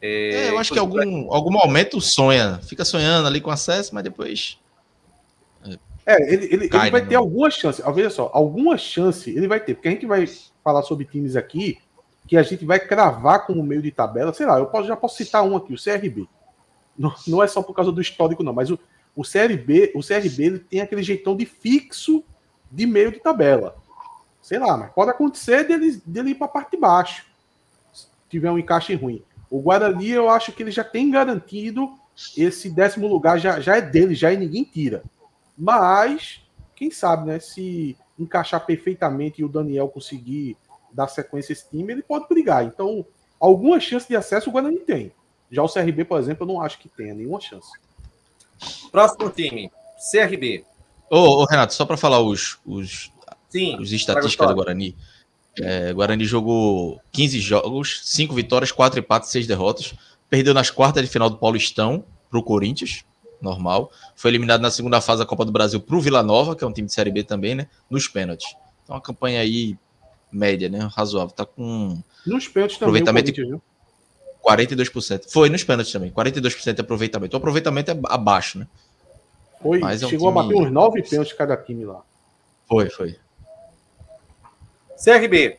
[0.00, 4.02] É, é, eu acho que algum, algum momento sonha, fica sonhando ali com acesso, mas
[4.02, 4.58] depois
[6.04, 7.82] é, ele, ele, Cai, ele vai né, ter alguma chance.
[7.94, 10.26] Veja só, alguma chance ele vai ter, porque a gente vai
[10.62, 11.78] falar sobre times aqui
[12.26, 14.32] que a gente vai cravar como meio de tabela.
[14.32, 16.26] Sei lá, eu posso, já posso citar um aqui, o CRB.
[16.96, 18.78] Não, não é só por causa do histórico, não, mas o,
[19.14, 22.24] o CRB, o CRB ele tem aquele jeitão de fixo
[22.70, 23.76] de meio de tabela.
[24.40, 27.26] Sei lá, mas pode acontecer dele, dele ir para a parte de baixo.
[27.92, 29.22] Se tiver um encaixe ruim.
[29.50, 31.94] O Guarani, eu acho que ele já tem garantido
[32.36, 35.02] esse décimo lugar, já, já é dele, já e ninguém tira.
[35.56, 36.40] Mas,
[36.74, 37.38] quem sabe, né?
[37.38, 40.56] Se encaixar perfeitamente e o Daniel conseguir
[40.92, 42.64] dar sequência a esse time, ele pode brigar.
[42.64, 43.04] Então,
[43.40, 45.12] alguma chance de acesso o Guarani tem.
[45.50, 47.70] Já o CRB, por exemplo, eu não acho que tenha nenhuma chance.
[48.90, 49.70] Próximo time,
[50.10, 50.64] CRB.
[51.10, 53.12] Ô, ô Renato, só para falar os, os,
[53.48, 54.96] Sim, os estatísticas do Guarani.
[55.60, 59.94] É, Guarani jogou 15 jogos, 5 vitórias, 4 empates, 6 derrotas.
[60.30, 63.04] Perdeu nas quartas de final do Paulistão para o Corinthians,
[63.42, 63.90] normal.
[64.14, 66.66] Foi eliminado na segunda fase da Copa do Brasil para o Vila Nova, que é
[66.66, 67.68] um time de Série B também, né?
[67.90, 68.54] Nos pênaltis.
[68.82, 69.76] Então, uma campanha aí
[70.30, 70.88] média, né?
[70.94, 71.34] Razoável.
[71.34, 72.02] Tá com.
[72.26, 73.02] Nos pênaltis também.
[73.02, 73.62] Aproveitamento.
[74.42, 75.30] 42%.
[75.30, 76.10] Foi nos pênaltis também.
[76.10, 77.34] 42% de aproveitamento.
[77.34, 78.66] O aproveitamento é abaixo, né?
[79.60, 79.78] Foi.
[79.78, 80.54] Mas chegou é um time...
[80.54, 82.02] a bater uns 9 pênaltis cada time lá.
[82.68, 83.16] Foi, foi.
[85.02, 85.58] CRB,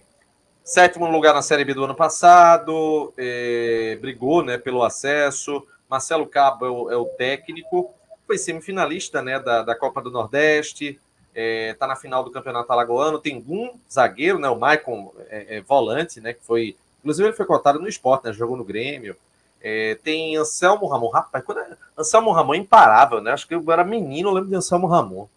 [0.64, 5.66] sétimo lugar na Série B do ano passado, é, brigou né, pelo acesso.
[5.90, 7.94] Marcelo Cabo é o, é o, técnico,
[8.26, 11.02] foi semifinalista né, da, da Copa do Nordeste, está
[11.36, 13.20] é, tá na final do Campeonato Alagoano.
[13.20, 17.46] Tem um zagueiro, né, o Maicon, é, é, volante, né, que foi Inclusive, ele foi
[17.46, 18.34] cotado no esporte, né?
[18.34, 19.16] Jogou no Grêmio.
[19.62, 21.10] É, tem Anselmo Ramon.
[21.10, 21.78] Rapaz, quando é...
[21.98, 23.32] Anselmo Ramon é imparável, né?
[23.32, 25.28] Acho que eu era menino, eu lembro de Anselmo Ramon.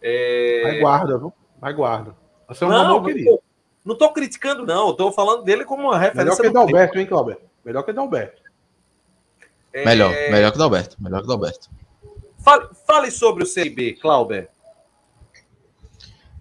[0.00, 0.62] É...
[0.64, 1.32] Vai guarda, viu?
[1.60, 2.16] Vai guarda.
[2.48, 3.38] Anselmo não, Ramon queria.
[3.84, 4.88] Não tô criticando, não.
[4.88, 6.24] Eu tô falando dele como uma referência.
[6.24, 7.36] Melhor que Dalberto, hein, Cláudio?
[7.62, 8.39] Melhor que Dalberto.
[9.72, 9.84] É...
[9.84, 10.96] Melhor, melhor que Dalberto.
[11.00, 11.68] Melhor que Dalberto.
[12.38, 14.48] Fale, fale sobre o CRB, Cláudio.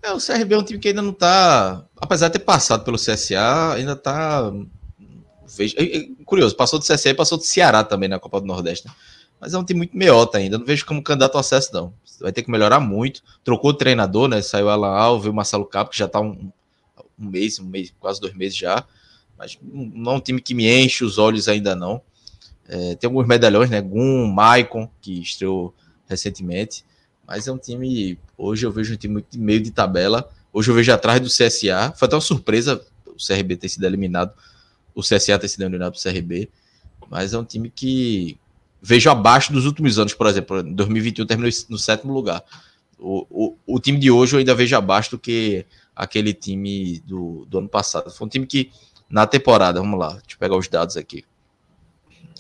[0.02, 1.84] É, o CRB é um time que ainda não tá.
[1.98, 4.52] Apesar de ter passado pelo CSA, ainda tá.
[5.58, 5.76] Vejo,
[6.26, 8.88] curioso, passou do CSA e passou do Ceará também na Copa do Nordeste.
[8.88, 8.94] Né?
[9.40, 10.58] Mas é um time muito meiota ainda.
[10.58, 11.94] Não vejo como candidato ao acesso, não.
[12.22, 13.22] Vai ter que melhorar muito.
[13.44, 14.42] Trocou o treinador, né?
[14.42, 16.52] Saiu Alan Alves, o Marcelo Capo, que já tá um,
[17.18, 18.86] um mês, um mês, quase dois meses já.
[19.38, 22.02] Mas não é um time que me enche os olhos ainda, não.
[22.70, 23.82] É, tem alguns medalhões, né?
[23.82, 25.74] Gum, Maicon, que estreou
[26.08, 26.86] recentemente.
[27.28, 28.18] Mas é um time.
[28.38, 30.30] Hoje eu vejo um time muito meio de tabela.
[30.54, 31.94] Hoje eu vejo atrás do CSA.
[31.96, 34.32] Foi até uma surpresa o CRB ter sido eliminado.
[34.94, 36.48] O CSA ter sido eliminado do CRB.
[37.10, 38.38] Mas é um time que
[38.82, 40.60] vejo abaixo dos últimos anos, por exemplo.
[40.60, 42.44] Em 2021 terminou no sétimo lugar.
[43.00, 45.66] O, o, o time de hoje eu ainda vejo abaixo do que
[45.96, 48.12] aquele time do, do ano passado.
[48.12, 48.72] Foi um time que,
[49.10, 51.24] na temporada, vamos lá, deixa eu pegar os dados aqui.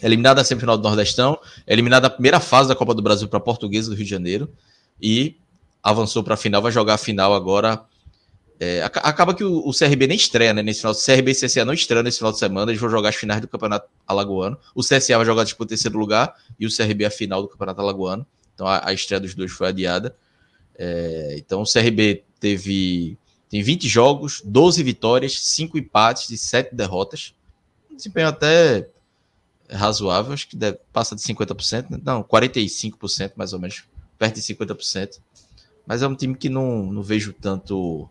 [0.02, 3.42] Eliminado na semifinal do Nordestão, eliminado na primeira fase da Copa do Brasil para a
[3.42, 4.52] Portuguesa do Rio de Janeiro,
[5.02, 5.38] e
[5.84, 7.82] avançou para a final, vai jogar a final agora.
[8.60, 10.62] É, acaba que o, o, CRB nem estreia, né?
[10.62, 13.10] Nesse final, o CRB e CSA não estreiam nesse final de semana, eles vão jogar
[13.10, 14.58] as finais do Campeonato Alagoano.
[14.76, 17.80] O CSA vai jogar tipo, o terceiro lugar e o CRB a final do Campeonato
[17.80, 18.28] Alagoano.
[18.54, 20.14] Então a, a estreia dos dois foi adiada.
[20.78, 23.18] É, então o CRB teve
[23.50, 27.34] tem 20 jogos, 12 vitórias, 5 empates e 7 derrotas.
[27.92, 28.88] Um desempenho até
[29.72, 32.00] razoável, acho que deve, passa de 50%, né?
[32.04, 33.84] não, 45% mais ou menos
[34.18, 35.20] perto de 50%.
[35.86, 38.08] Mas é um time que não, não vejo tanto.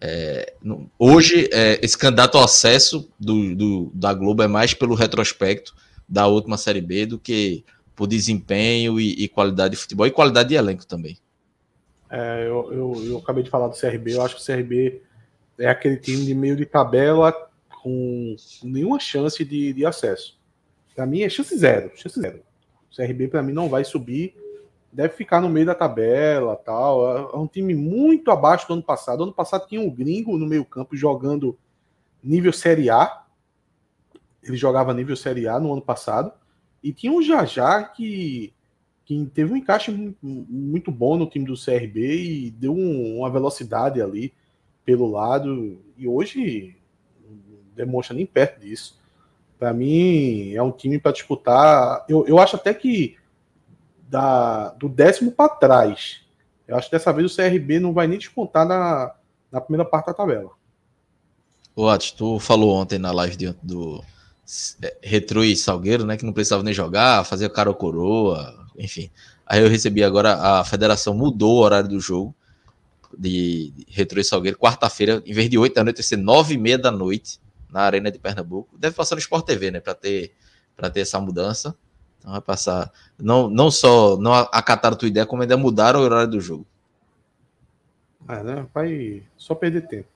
[0.00, 4.94] É, não, hoje, é, esse candidato ao acesso do, do, da Globo é mais pelo
[4.94, 5.74] retrospecto
[6.08, 10.50] da última Série B do que por desempenho e, e qualidade de futebol e qualidade
[10.50, 11.18] de elenco também.
[12.10, 15.02] É, eu, eu, eu, acabei de falar do CRB, eu acho que o CRB
[15.58, 17.34] é aquele time de meio de tabela
[17.82, 20.35] com nenhuma chance de, de acesso.
[20.96, 22.40] Para mim é chance zero, chance zero.
[22.90, 24.34] O CRB para mim não vai subir
[24.96, 27.34] deve ficar no meio da tabela tal.
[27.34, 29.22] É um time muito abaixo do ano passado.
[29.22, 31.58] Ano passado tinha um gringo no meio-campo jogando
[32.24, 33.24] nível Série A.
[34.42, 36.32] Ele jogava nível Série A no ano passado.
[36.82, 38.54] E tinha um Jajá que,
[39.04, 39.90] que teve um encaixe
[40.22, 44.32] muito bom no time do CRB e deu um, uma velocidade ali
[44.82, 45.78] pelo lado.
[45.98, 46.74] E hoje
[47.74, 48.98] demonstra nem perto disso.
[49.58, 52.04] Para mim, é um time para disputar.
[52.08, 53.16] Eu, eu acho até que
[54.08, 56.20] da, do décimo para trás.
[56.68, 59.14] Eu acho que dessa vez o CRB não vai nem descontar na,
[59.50, 60.50] na primeira parte da tabela.
[61.76, 64.02] Watts, tu falou ontem na live do
[64.82, 66.16] é, Retro e Salgueiro, né?
[66.16, 69.10] Que não precisava nem jogar, fazer cara ou coroa, enfim.
[69.46, 72.34] Aí eu recebi agora, a federação mudou o horário do jogo
[73.16, 76.58] de Retro e Salgueiro, quarta-feira, em vez de 8 da noite, vai ser 9 e
[76.58, 77.38] meia da noite
[77.76, 78.74] na Arena de Pernambuco.
[78.78, 79.80] Deve passar no Sport TV, né?
[79.80, 80.34] Para ter,
[80.94, 81.76] ter essa mudança.
[82.18, 82.90] Então vai passar.
[83.18, 86.66] Não, não só não acataram a tua ideia, como ainda mudaram o horário do jogo.
[88.26, 88.66] Ah, né?
[88.72, 90.08] Vai só perder tempo.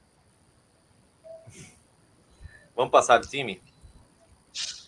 [2.75, 3.61] Vamos passar de time?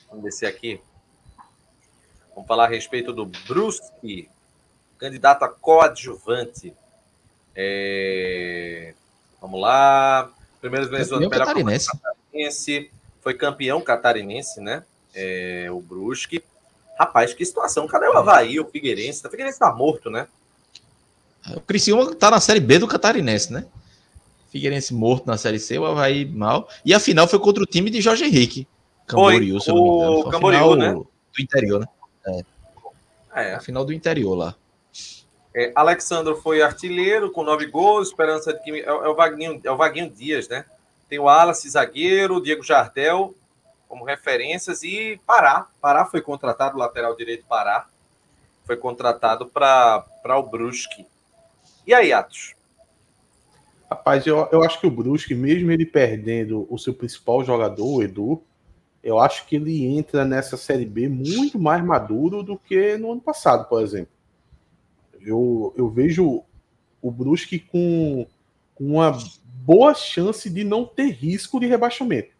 [0.09, 0.81] Vamos descer aqui.
[2.35, 4.31] Vamos falar a respeito do Brusque,
[4.97, 6.74] candidato a coadjuvante.
[7.55, 8.94] É...
[9.43, 10.32] Vamos lá.
[10.59, 11.53] Primeiro venezuelano melhor
[12.32, 12.90] catarinense.
[13.20, 14.82] Foi campeão catarinense, né?
[15.14, 16.42] É, o Brusque.
[16.98, 17.86] Rapaz, que situação.
[17.86, 19.26] Cadê o Havaí, o Figueirense?
[19.26, 20.26] O Figueirense tá morto, né?
[21.56, 23.66] O Criciúma tá na Série B do Catarinense, né?
[24.50, 26.68] Figueirense morto na Série C, o Havaí mal.
[26.84, 28.66] E a final foi contra o time de Jorge Henrique.
[29.06, 30.22] Camboriú, se eu não me engano.
[30.22, 30.92] Foi Camboriú, né?
[30.92, 31.86] Do interior, né?
[33.34, 33.50] É.
[33.50, 33.54] é.
[33.54, 34.54] A final do interior lá.
[35.54, 38.70] É, Alexandro foi artilheiro com nove gols, esperança de que.
[38.80, 40.64] É, é, o Vaguinho, é o Vaguinho Dias, né?
[41.12, 43.34] Tem o Wallace, zagueiro, Diego Jardel
[43.86, 45.68] como referências e Pará.
[45.78, 47.86] Pará foi contratado, lateral direito Pará.
[48.64, 50.06] Foi contratado para
[50.39, 51.06] o Brusque.
[51.86, 52.55] E aí, Atos?
[53.90, 58.02] Rapaz, eu, eu acho que o Brusque, mesmo ele perdendo o seu principal jogador, o
[58.02, 58.43] Edu,
[59.05, 63.20] eu acho que ele entra nessa Série B muito mais maduro do que no ano
[63.20, 64.14] passado, por exemplo.
[65.20, 66.43] Eu, eu vejo
[67.02, 68.26] o Brusque com,
[68.74, 69.12] com uma
[69.64, 72.30] boa chance de não ter risco de rebaixamento.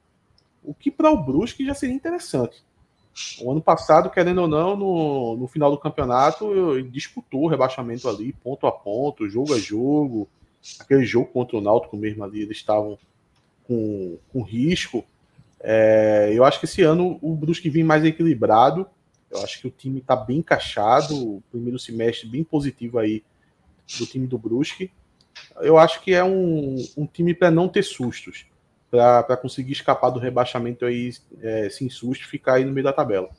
[0.63, 2.63] O que para o Brusque já seria interessante.
[3.41, 8.33] O ano passado, querendo ou não, no, no final do campeonato, disputou o rebaixamento ali,
[8.33, 10.29] ponto a ponto, jogo a jogo.
[10.79, 12.99] Aquele jogo contra o Náutico mesmo ali, eles estavam
[13.65, 15.05] com, com risco.
[15.61, 18.87] É, eu acho que esse ano o Brusque vem mais equilibrado.
[19.31, 21.15] Eu acho que o time está bem encaixado.
[21.17, 23.23] O primeiro semestre bem positivo aí
[23.99, 24.91] do time do Brusque.
[25.61, 28.47] Eu acho que é um, um time para não ter sustos
[28.91, 31.11] para conseguir escapar do rebaixamento aí
[31.41, 33.31] é, sem susto ficar aí no meio da tabela.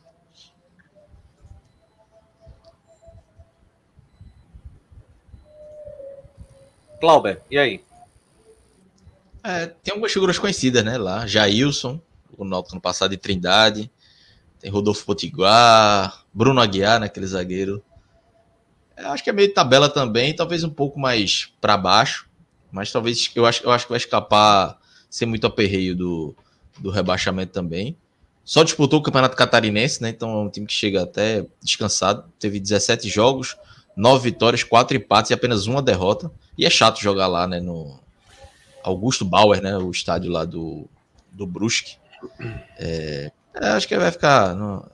[7.00, 7.84] Clauber, e aí?
[9.44, 10.98] É, tem algumas figuras conhecidas, né?
[10.98, 12.00] Lá, Jailson,
[12.38, 13.92] o Náutico no passado de Trindade,
[14.60, 17.84] tem Rodolfo Potiguar, Bruno Aguiar, né, aquele zagueiro.
[18.98, 22.30] Acho que é meio tabela também, talvez um pouco mais para baixo,
[22.72, 24.78] mas talvez eu acho, eu acho que vai escapar
[25.10, 26.36] ser muito aperreio do,
[26.80, 27.96] do rebaixamento também.
[28.44, 30.10] Só disputou o Campeonato Catarinense, né?
[30.10, 32.26] Então é um time que chega até descansado.
[32.40, 33.56] Teve 17 jogos,
[33.96, 36.32] 9 vitórias, 4 empates e apenas uma derrota.
[36.58, 37.60] E é chato jogar lá, né?
[37.60, 38.00] No
[38.84, 39.78] Augusto Bauer, né?
[39.78, 40.90] O estádio lá do,
[41.32, 41.98] do Brusque.
[42.78, 44.86] É, é, acho que vai ficar no,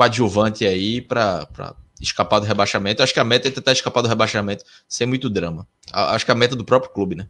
[0.00, 3.02] coadjuvante aí para escapar do rebaixamento.
[3.02, 5.66] Acho que a meta é tentar escapar do rebaixamento sem muito drama.
[5.92, 7.28] Acho que a meta é do próprio clube, né?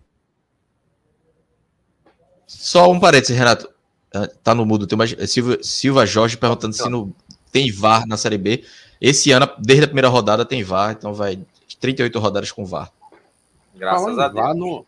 [2.47, 3.69] Só um parênteses, Renato.
[4.15, 4.87] Ah, tá no mudo.
[4.87, 7.15] Tem uma, Silva, Silva Jorge perguntando se no,
[7.53, 8.65] tem VAR na Série B.
[9.01, 11.41] Esse ano, desde a primeira rodada, tem VAR, então vai
[11.81, 12.93] 38 rodadas com VAR.
[13.75, 14.57] Graças Falar a Deus.
[14.57, 14.87] No,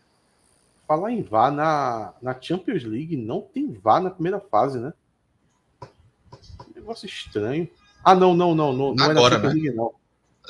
[0.87, 4.93] falar em VAR na, na Champions League, não tem VAR na primeira fase, né?
[6.83, 7.69] negócio estranho.
[8.05, 8.73] Ah, não, não, não.
[8.73, 9.61] Não, não Agora, é na Champions né?
[9.61, 9.93] League, não.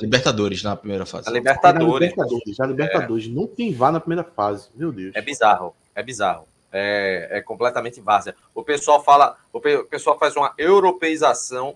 [0.01, 1.29] Libertadores na primeira fase.
[1.29, 1.85] A Libertadores.
[1.85, 3.25] É Libertadores, a Libertadores.
[3.25, 3.29] É.
[3.29, 4.69] Não tem VAR na primeira fase.
[4.75, 5.15] Meu Deus.
[5.15, 5.75] É bizarro.
[5.93, 8.35] É bizarro é, é completamente várzea.
[8.53, 11.75] O pessoal fala, o pessoal faz uma europeização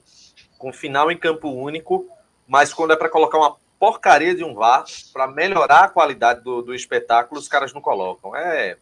[0.58, 2.08] com final em campo único,
[2.48, 6.64] mas quando é para colocar uma porcaria de um VAR para melhorar a qualidade do,
[6.64, 8.36] do espetáculo, os caras não colocam.
[8.36, 8.76] É,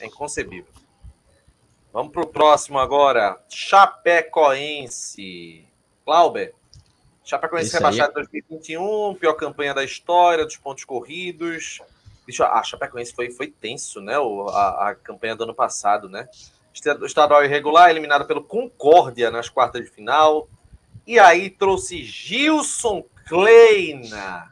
[0.00, 0.72] é inconcebível.
[1.92, 3.38] Vamos para o próximo agora.
[3.50, 4.26] Chapecoense.
[6.10, 6.52] Clauber.
[7.22, 11.80] Chapecoense rebaixado em 2021, pior campanha da história, dos pontos corridos.
[12.26, 14.18] Bicho, a Chapecoense foi, foi tenso, né?
[14.18, 16.28] O, a, a campanha do ano passado, né?
[16.74, 20.48] Estadual irregular, eliminado pelo Concórdia nas quartas de final.
[21.06, 24.50] E aí trouxe Gilson Kleina.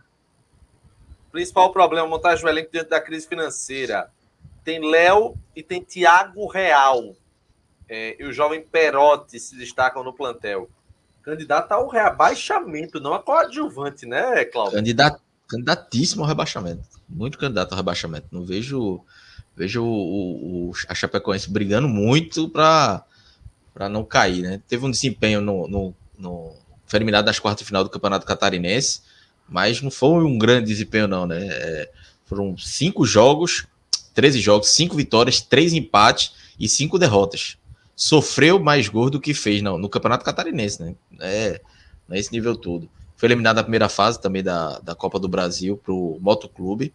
[1.32, 4.12] Principal problema, montagem do elenco diante da crise financeira.
[4.62, 7.16] Tem Léo e tem Thiago Real.
[7.88, 10.70] É, e o jovem Perotti se destacam no plantel.
[11.30, 14.78] Candidato ao reabaixamento, não a coadjuvante, né, Cláudio?
[14.78, 18.26] Candidato, candidatíssimo ao rebaixamento muito candidato ao rebaixamento.
[18.30, 19.00] Não vejo
[19.56, 23.04] vejo o, o, a Chapecoense brigando muito para
[23.90, 24.60] não cair, né?
[24.68, 26.54] Teve um desempenho no, no, no
[26.86, 29.02] foi eliminado nas quartas de final do Campeonato Catarinense,
[29.48, 31.40] mas não foi um grande desempenho não, né?
[31.40, 31.90] É,
[32.24, 33.66] foram cinco jogos,
[34.14, 37.57] 13 jogos, cinco vitórias, três empates e cinco derrotas.
[37.98, 40.94] Sofreu mais gol do que fez não, no Campeonato Catarinense, né?
[41.18, 41.60] É,
[42.08, 42.88] nesse nível todo.
[43.16, 46.94] Foi eliminado na primeira fase também da, da Copa do Brasil para o Motoclube.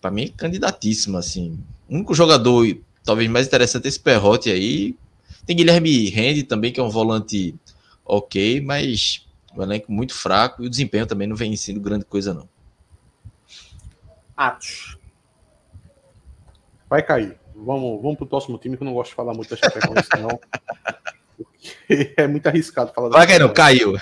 [0.00, 1.58] Para mim, candidatíssimo, assim.
[1.88, 2.64] O único jogador,
[3.02, 4.96] talvez mais interessante, é esse Perrote aí.
[5.44, 7.56] Tem Guilherme Rende também, que é um volante
[8.04, 12.32] ok, mas o elenco muito fraco e o desempenho também não vem sendo grande coisa,
[12.32, 12.48] não.
[14.36, 14.96] Atos.
[16.88, 17.39] Vai cair.
[17.64, 20.40] Vamos, vamos pro próximo time, que eu não gosto de falar muito da Chapecoense, não.
[21.36, 23.96] Porque é muito arriscado falar Vai não, caiu.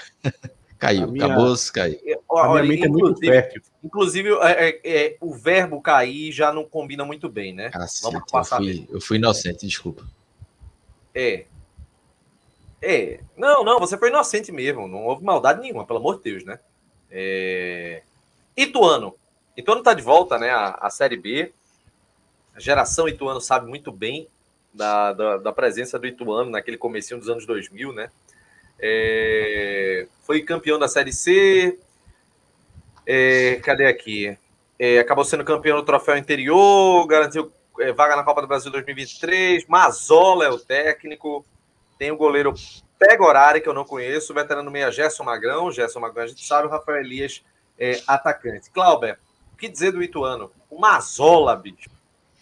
[0.79, 1.99] Caiu, minha, acabou, caiu.
[2.29, 3.63] olha, mente é muito fértil.
[3.83, 7.71] Inclusive, é, é, é, o verbo cair já não combina muito bem, né?
[7.75, 8.63] Ah, Vamos passar.
[8.63, 10.07] Eu fui, eu fui inocente, desculpa.
[11.13, 11.47] É.
[12.81, 13.21] É.
[13.37, 14.87] Não, não, você foi inocente mesmo.
[14.87, 16.61] Não houve maldade nenhuma, pelo amor de Deus, né?
[17.11, 18.03] É...
[18.57, 19.17] Ituano.
[19.57, 20.51] Ituano tá de volta, né?
[20.51, 21.53] A, a Série B.
[22.59, 24.27] A geração Ituano sabe muito bem
[24.75, 28.11] da, da, da presença do Ituano naquele comecinho dos anos 2000, né?
[28.81, 30.09] É...
[30.25, 31.79] Foi campeão da Série C.
[33.07, 33.61] É...
[33.63, 34.37] Cadê aqui?
[34.77, 34.99] É...
[34.99, 39.65] Acabou sendo campeão do troféu interior, garantiu é, vaga na Copa do Brasil 2023.
[39.69, 41.47] Mazola é o técnico.
[41.97, 42.53] Tem o goleiro
[42.99, 45.71] Pegorari, que eu não conheço, o veterano meia Gerson Magrão.
[45.71, 47.41] Gerson Magrão, a gente sabe, o Rafael Elias
[47.79, 48.69] é atacante.
[48.73, 49.17] Clauber,
[49.53, 50.51] o que dizer do Ituano?
[50.69, 51.97] O Mazola, bicho.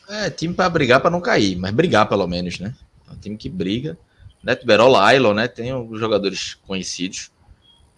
[0.09, 2.75] É, time para brigar para não cair, mas brigar pelo menos, né?
[3.09, 3.99] É um time que briga.
[4.43, 5.49] Neto Berola, Ailon, né?
[5.49, 7.31] Tem os jogadores conhecidos.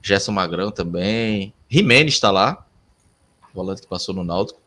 [0.02, 1.52] Gerson Magrão também.
[1.68, 2.66] Jimenez está lá.
[3.52, 4.60] Volante que passou no Náutico.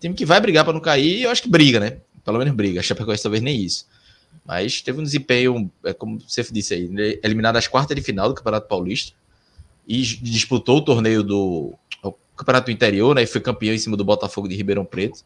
[0.00, 1.98] Time que vai brigar para não cair, eu acho que briga, né?
[2.24, 2.80] Pelo menos briga.
[2.80, 3.86] A Chapecoense talvez nem isso.
[4.44, 7.14] Mas teve um desempenho, é como você disse aí, né?
[7.22, 9.14] eliminado às quartas de final do Campeonato Paulista
[9.86, 13.22] e disputou o torneio do o Campeonato Interior, né?
[13.22, 15.24] E foi campeão em cima do Botafogo de Ribeirão Preto.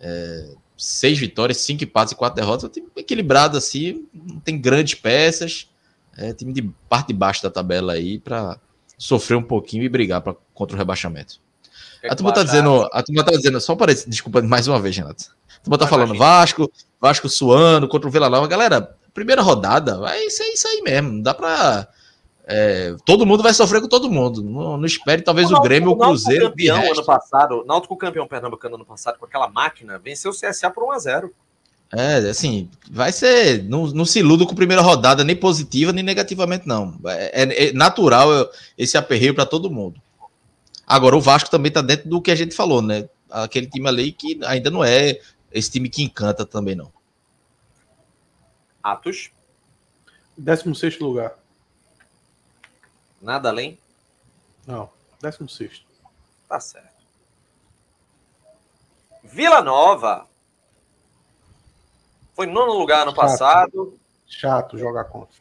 [0.00, 2.64] É, seis vitórias, cinco empates e quatro derrotas.
[2.64, 5.68] É um time equilibrado assim, não tem grandes peças.
[6.16, 8.58] É time de parte de baixo da tabela aí para
[8.96, 11.40] sofrer um pouquinho e brigar pra, contra o rebaixamento.
[12.08, 15.36] a turma tá dizendo, a turma tá dizendo, só para desculpa mais uma vez, Renato.
[15.56, 16.70] A turma tá falando Vasco,
[17.00, 18.46] Vasco suando contra o Vila Nova.
[18.46, 21.12] Galera, primeira rodada, vai ser isso aí mesmo.
[21.12, 21.88] Não dá pra.
[22.50, 24.42] É, todo mundo vai sofrer com todo mundo.
[24.42, 26.48] Não, não espere, talvez o, o Grêmio ou o Cruzeiro.
[26.48, 30.82] campeão ano passado, Náutico campeão pernambucano ano passado com aquela máquina, venceu o CSA por
[30.84, 31.34] 1 a 0
[31.92, 33.62] É, assim, vai ser.
[33.64, 36.98] Não, não se iluda com primeira rodada, nem positiva, nem negativamente, não.
[37.04, 38.30] É, é, é natural
[38.78, 40.00] esse aperreio para todo mundo.
[40.86, 43.10] Agora, o Vasco também tá dentro do que a gente falou, né?
[43.30, 45.20] Aquele time ali que ainda não é
[45.52, 46.90] esse time que encanta também não.
[48.82, 49.30] Atos.
[50.38, 51.37] 16 lugar.
[53.20, 53.78] Nada além?
[54.66, 54.90] Não,
[55.20, 55.84] 16.
[56.48, 56.88] Tá certo.
[59.22, 60.26] Vila Nova.
[62.34, 63.20] Foi nono lugar no Chato.
[63.20, 63.98] passado.
[64.26, 65.36] Chato jogar contra.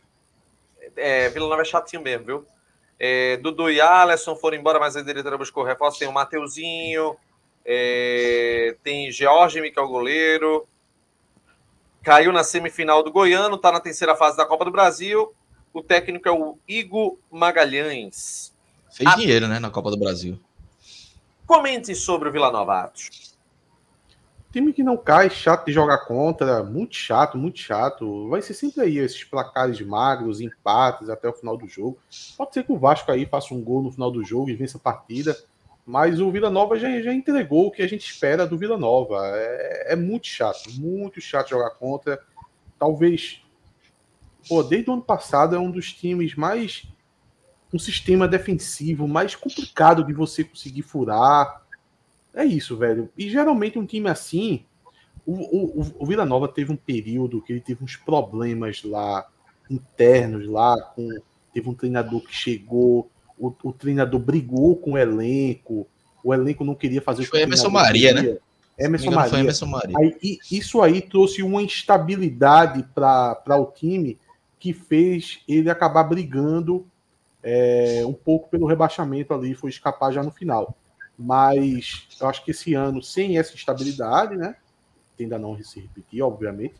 [0.95, 2.47] É, Vila Nova é chatinho mesmo, viu?
[2.99, 5.99] É, Dudu e Alisson foram embora, mas a diretora buscou reforço.
[5.99, 7.15] Tem o Mateuzinho,
[7.63, 10.67] é, tem George, que é o goleiro.
[12.01, 15.33] Caiu na semifinal do Goiano, está na terceira fase da Copa do Brasil.
[15.73, 18.53] O técnico é o Igor Magalhães.
[18.91, 19.21] Fez Atos.
[19.21, 20.39] dinheiro, né, na Copa do Brasil.
[21.45, 23.27] Comente sobre o Vila Nova Atos.
[24.51, 28.27] Time que não cai, chato de jogar contra, muito chato, muito chato.
[28.29, 31.99] Vai ser sempre aí esses placares magros, empates até o final do jogo.
[32.37, 34.77] Pode ser que o Vasco aí faça um gol no final do jogo e vença
[34.77, 35.37] a partida.
[35.85, 39.21] Mas o Vila Nova já, já entregou o que a gente espera do Vila Nova.
[39.35, 42.19] É, é muito chato, muito chato jogar contra.
[42.79, 43.41] Talvez,
[44.47, 46.87] pô, desde o ano passado é um dos times mais.
[47.73, 51.65] um sistema defensivo mais complicado de você conseguir furar.
[52.33, 53.09] É isso, velho.
[53.17, 54.63] E geralmente um time assim.
[55.25, 59.27] O, o, o Vila Nova teve um período que ele teve uns problemas lá
[59.69, 61.09] internos lá com
[61.53, 65.87] teve um treinador que chegou o, o, treinador brigou com o elenco,
[66.23, 68.33] o elenco não queria fazer foi o que Emerson Maria, queria.
[68.33, 68.39] né?
[68.79, 69.39] Emerson Maria.
[69.39, 69.97] Emerson Maria.
[69.97, 74.17] Aí, isso aí trouxe uma instabilidade para o time
[74.59, 76.87] que fez ele acabar brigando
[77.43, 80.75] é, um pouco pelo rebaixamento ali, foi escapar já no final.
[81.17, 84.55] Mas eu acho que esse ano, sem essa instabilidade, né?
[85.19, 86.75] Ainda não se repetir, obviamente.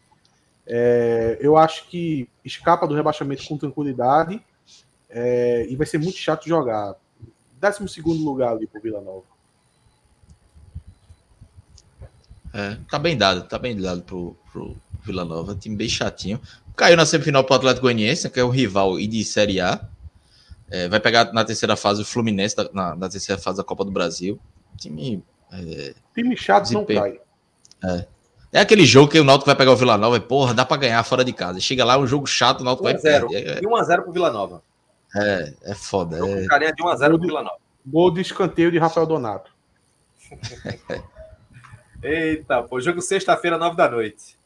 [0.65, 4.41] É, eu acho que escapa do rebaixamento com tranquilidade
[5.09, 6.95] é, e vai ser muito chato jogar.
[7.59, 9.23] 12 lugar ali pro Vila Nova.
[12.53, 15.55] É, tá bem dado, tá bem dado pro, pro Vila Nova.
[15.55, 16.39] Time bem chatinho.
[16.77, 19.81] Caiu na semifinal pro Atlético Goianiense, que é o rival e de Série A.
[20.69, 23.89] É, vai pegar na terceira fase o Fluminense, na, na, terceira fase da Copa do
[23.89, 24.39] Brasil.
[24.77, 25.23] Time.
[25.51, 26.99] É, time chato desempenho.
[27.01, 27.19] não cai.
[27.97, 28.05] É.
[28.53, 30.77] É aquele jogo que o Náutico vai pegar o Vila Nova e, porra, dá pra
[30.77, 31.59] ganhar fora de casa.
[31.59, 33.57] Chega lá, é um jogo chato, o Náutico vai perder.
[33.57, 34.61] É, e 1x0 pro Vila Nova.
[35.15, 36.17] É, é foda.
[36.17, 36.45] É...
[36.45, 37.57] Carinha de 1x0 pro Vila Nova.
[37.85, 39.51] Gol de escanteio de Rafael Donato.
[42.03, 44.36] Eita, pô, jogo sexta-feira, 9 da noite.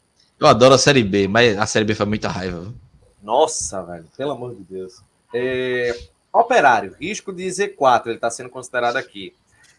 [0.42, 2.74] Eu adoro a Série B, mas a Série B foi muita raiva.
[3.22, 5.00] Nossa, velho, pelo amor de Deus.
[5.32, 5.96] É...
[6.32, 9.32] Operário, risco de Z4, ele está sendo considerado aqui.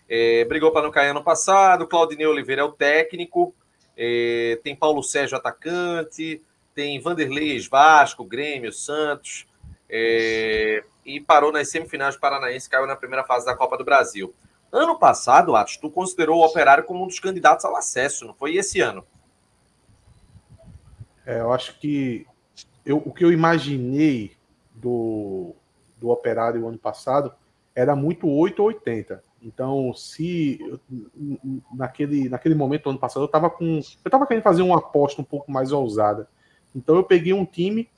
[0.08, 0.46] É...
[0.46, 3.54] brigou para não cair ano passado, Claudinei Oliveira é o técnico,
[3.98, 4.58] é...
[4.64, 6.42] tem Paulo Sérgio atacante,
[6.74, 9.46] tem Vanderlei Vasco, Grêmio, Santos,
[9.90, 14.34] é, e parou nas semifinais do Paranaense, caiu na primeira fase da Copa do Brasil.
[14.72, 18.56] Ano passado, Atos, tu considerou o Operário como um dos candidatos ao acesso, não foi
[18.56, 19.06] esse ano?
[21.26, 22.26] É, eu acho que
[22.86, 24.32] eu, o que eu imaginei
[24.74, 25.54] do,
[26.00, 27.34] do Operário ano passado
[27.76, 29.24] era muito 8 ou 80.
[29.42, 30.60] Então, se
[31.74, 33.66] naquele, naquele momento, ano passado, eu estava com.
[33.66, 36.28] Eu estava querendo fazer uma aposta um pouco mais ousada.
[36.76, 37.90] Então eu peguei um time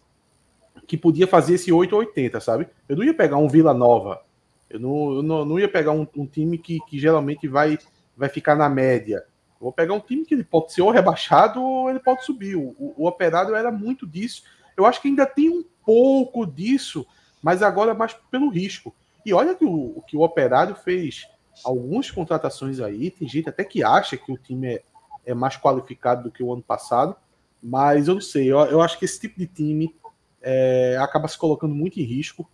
[0.88, 2.68] que podia fazer esse 8 ou 80, sabe?
[2.88, 4.22] Eu não ia pegar um Vila Nova.
[4.70, 7.78] Eu não, eu não, não ia pegar um, um, time que, que geralmente vai,
[8.18, 9.24] vai ficar na média.
[9.60, 12.56] Vou pegar um time que ele pode ser ou rebaixado ou ele pode subir.
[12.56, 14.44] O, o, o Operário era muito disso.
[14.76, 17.06] Eu acho que ainda tem um pouco disso,
[17.42, 18.94] mas agora mais pelo risco.
[19.26, 21.28] E olha que o, que o Operário fez
[21.64, 23.10] algumas contratações aí.
[23.12, 24.84] Tem gente até que acha que o time é,
[25.26, 27.16] é mais qualificado do que o ano passado,
[27.62, 28.52] mas eu não sei.
[28.52, 29.96] Eu, eu acho que esse tipo de time
[30.42, 32.48] é, acaba se colocando muito em risco.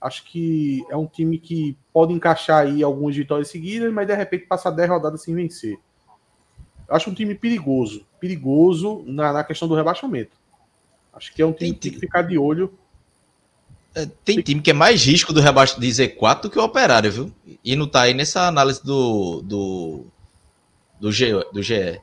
[0.00, 4.46] Acho que é um time que pode encaixar aí algumas vitórias seguidas, mas de repente
[4.46, 5.78] passar 10 rodadas sem vencer.
[6.88, 8.06] Eu acho um time perigoso.
[8.20, 10.32] Perigoso na, na questão do rebaixamento.
[11.12, 12.72] Acho que é um time que tem que ficar de olho.
[13.94, 17.10] É, tem time que é mais risco do rebaixo de Z4 do que o Operário,
[17.10, 17.32] viu?
[17.64, 20.06] E não tá aí nessa análise do, do,
[21.00, 22.00] do, G, do GE.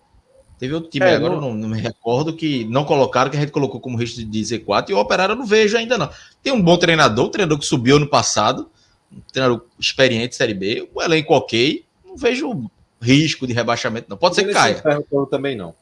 [0.57, 1.53] Teve outro time, é, agora não...
[1.53, 4.93] não, me recordo, que não colocaram, que a gente colocou como risco de Z4, e
[4.93, 6.09] o Operário eu não vejo ainda não.
[6.41, 8.71] Tem um bom treinador, um treinador que subiu ano passado,
[9.11, 12.71] um treinador experiente Série B, o elenco ok, não vejo
[13.03, 14.17] risco de rebaixamento não.
[14.17, 14.81] Pode ser que caia.
[15.29, 15.75] Também não.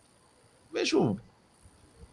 [0.74, 1.18] Vejo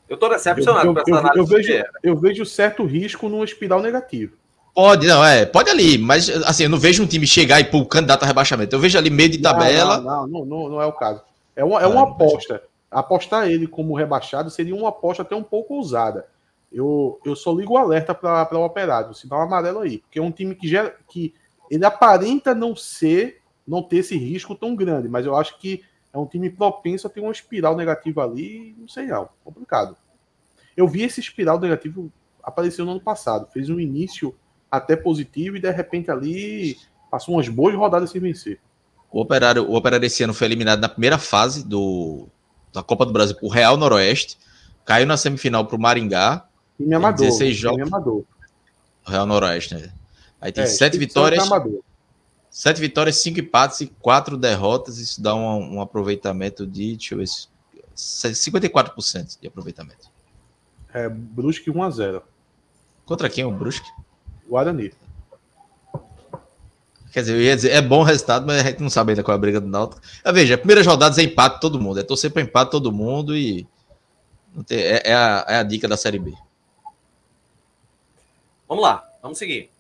[0.09, 1.39] eu estou decepcionado eu, eu, com essa análise.
[1.39, 4.37] Eu vejo, eu vejo certo risco num espiral negativo.
[4.75, 7.83] Pode, não, é, pode ali, mas assim, eu não vejo um time chegar e pôr
[7.83, 8.75] o candidato a rebaixamento.
[8.75, 10.01] Eu vejo ali meio de tabela.
[10.01, 11.21] Não, não, não, não é o caso.
[11.55, 12.63] É uma, é uma aposta.
[12.91, 16.27] Apostar ele como rebaixado seria uma aposta até um pouco ousada.
[16.73, 20.31] Eu, eu só ligo o alerta para o operário, sinal amarelo aí, porque é um
[20.31, 21.35] time que, gera, que
[21.71, 26.17] ele aparenta não ser, não ter esse risco tão grande, mas eu acho que é
[26.17, 29.95] um time propenso a ter uma espiral negativa ali, não sei não, complicado.
[30.75, 32.11] Eu vi esse espiral negativo
[32.43, 34.35] aparecer no ano passado, fez um início
[34.71, 36.79] até positivo e de repente ali
[37.11, 38.59] passou umas boas rodadas sem vencer.
[39.11, 42.27] O Operário, o Operário esse ano foi eliminado na primeira fase do,
[42.73, 44.39] da Copa do Brasil por Real Noroeste,
[44.85, 46.47] caiu na semifinal para o Maringá.
[46.79, 47.27] Time amador.
[47.27, 47.83] 16 jogos.
[47.83, 48.25] Amador.
[49.07, 49.93] Real Noroeste, né?
[50.41, 51.49] Aí tem é, sete vitórias.
[52.51, 54.99] Sete vitórias, cinco empates e quatro derrotas.
[54.99, 57.27] Isso dá um, um aproveitamento de, deixa eu ver,
[57.95, 60.09] 54% de aproveitamento.
[60.93, 62.23] É, Brusque 1 a 0
[63.05, 63.89] Contra quem o Brusque?
[64.49, 64.93] Guarani.
[67.13, 69.23] Quer dizer, eu ia dizer, é bom o resultado, mas a gente não sabe ainda
[69.23, 70.01] qual é a briga do Náutico.
[70.23, 71.99] Ah, veja, a primeira rodada é empate todo mundo.
[71.99, 73.67] É torcer para empate todo mundo e
[74.67, 76.35] tem, é, é, a, é a dica da Série B.
[78.69, 79.71] Vamos lá, vamos seguir.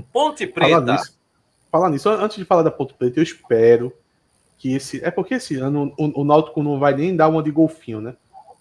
[0.00, 0.70] Ponte Preta.
[0.70, 1.18] Falar nisso,
[1.70, 3.92] falar nisso, antes de falar da Ponte Preta, eu espero
[4.58, 5.02] que esse.
[5.04, 8.14] É porque esse ano o, o Náutico não vai nem dar uma de golfinho, né?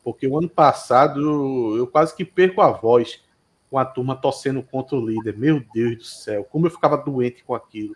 [0.04, 3.22] Porque o ano passado eu quase que perco a voz
[3.70, 5.38] com a turma torcendo contra o líder.
[5.38, 7.96] Meu Deus do céu, como eu ficava doente com aquilo.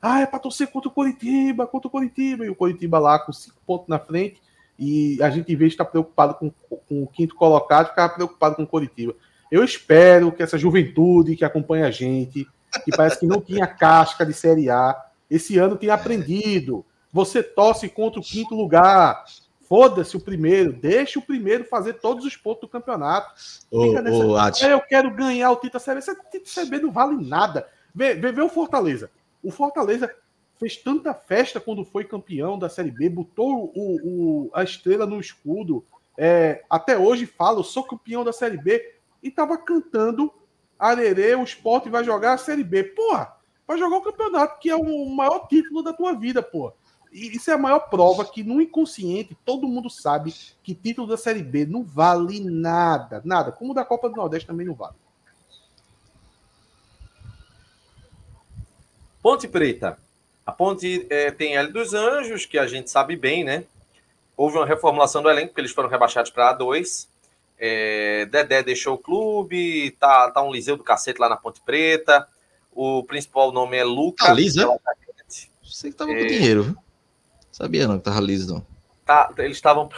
[0.00, 2.44] Ah, é para torcer contra o Coritiba, contra o Coritiba.
[2.44, 4.40] E o Coritiba lá com cinco pontos na frente.
[4.78, 8.54] E a gente, em vez de estar preocupado com, com o quinto colocado, ficava preocupado
[8.54, 9.14] com o Coritiba.
[9.50, 12.46] Eu espero que essa juventude que acompanha a gente,
[12.84, 14.96] que parece que não tinha casca de Série A,
[15.30, 16.84] esse ano tenha aprendido.
[17.12, 19.24] Você torce contra o quinto lugar.
[19.68, 23.34] Foda-se o primeiro, deixa o primeiro fazer todos os pontos do campeonato.
[23.70, 24.66] Ô, nessa...
[24.66, 25.98] ô, é, eu quero ganhar o título CB.
[25.98, 27.68] Esse título CB não vale nada.
[27.94, 29.10] Vê, vê, vê o Fortaleza.
[29.42, 30.10] O Fortaleza
[30.58, 35.20] fez tanta festa quando foi campeão da Série B, botou o, o a estrela no
[35.20, 35.84] escudo.
[36.16, 38.94] É, até hoje fala, eu sou campeão da Série B.
[39.22, 40.32] E tava cantando
[40.78, 42.84] Arerê, o esporte vai jogar a Série B.
[42.84, 43.34] Porra,
[43.66, 46.72] vai jogar o campeonato, que é o maior título da tua vida, porra.
[47.12, 51.16] E isso é a maior prova que no inconsciente todo mundo sabe que título da
[51.16, 53.50] Série B não vale nada, nada.
[53.50, 54.94] Como o da Copa do Nordeste também não vale.
[59.22, 59.98] Ponte Preta.
[60.46, 63.64] A Ponte é, tem L dos Anjos, que a gente sabe bem, né?
[64.36, 67.07] Houve uma reformulação do elenco, porque eles foram rebaixados para A2.
[67.58, 72.26] É, Dedé deixou o clube, tá, tá um Liseu do cacete lá na Ponte Preta.
[72.72, 74.28] O principal nome é Lucas.
[74.28, 74.78] Tá liso, é?
[75.62, 76.20] Você que tava é...
[76.20, 76.76] com dinheiro, viu?
[77.50, 78.66] Sabia não que tava liso, não.
[79.04, 79.88] Tá, eles estavam.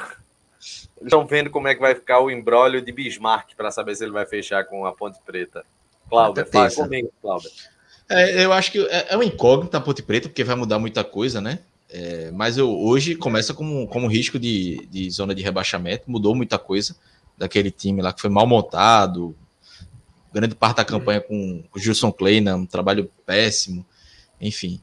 [1.02, 4.12] Estão vendo como é que vai ficar o embrólio de Bismarck para saber se ele
[4.12, 5.64] vai fechar com a Ponte Preta.
[6.08, 7.50] Cláudia, fala comigo, Cláudia.
[8.08, 11.04] É, eu acho que é, é um incógnito a Ponte Preta, porque vai mudar muita
[11.04, 11.60] coisa, né?
[11.88, 16.58] É, mas eu, hoje começa como, como risco de, de zona de rebaixamento, mudou muita
[16.58, 16.96] coisa
[17.40, 19.34] daquele time lá que foi mal montado.
[20.32, 23.84] grande parte da campanha com o Gilson Kleina, um trabalho péssimo,
[24.38, 24.78] enfim.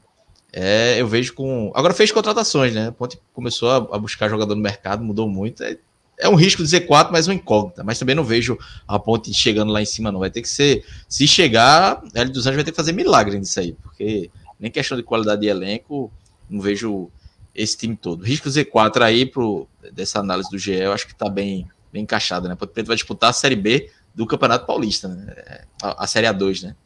[0.52, 1.70] É, eu vejo com.
[1.74, 2.88] Agora fez contratações, né?
[2.88, 5.62] A Ponte começou a, a buscar jogador no mercado, mudou muito.
[5.62, 5.78] É,
[6.18, 7.84] é um risco de Z4, mas uma incógnita.
[7.84, 8.58] Mas também não vejo
[8.88, 10.18] a Ponte chegando lá em cima, não.
[10.18, 10.84] Vai ter que ser.
[11.08, 14.70] Se chegar, a L dos Anjos vai ter que fazer milagre nisso aí, porque nem
[14.70, 16.10] questão de qualidade de elenco,
[16.50, 17.08] não vejo
[17.54, 18.24] esse time todo.
[18.24, 22.48] Risco Z4 aí, pro, dessa análise do GE, eu acho que tá bem, bem encaixado,
[22.48, 22.54] né?
[22.54, 25.32] Ponte Preta vai disputar a Série B do Campeonato Paulista, né?
[25.36, 26.76] É, a, a Série A2, né?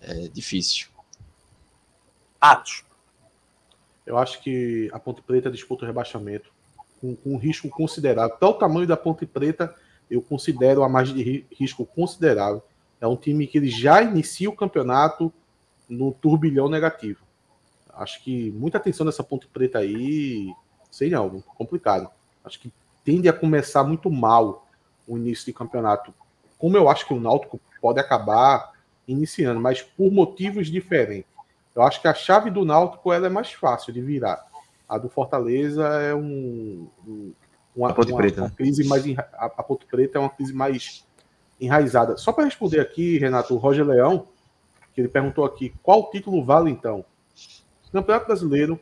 [0.00, 0.88] É difícil.
[2.40, 2.84] Atos.
[4.04, 6.52] Eu acho que a Ponte Preta disputa o rebaixamento
[7.00, 8.36] com, com um risco considerável.
[8.36, 9.74] Pelo tamanho da Ponte Preta,
[10.10, 12.62] eu considero a margem de risco considerável.
[13.00, 15.32] É um time que ele já inicia o campeonato
[15.88, 17.20] no turbilhão negativo.
[17.92, 20.52] Acho que muita atenção nessa Ponte Preta aí,
[20.90, 22.10] sei não, complicado.
[22.44, 22.72] Acho que
[23.04, 24.66] tende a começar muito mal
[25.06, 26.12] o início de campeonato.
[26.58, 28.72] Como eu acho que o Náutico pode acabar
[29.06, 31.30] iniciando, mas por motivos diferentes.
[31.74, 34.42] Eu acho que a chave do Náutico ela é mais fácil de virar.
[34.88, 37.32] A do Fortaleza é um, um
[37.74, 38.54] uma, a uma, Preta, uma né?
[38.56, 41.04] crise mais a, a Ponte Preta é uma crise mais
[41.60, 42.16] enraizada.
[42.16, 44.28] Só para responder aqui, Renato, o Roger Leão,
[44.94, 47.04] que ele perguntou aqui, qual título vale então?
[47.92, 48.78] Campeonato Brasileiro,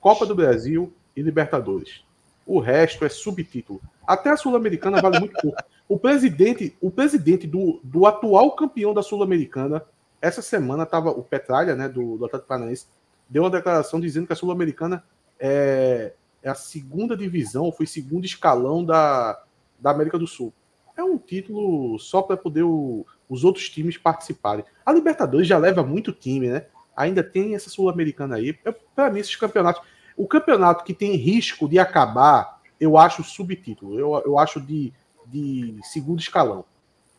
[0.00, 2.04] Copa do Brasil e Libertadores.
[2.50, 3.80] O resto é subtítulo.
[4.04, 5.62] Até a Sul-Americana vale muito pouco.
[5.88, 9.84] O presidente, o presidente do, do atual campeão da Sul-Americana,
[10.20, 12.86] essa semana estava o Petralha, né, do, do Atlético Paranaense,
[13.28, 15.04] deu uma declaração dizendo que a Sul-Americana
[15.38, 16.12] é,
[16.42, 19.40] é, a segunda divisão, foi segundo escalão da,
[19.78, 20.52] da América do Sul.
[20.96, 24.64] É um título só para poder o, os outros times participarem.
[24.84, 26.66] A Libertadores já leva muito time, né?
[26.96, 28.52] ainda tem essa Sul-Americana aí.
[28.94, 29.82] Para mim, esses campeonatos.
[30.20, 33.98] O campeonato que tem risco de acabar, eu acho subtítulo.
[33.98, 34.92] Eu, eu acho de,
[35.26, 36.62] de segundo escalão.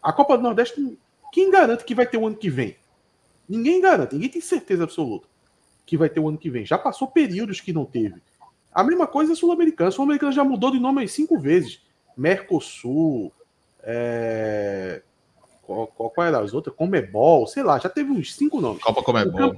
[0.03, 0.99] A Copa do Nordeste,
[1.33, 2.75] quem garante que vai ter o ano que vem?
[3.49, 5.27] Ninguém garante, ninguém tem certeza absoluta
[5.83, 6.63] que vai ter o ano que vem.
[6.63, 8.21] Já passou períodos que não teve.
[8.71, 9.89] A mesma coisa é Sul-Americana.
[9.89, 11.81] Sul-Americana já mudou de nome cinco vezes.
[12.15, 13.33] Mercosul,
[13.81, 15.01] é...
[15.63, 16.75] qual, qual, qual era as outras?
[16.75, 18.83] Comebol, sei lá, já teve uns cinco nomes.
[18.83, 19.55] Copa Comebol.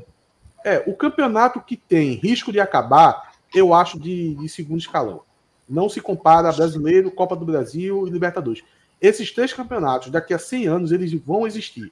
[0.64, 5.22] É, o campeonato que tem risco de acabar, eu acho de, de segundo escalão.
[5.68, 8.64] Não se compara a Brasileiro, Copa do Brasil e Libertadores.
[9.02, 11.92] Esses três campeonatos, daqui a 100 anos, eles vão existir.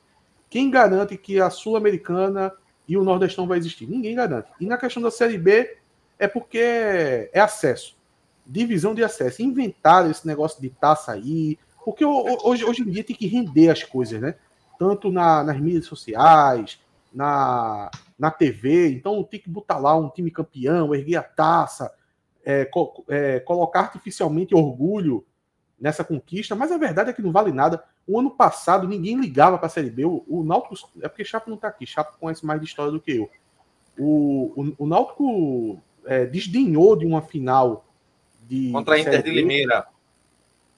[0.50, 2.52] Quem garante que a Sul-Americana
[2.88, 3.88] e o Nordestão vai existir?
[3.88, 4.50] Ninguém garante.
[4.60, 5.78] E na questão da Série B,
[6.20, 7.96] é porque é acesso.
[8.46, 9.42] Divisão de acesso.
[9.42, 11.58] Inventaram esse negócio de taça aí.
[11.86, 14.36] Porque hoje, hoje em dia tem que render as coisas, né?
[14.78, 16.80] Tanto na, nas mídias sociais,
[17.14, 21.94] na, na TV, então tem que botar lá um time campeão, erguer a taça,
[22.44, 25.26] é, co é, colocar artificialmente orgulho
[25.80, 27.84] nessa conquista, mas a verdade é que não vale nada.
[28.08, 30.06] O ano passado ninguém ligava para a Série B.
[30.06, 33.00] O, o Náutico, é porque Chapo não está aqui, Chapo conhece mais de história do
[33.00, 33.30] que eu.
[33.98, 37.86] O, o, o Náutico é, desdenhou de uma final
[38.48, 38.72] de.
[38.72, 39.88] Contra a Inter de Limeira.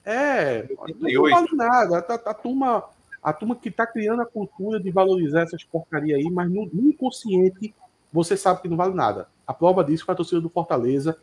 [0.05, 0.67] É,
[0.99, 1.99] não vale nada.
[1.99, 2.83] A, a, a turma
[3.23, 6.89] a turma que está criando a cultura de valorizar essas porcaria aí, mas no, no,
[6.89, 7.73] inconsciente
[8.11, 9.27] você sabe que não vale nada.
[9.47, 11.17] A prova disso foi a torcida do Fortaleza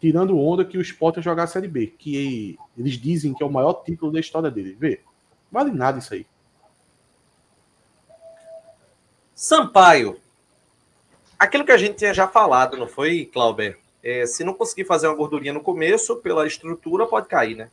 [0.00, 3.46] tirando onda que o Sport ia jogar a Série B, que eles dizem que é
[3.46, 4.76] o maior título da história dele.
[4.78, 5.00] Vê,
[5.50, 6.26] vale nada isso aí.
[9.34, 10.18] Sampaio.
[11.38, 13.78] Aquilo que a gente tinha já falado, não foi, Clauber?
[14.02, 17.70] É, se não conseguir fazer uma gordurinha no começo, pela estrutura, pode cair, né?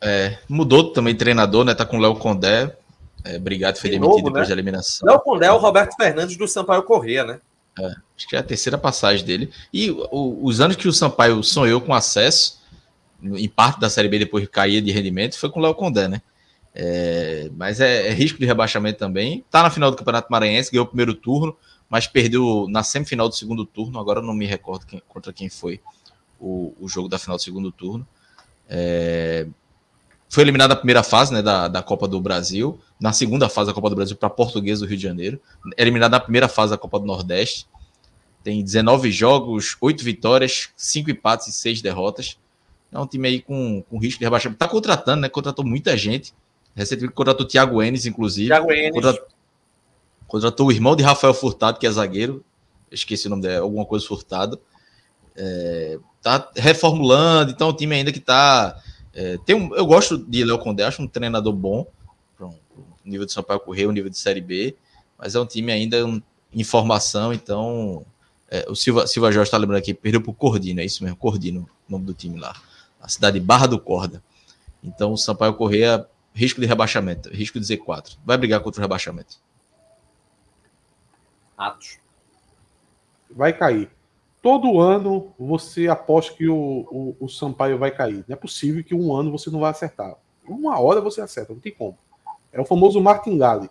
[0.00, 1.74] É, mudou também treinador, né?
[1.74, 2.76] Tá com o Léo Condé.
[3.24, 4.48] É, obrigado, foi de demitido novo, depois né?
[4.48, 5.08] da eliminação.
[5.08, 7.40] Léo Condé é o Roberto Fernandes do Sampaio Corrêa, né?
[7.78, 7.86] É,
[8.16, 9.50] acho que é a terceira passagem dele.
[9.72, 12.60] E o, os anos que o Sampaio sonhou com acesso,
[13.22, 16.22] em parte da Série B depois caía de rendimento, foi com o Léo Condé, né?
[16.74, 19.44] É, mas é, é, risco de rebaixamento também.
[19.50, 21.56] Tá na final do Campeonato Maranhense, ganhou o primeiro turno,
[21.88, 23.98] mas perdeu na semifinal do segundo turno.
[23.98, 25.80] Agora eu não me recordo quem, contra quem foi
[26.38, 28.06] o, o jogo da final do segundo turno.
[28.68, 29.46] É,
[30.30, 33.74] foi eliminado na primeira fase né, da, da Copa do Brasil, na segunda fase da
[33.74, 35.40] Copa do Brasil para Português do Rio de Janeiro,
[35.76, 37.66] eliminado na primeira fase da Copa do Nordeste.
[38.44, 42.38] Tem 19 jogos, 8 vitórias, 5 empates e 6 derrotas.
[42.92, 44.58] É um time aí com, com risco de rebaixamento.
[44.58, 45.28] Tá contratando, né?
[45.28, 46.32] Contratou muita gente.
[46.76, 48.48] Recentemente contratou o Thiago Enes, inclusive.
[48.48, 48.92] Thiago Enes.
[48.92, 49.26] Contratou,
[50.28, 52.44] contratou o irmão de Rafael Furtado, que é zagueiro.
[52.90, 54.60] esqueci o nome dele, alguma coisa Furtado.
[55.36, 58.80] É, tá reformulando, então o time ainda que tá
[59.20, 61.86] é, tem um, eu gosto de Léo Condé, acho um treinador bom,
[62.38, 62.54] para um,
[63.04, 64.74] nível de São Paulo correr, um nível de Série B,
[65.18, 65.98] mas é um time ainda
[66.50, 68.02] em formação, então
[68.50, 71.18] é, o Silva, Silva Jorge está lembrando aqui, perdeu para o Cordino, é isso mesmo,
[71.18, 72.56] Cordino, o nome do time lá,
[72.98, 74.22] a cidade Barra do Corda.
[74.82, 78.16] Então o Sampaio Correia risco de rebaixamento, risco de Z4.
[78.24, 79.36] Vai brigar contra o rebaixamento.
[81.58, 81.98] Atos.
[83.30, 83.90] Vai cair.
[84.42, 86.56] Todo ano você aposta que o,
[86.90, 88.24] o, o Sampaio vai cair.
[88.26, 90.16] Não é possível que um ano você não vai acertar.
[90.48, 91.98] Uma hora você acerta, não tem como.
[92.52, 93.68] É o famoso martingale.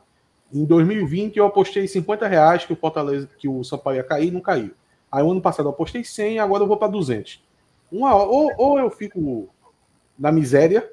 [0.54, 4.42] Em 2020 eu apostei 50 reais que o Fortaleza, que o Sampaio ia cair, não
[4.42, 4.72] caiu.
[5.12, 7.44] Aí ano passado eu apostei 100, agora eu vou para 200.
[7.92, 9.50] Uma hora, ou, ou eu fico
[10.18, 10.92] na miséria,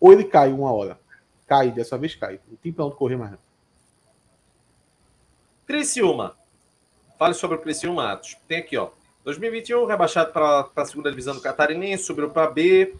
[0.00, 0.98] ou ele cai uma hora.
[1.46, 2.40] Cai, dessa vez cai.
[2.48, 3.32] Não tem pra onde correr mais.
[5.66, 6.36] Criciúma.
[7.18, 8.36] Fale sobre o Criciúma, Atos.
[8.46, 8.90] Tem aqui, ó.
[9.26, 12.94] 2021, rebaixado para a segunda divisão do Catarinense, subiu para B.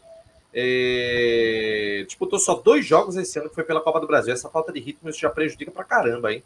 [0.53, 2.03] É...
[2.05, 4.35] Disputou só dois jogos esse ano, que foi pela Copa do Brasil.
[4.35, 6.43] Essa falta de ritmo isso já prejudica pra caramba, hein?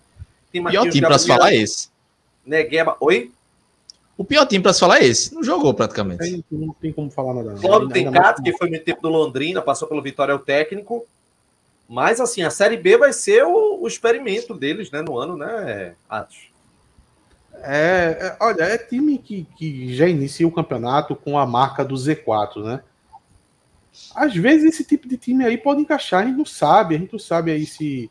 [0.52, 1.88] Tem Pior time para se falar é esse.
[2.44, 2.94] Negueba.
[3.00, 3.32] Oi?
[4.18, 5.34] O pior time para se falar é esse.
[5.34, 6.44] Não jogou praticamente.
[6.50, 7.58] não tem como falar nada.
[7.58, 11.06] Cláudio Tencato, que foi no tempo do Londrina, passou pelo Vitória, é o técnico.
[11.88, 15.94] Mas, assim, a Série B vai ser o, o experimento deles, né, no ano, né,
[16.08, 16.49] Atos?
[17.62, 21.94] É, é, olha, é time que, que já inicia o campeonato com a marca do
[21.94, 22.82] Z4, né?
[24.14, 27.12] Às vezes esse tipo de time aí pode encaixar, a gente não sabe, a gente
[27.12, 28.10] não sabe aí se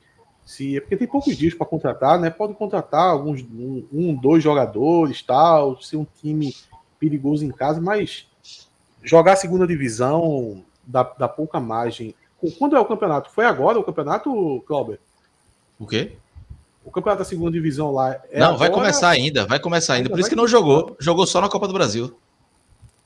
[0.50, 2.32] se é porque tem poucos dias para contratar, né?
[2.32, 6.56] Pode contratar alguns um, um, dois jogadores, tal, ser um time
[7.00, 8.28] perigoso em casa, mas
[9.04, 12.16] jogar a segunda divisão dá, dá pouca margem.
[12.58, 13.30] Quando é o campeonato?
[13.30, 15.00] Foi agora o campeonato, Clauber?
[15.80, 16.18] O quê?
[16.90, 18.58] O campeonato da segunda divisão lá é Não, agora...
[18.58, 20.10] vai começar ainda, vai começar ainda.
[20.10, 20.98] Por isso que não jogou.
[21.00, 22.20] Jogou só na Copa do Brasil.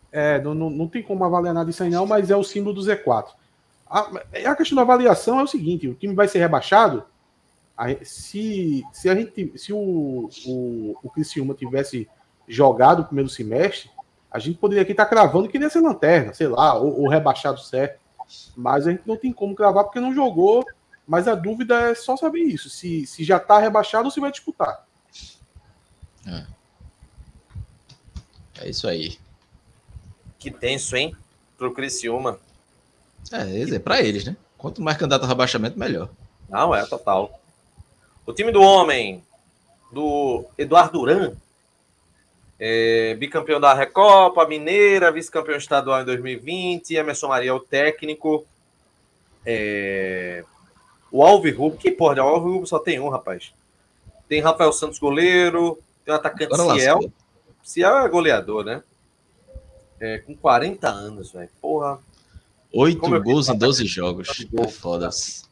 [0.10, 2.74] É, não, não, não tem como avaliar nada disso aí, não, mas é o símbolo
[2.74, 3.26] do Z4.
[3.86, 4.10] A,
[4.46, 7.04] a questão da avaliação é o seguinte: o time vai ser rebaixado
[7.78, 12.08] a, se, se a gente, se o, o, o Criciúma tivesse
[12.48, 13.90] jogado o primeiro semestre,
[14.32, 17.10] a gente poderia aqui estar cravando que ele ia ser lanterna, sei lá, ou, ou,
[17.10, 18.00] rebaixado certo.
[18.56, 20.66] Mas a gente não tem como cravar porque não jogou.
[21.08, 24.32] Mas a dúvida é só saber isso: se, se já está rebaixado ou se vai
[24.32, 24.86] disputar.
[26.26, 26.46] É.
[28.62, 29.18] é isso aí.
[30.40, 31.16] Que tenso, hein?
[31.58, 32.40] Pro Criciúma.
[33.32, 34.36] É, é para eles, né?
[34.58, 36.10] Quanto mais candidato a rebaixamento, melhor.
[36.50, 37.40] Não, é total.
[38.26, 39.24] O time do homem,
[39.92, 41.34] do Eduardo Duran,
[42.60, 48.46] é, bicampeão da Recopa, Mineira, vice-campeão estadual em 2020, Emerson Maria é o técnico.
[49.46, 50.46] É,
[51.14, 53.54] o Alves Rubio, que porra, o Alves Rubio só tem um, rapaz.
[54.28, 57.14] Tem Rafael Santos goleiro, tem o atacante Agora Ciel.
[57.62, 58.82] Ciel é goleador, né?
[60.00, 61.50] É, com 40 anos, velho.
[61.62, 62.00] Porra.
[62.74, 64.28] Oito gols em 12 jogos.
[64.72, 65.44] Foda-se.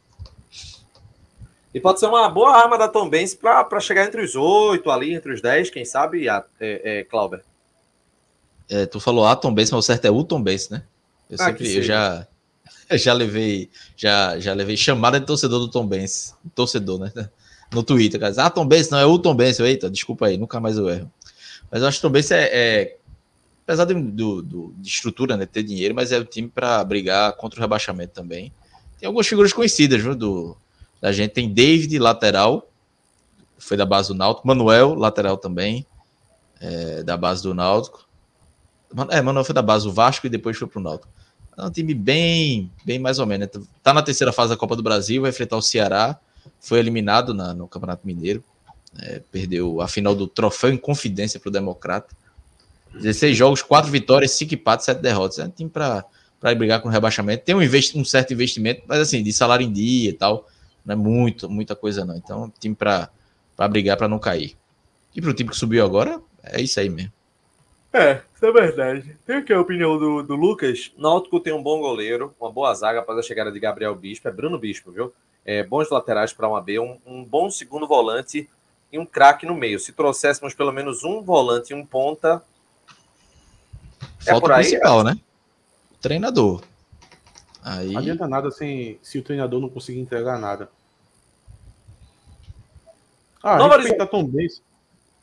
[1.71, 5.13] E pode ser uma boa arma da Tom Benz para chegar entre os oito ali,
[5.13, 7.43] entre os dez, quem sabe, a, é, é, Clauber.
[8.67, 10.83] É, tu falou a Tom Benz, mas o certo é o Tom Benz, né?
[11.29, 12.27] Eu ah, sempre, eu já,
[12.97, 17.11] já levei, já, já levei chamada de torcedor do Tom Benz, torcedor, né?
[17.73, 18.33] No Twitter, cara.
[18.35, 19.57] Ah, Tom Benz, não, é o Tom Benz.
[19.57, 21.09] Eita, desculpa aí, nunca mais eu erro.
[21.71, 22.97] Mas eu acho que o Tom Benz é, é
[23.63, 27.31] apesar de, do, do, de estrutura, né, ter dinheiro, mas é o time para brigar
[27.37, 28.51] contra o rebaixamento também.
[28.99, 30.57] Tem algumas figuras conhecidas, viu, do,
[31.01, 32.69] a gente tem David, lateral,
[33.57, 34.47] foi da base do Náutico.
[34.47, 35.85] Manuel, lateral também,
[36.59, 38.05] é, da base do Náutico.
[39.09, 41.11] É, Manuel foi da base do Vasco e depois foi pro Náutico.
[41.57, 43.47] É um time bem, bem mais ou menos.
[43.53, 43.63] Né?
[43.83, 46.17] Tá na terceira fase da Copa do Brasil, vai enfrentar o Ceará.
[46.59, 48.43] Foi eliminado na, no Campeonato Mineiro.
[48.99, 52.15] É, perdeu a final do troféu em confidência para o Democrata.
[52.93, 55.39] 16 jogos, 4 vitórias, 5 empates, 7 derrotas.
[55.39, 56.05] É um time para
[56.55, 57.43] brigar com rebaixamento.
[57.43, 60.47] Tem um, investi um certo investimento, mas assim, de salário em dia e tal.
[60.85, 62.15] Não é muito, muita coisa, não.
[62.15, 63.09] Então, time para
[63.69, 64.55] brigar para não cair.
[65.15, 67.11] E para o time que subiu agora, é isso aí mesmo.
[67.93, 69.17] É, isso é verdade.
[69.25, 70.91] Tem aqui a opinião do, do Lucas.
[70.97, 74.27] Náutico tem um bom goleiro, uma boa zaga após a chegada de Gabriel Bispo.
[74.27, 75.13] É Bruno Bispo, viu?
[75.43, 78.49] É, bons laterais para uma B, um, um bom segundo volante
[78.91, 79.79] e um craque no meio.
[79.79, 82.41] Se trouxéssemos pelo menos um volante e um ponta.
[84.25, 85.19] É Falta é por aí, principal, né?
[85.91, 86.61] O treinador.
[87.63, 87.91] Aí...
[87.91, 90.69] Não adianta nada sem, se o treinador não conseguir entregar nada.
[93.43, 94.61] Ah, a respeito da Tom Benz.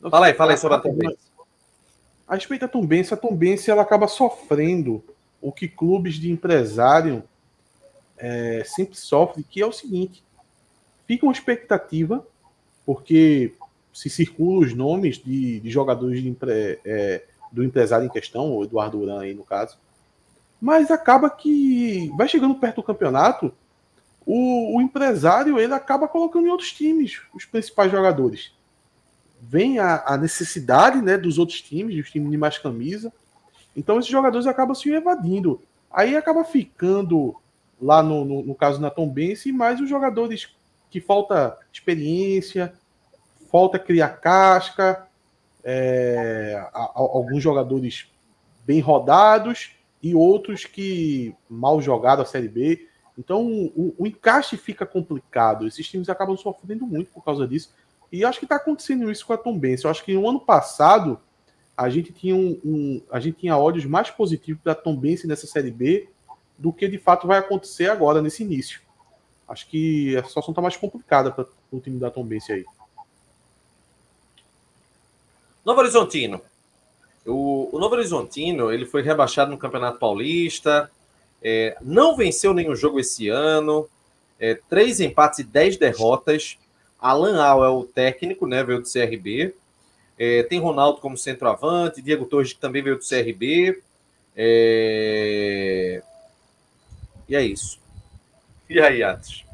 [0.09, 1.28] Fala aí, fala aí sobre a Tom Benz.
[2.29, 5.03] A respeito da Tom Benz, a Tom Benz ela acaba sofrendo
[5.41, 7.23] o que clubes de empresário
[8.15, 10.23] é, sempre sofrem, que é o seguinte:
[11.07, 12.23] fica uma expectativa,
[12.85, 13.55] porque
[13.91, 16.37] se circulam os nomes de, de jogadores de,
[16.85, 19.79] é, do empresário em questão, o Eduardo Duran aí no caso,
[20.61, 23.51] mas acaba que vai chegando perto do campeonato,
[24.23, 28.51] o, o, empresário ele acaba colocando em outros times os principais jogadores.
[29.41, 33.11] Vem a, a, necessidade né, dos outros times, dos times de mais camisa.
[33.75, 35.61] Então esses jogadores acabam se evadindo.
[35.91, 37.35] Aí acaba ficando
[37.81, 40.53] lá no, no, no caso na Tombense, mas os jogadores
[40.89, 42.73] que falta experiência,
[43.51, 45.07] falta criar casca,
[45.63, 48.11] é, a, a, alguns jogadores
[48.65, 49.71] bem rodados
[50.01, 52.87] e outros que mal jogaram a Série B.
[53.17, 55.67] Então o, o encaixe fica complicado.
[55.67, 57.73] Esses times acabam sofrendo muito por causa disso.
[58.11, 59.85] E acho que está acontecendo isso com a Tombense.
[59.85, 61.19] Eu acho que no ano passado
[61.77, 65.47] a gente tinha um, um a gente tinha ódios mais positivos para a Tombense nessa
[65.47, 66.09] Série B
[66.57, 68.81] do que de fato vai acontecer agora nesse início.
[69.47, 72.65] Acho que a situação está mais complicada para o time da Tombense aí.
[75.63, 76.41] Novo Horizontino.
[77.25, 80.91] O, o Novo Horizontino ele foi rebaixado no Campeonato Paulista,
[81.41, 83.87] é, não venceu nenhum jogo esse ano,
[84.39, 86.57] é, três empates e dez derrotas.
[86.99, 88.63] Alan Al é o técnico, né?
[88.63, 89.53] Veio do CRB.
[90.17, 93.81] É, tem Ronaldo como centroavante, Diego Torres que também veio do CRB.
[94.35, 96.03] É...
[97.27, 97.79] E é isso.
[98.69, 99.45] E aí, Atos?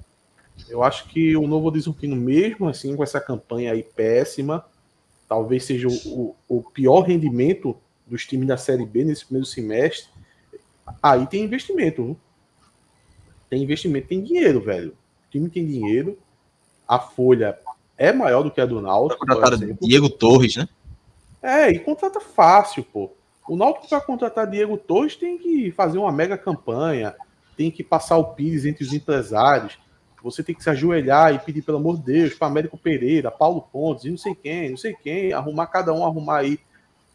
[0.67, 4.65] Eu acho que o Novo Horizontino, mesmo assim, com essa campanha aí péssima,
[5.27, 10.09] talvez seja o, o, pior rendimento dos times da Série B nesse primeiro semestre.
[11.01, 12.03] Aí tem investimento.
[12.03, 12.17] Viu?
[13.49, 14.91] Tem investimento, tem dinheiro, velho.
[14.91, 16.17] O time tem dinheiro.
[16.87, 17.57] A folha
[17.97, 19.25] é maior do que a do Náutico.
[19.25, 20.67] Contrataram Diego Torres, né?
[21.41, 23.11] É, e contrata fácil, pô.
[23.47, 27.15] O Náutico para contratar Diego Torres tem que fazer uma mega campanha,
[27.55, 29.77] tem que passar o Pires entre os empresários.
[30.23, 33.61] Você tem que se ajoelhar e pedir, pelo amor de Deus, para Américo Pereira, Paulo
[33.61, 36.59] Pontes, e não sei quem, não sei quem, arrumar cada um, arrumar aí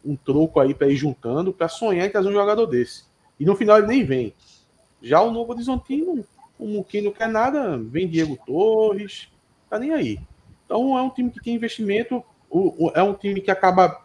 [0.03, 3.03] um troco aí para ir juntando, para sonhar em trazer um jogador desse.
[3.37, 4.33] E no final ele nem vem.
[5.01, 6.23] Já o Novo Horizontino,
[6.57, 9.27] o Muquinho não quer nada, vem Diego Torres,
[9.71, 10.19] tá nem aí.
[10.65, 12.23] Então é um time que tem investimento,
[12.93, 14.03] é um time que acaba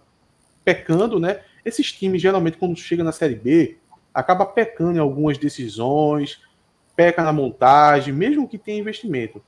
[0.65, 1.41] pecando, né?
[1.65, 3.77] Esses times, geralmente, quando chega na Série B,
[4.15, 6.41] acaba pecando em algumas decisões,
[6.95, 9.43] peca na montagem, mesmo que tenha investimento.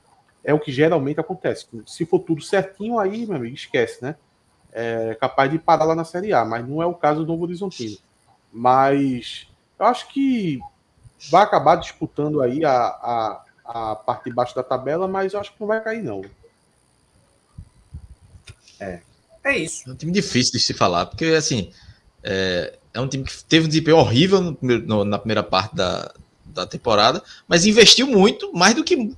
[0.45, 1.67] É o que geralmente acontece.
[1.87, 4.17] Se for tudo certinho, aí, meu amigo, esquece, né?
[4.73, 7.45] É capaz de parar lá na Série A, mas não é o caso do Novo
[7.45, 7.97] Horizontino.
[8.53, 10.61] Mas eu acho que
[11.31, 15.53] vai acabar disputando aí a, a, a parte de baixo da tabela, mas eu acho
[15.53, 16.25] que não vai cair, não.
[18.81, 19.01] É.
[19.45, 19.89] É isso.
[19.89, 21.71] É um time difícil de se falar, porque assim.
[22.23, 26.13] É, é um time que teve um desempenho horrível no, no, na primeira parte da,
[26.45, 29.15] da temporada, mas investiu muito, mais do que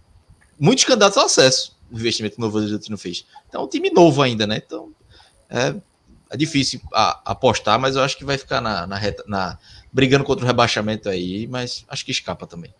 [0.59, 3.25] muitos candidatos ao acesso, o investimento que o Novo Horizontino fez.
[3.49, 4.61] Então, é um time novo ainda, né?
[4.65, 4.93] Então,
[5.49, 5.75] é,
[6.29, 9.59] é difícil a, apostar, mas eu acho que vai ficar na, na, reta, na,
[9.91, 12.75] brigando contra o rebaixamento aí, mas acho que escapa também.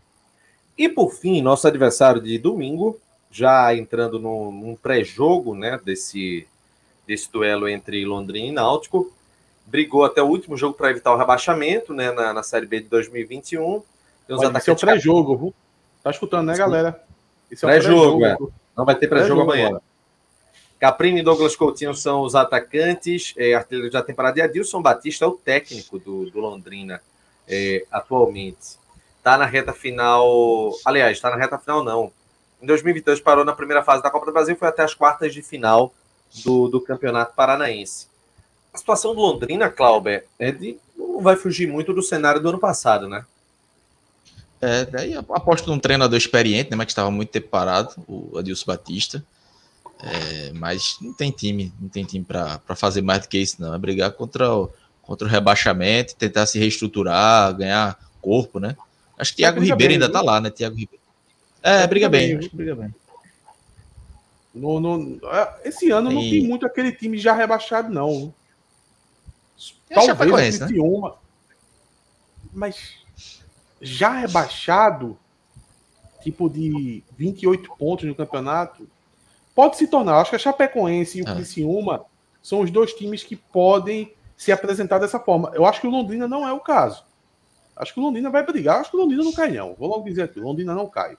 [0.81, 2.99] E por fim, nosso adversário de domingo,
[3.31, 6.49] já entrando num, num pré-jogo né, desse,
[7.07, 9.13] desse duelo entre Londrina e Náutico,
[9.67, 12.89] brigou até o último jogo para evitar o rebaixamento né, na, na Série B de
[12.89, 13.83] 2021
[14.27, 14.63] tem uns atacantes.
[14.63, 15.55] Esse é o pré-jogo?
[16.03, 17.05] Tá escutando, né, galera?
[17.51, 18.39] Esse é o pré-jogo, é.
[18.75, 19.81] Não vai ter pré-jogo pré amanhã.
[20.79, 25.29] Caprini e Douglas Coutinho são os atacantes, é, artilheiros da temporada, e Adilson Batista é
[25.29, 27.03] o técnico do, do Londrina
[27.47, 28.80] é, atualmente.
[29.21, 30.73] Está na reta final.
[30.83, 32.11] Aliás, está na reta final, não.
[32.61, 35.43] Em 2022 parou na primeira fase da Copa do Brasil, foi até as quartas de
[35.43, 35.93] final
[36.43, 38.09] do, do Campeonato Paranaense.
[38.73, 42.59] A situação do Londrina, Clauber, é de, não vai fugir muito do cenário do ano
[42.59, 43.27] passado, né?
[44.59, 48.67] É, daí aposto num treinador experiente, né, mas que estava muito tempo parado, o Adilson
[48.67, 49.25] Batista.
[50.03, 53.75] É, mas não tem time, não tem time para fazer mais do que isso, não.
[53.75, 54.71] É brigar contra o,
[55.03, 58.77] contra o rebaixamento, tentar se reestruturar, ganhar corpo, né?
[59.21, 60.13] Acho que Thiago Ribeiro bem, ainda viu?
[60.15, 60.51] tá lá, né?
[60.51, 61.03] Thiago Ribeiro.
[61.63, 62.95] É, é briga, bem, bem briga bem.
[64.55, 68.33] No, no, é, esse ano não tem muito aquele time já rebaixado, não.
[69.91, 70.69] É Talvez né?
[70.79, 71.19] uma.
[72.53, 72.95] Mas
[73.81, 75.19] já rebaixado,
[76.23, 78.89] tipo de 28 pontos no campeonato,
[79.55, 80.17] pode se tornar.
[80.17, 81.35] Acho que a Chapecoense e o é.
[81.35, 82.05] Criciúma
[82.43, 85.53] são os dois times que podem se apresentar dessa forma.
[85.55, 87.05] Eu acho que o Londrina não é o caso.
[87.81, 88.81] Acho que o Londrina vai brigar.
[88.81, 89.75] Acho que o Londrina não cai, não.
[89.75, 91.17] Vou logo dizer aqui: o Londrina não cai.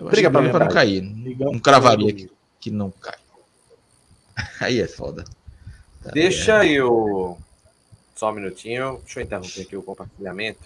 [0.00, 1.02] Briga para não cair.
[1.02, 2.30] Não cravaria que,
[2.60, 3.18] que não cai.
[4.60, 5.24] Aí é foda.
[6.12, 7.36] Deixa eu
[8.14, 9.00] só um minutinho.
[9.04, 10.62] Deixa eu interromper aqui o compartilhamento.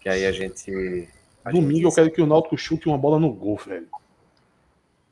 [0.00, 1.08] Que aí a gente.
[1.44, 1.84] A Domingo gente...
[1.84, 3.88] eu quero que o Náutico chute uma bola no gol, velho.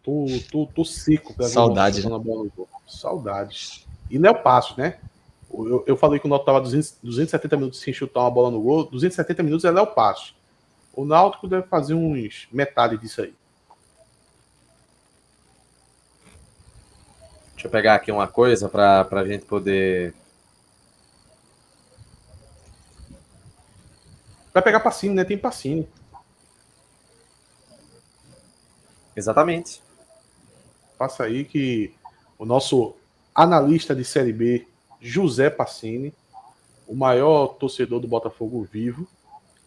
[0.03, 2.01] Tô, tô, tô seco pra Saudade.
[2.01, 2.69] Ver uma bola no gol.
[2.87, 3.85] Saudades.
[4.09, 4.99] E não é o passo, né?
[5.57, 8.61] Eu, eu falei que o Náutico tava 200, 270 minutos sem chutar uma bola no
[8.61, 8.85] gol.
[8.85, 10.35] 270 minutos é Léo Passo.
[10.93, 13.35] O Náutico deve fazer uns metade disso aí.
[17.53, 20.15] Deixa eu pegar aqui uma coisa para a gente poder
[24.57, 25.23] Vai pegar Pacini, né?
[25.23, 25.87] Tem Pacini.
[29.15, 29.83] Exatamente.
[30.97, 31.95] Passa aí que
[32.39, 32.97] o nosso
[33.35, 34.67] analista de Série B,
[35.07, 36.13] José Pacini,
[36.87, 39.07] o maior torcedor do Botafogo vivo,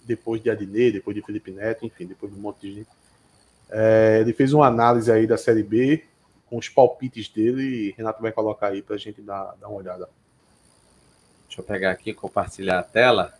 [0.04, 2.90] depois de Adnet, depois de Felipe Neto, enfim, depois de um monte de gente.
[3.70, 6.04] É, ele fez uma análise aí da Série B
[6.48, 9.78] com os palpites dele e Renato vai colocar aí para a gente dar, dar uma
[9.78, 10.10] olhada.
[11.48, 13.34] Deixa eu pegar aqui, compartilhar a tela.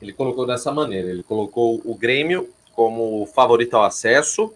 [0.00, 4.52] Ele colocou dessa maneira: ele colocou o Grêmio como favorito ao acesso,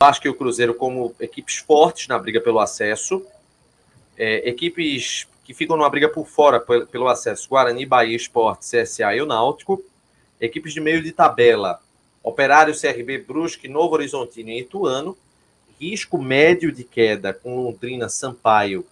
[0.00, 3.24] acho que o Cruzeiro como equipes fortes na briga pelo acesso,
[4.18, 9.22] é, equipes que ficam numa briga por fora pelo acesso: Guarani, Bahia, Esporte, CSA e
[9.22, 9.82] o Náutico,
[10.40, 11.80] equipes de meio de tabela:
[12.22, 15.16] Operário, CRB, Brusque, Novo Horizontino e Ituano,
[15.80, 18.84] risco médio de queda com Londrina, Sampaio,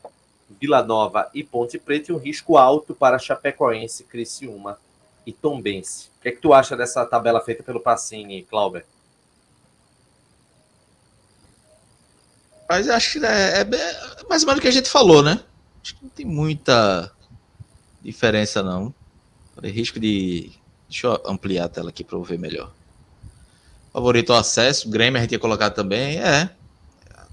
[0.48, 4.78] Vila Nova e Ponte Preta e um risco alto para Chapecoense, Criciúma
[5.26, 6.08] e Tombense.
[6.18, 8.86] O que é que tu acha dessa tabela feita pelo Passini, Clauber?
[12.68, 13.64] Mas acho que é, é,
[14.28, 15.40] mais ou menos o que a gente falou, né?
[15.82, 17.10] Acho que não tem muita
[18.02, 18.94] diferença, não.
[19.62, 20.50] risco de.
[20.88, 22.72] Deixa eu ampliar a tela aqui para eu ver melhor.
[23.92, 26.18] Favorito ao acesso, Grêmio a gente ia colocar também.
[26.18, 26.50] É.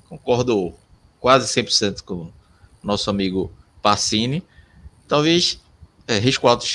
[0.07, 0.73] Concordo
[1.19, 2.34] quase 100% com o
[2.84, 3.51] nosso amigo
[3.81, 4.43] Passini.
[5.07, 5.60] Talvez
[6.07, 6.65] é, risco alto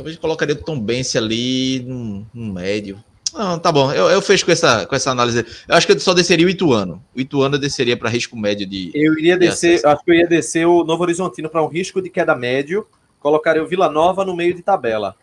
[0.00, 3.04] Talvez colocaria o Tom Bense ali no, no médio.
[3.34, 3.92] Não, tá bom.
[3.92, 5.44] Eu, eu fecho com essa, com essa análise.
[5.68, 7.02] Eu acho que eu só desceria o Ituano.
[7.14, 8.90] O Ituano desceria para risco médio de.
[8.94, 9.88] Eu iria de descer, acesso.
[9.88, 12.86] acho que eu ia descer o Novo Horizontino para um risco de queda médio.
[13.20, 15.14] Colocaria o Vila Nova no meio de tabela.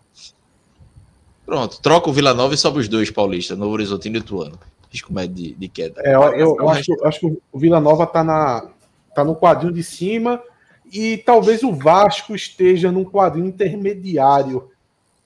[1.45, 4.59] Pronto, troca o Vila Nova e sobe os dois Paulista, Novo Horizontino e Ituano.
[4.89, 6.01] Risco médio de, de queda.
[6.03, 8.69] É, eu, eu, eu acho, acho, que o Vila Nova tá, na,
[9.15, 10.41] tá no quadrinho de cima
[10.91, 14.69] e talvez o Vasco esteja num quadrinho intermediário,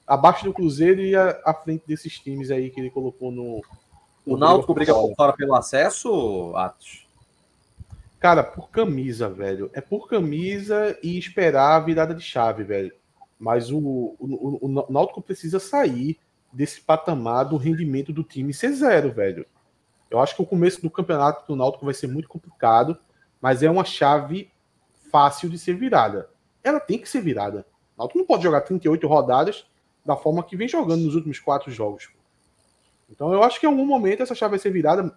[0.06, 3.62] abaixo do Cruzeiro e à frente desses times aí que ele colocou no.
[4.26, 7.06] no o Náutico briga por fora pelo acesso, Atos?
[8.18, 9.70] Cara, por camisa, velho.
[9.72, 12.92] É por camisa e esperar a virada de chave, velho.
[13.38, 16.18] Mas o, o, o, o Náutico precisa sair
[16.52, 19.44] desse patamar do rendimento do time ser zero, velho.
[20.08, 22.98] Eu acho que o começo do campeonato do Náutico vai ser muito complicado,
[23.40, 24.52] mas é uma chave
[25.10, 26.28] fácil de ser virada.
[26.62, 27.66] Ela tem que ser virada.
[27.96, 29.66] O Náutico não pode jogar 38 rodadas
[30.04, 32.10] da forma que vem jogando nos últimos quatro jogos.
[33.10, 35.14] Então eu acho que em algum momento essa chave vai ser virada.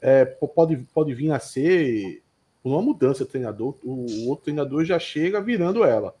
[0.00, 2.22] É, pode, pode vir a ser
[2.62, 3.76] uma mudança de treinador.
[3.82, 6.14] O, o outro treinador já chega virando ela.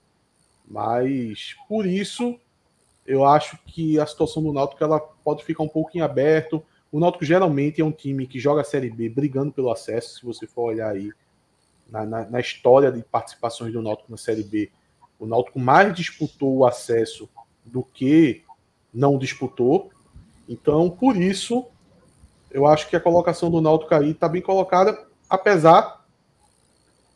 [0.66, 2.38] Mas por isso
[3.06, 6.62] eu acho que a situação do Náutico ela pode ficar um em aberto.
[6.92, 10.24] O Náutico geralmente é um time que joga a Série B brigando pelo acesso, se
[10.24, 11.10] você for olhar aí
[11.88, 14.70] na, na, na, história de participações do Náutico na Série B,
[15.18, 17.28] o Náutico mais disputou o acesso
[17.70, 18.42] do que
[18.92, 19.90] não disputou.
[20.48, 21.66] Então, por isso,
[22.50, 26.04] eu acho que a colocação do Náutico aí está bem colocada, apesar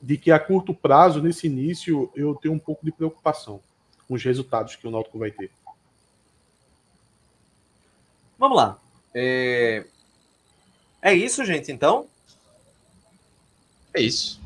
[0.01, 3.61] de que a curto prazo, nesse início, eu tenho um pouco de preocupação
[4.07, 5.51] com os resultados que o Náutico vai ter.
[8.39, 8.79] Vamos lá.
[9.15, 9.87] É,
[11.01, 12.07] é isso, gente, então?
[13.95, 14.41] É isso.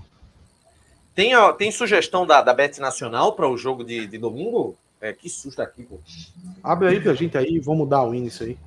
[1.15, 4.79] Tem, tem sugestão da, da Bet Nacional para o jogo de, de domingo?
[5.01, 6.01] É, que susto aqui, pô.
[6.63, 8.59] Abre aí pra gente aí, vamos dar o índice aí.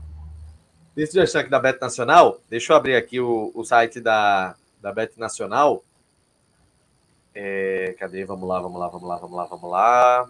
[0.95, 2.40] Tem sugestão aqui da Bet Nacional?
[2.49, 5.84] Deixa eu abrir aqui o, o site da, da Bet Nacional.
[7.34, 8.26] É, cadê?
[8.26, 10.30] Vamos lá, vamos lá, vamos lá, vamos lá, vamos lá.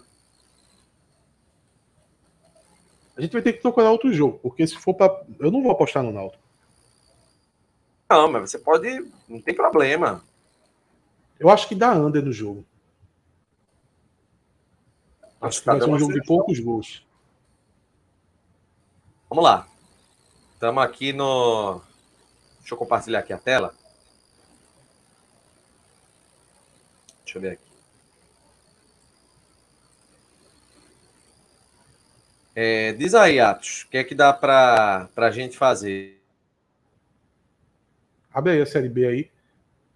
[3.16, 5.70] A gente vai ter que procurar outro jogo, porque se for para, eu não vou
[5.70, 6.42] apostar no Náutico.
[8.08, 10.22] Não, mas você pode, não tem problema.
[11.38, 12.64] Eu acho que dá under no jogo.
[15.42, 17.04] Acho que vai ser um jogo de poucos gols.
[19.28, 19.66] Vamos lá.
[20.54, 21.80] Estamos aqui no.
[22.60, 23.74] Deixa eu compartilhar aqui a tela.
[27.24, 27.72] Deixa eu ver aqui.
[32.54, 36.22] É, diz aí, Atos, o que é que dá para a gente fazer?
[38.32, 39.30] Abre aí a Série B aí.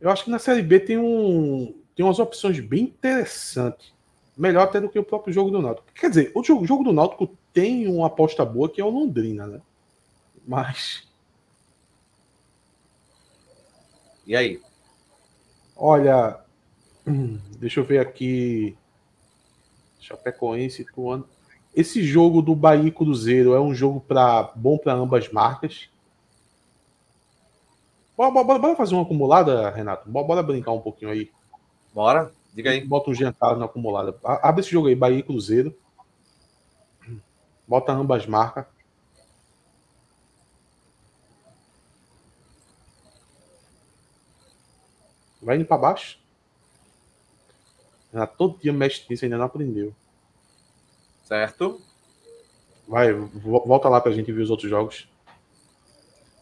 [0.00, 3.95] Eu acho que na Série B tem, um, tem umas opções bem interessantes.
[4.36, 5.86] Melhor até do que o próprio jogo do Náutico.
[5.94, 8.90] Quer dizer, o jogo, o jogo do Náutico tem uma aposta boa que é o
[8.90, 9.62] Londrina, né?
[10.46, 11.08] Mas.
[14.26, 14.60] E aí?
[15.74, 16.38] Olha,
[17.58, 18.76] deixa eu ver aqui.
[19.98, 21.26] Chapecoense, Tuano.
[21.74, 25.90] Esse jogo do Bahia e Cruzeiro é um jogo pra, bom para ambas marcas.
[28.16, 30.08] Bora, bora, bora, fazer uma acumulada, Renato?
[30.08, 31.30] Bora, bora, brincar um pouquinho aí.
[31.92, 32.84] Bora, diga aí.
[32.84, 34.18] Bota um jantar na acumulada.
[34.24, 35.76] Abre esse jogo aí, Bahia e Cruzeiro.
[37.68, 38.64] Bota ambas marcas.
[45.42, 46.18] Vai indo para baixo.
[48.12, 49.94] Já todo dia mexe nisso, ainda não aprendeu.
[51.24, 51.80] Certo.
[52.88, 55.08] Vai, volta lá pra gente ver os outros jogos.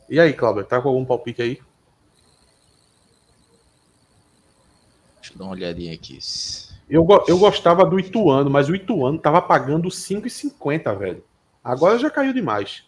[0.09, 1.61] E aí, Cláudio, tá com algum palpite aí?
[5.35, 6.19] Deixa eu dar uma olhadinha aqui.
[6.89, 11.25] Eu, eu gostava do Ituano, mas o Ituano tava pagando 5,50, velho.
[11.63, 12.85] Agora já caiu demais.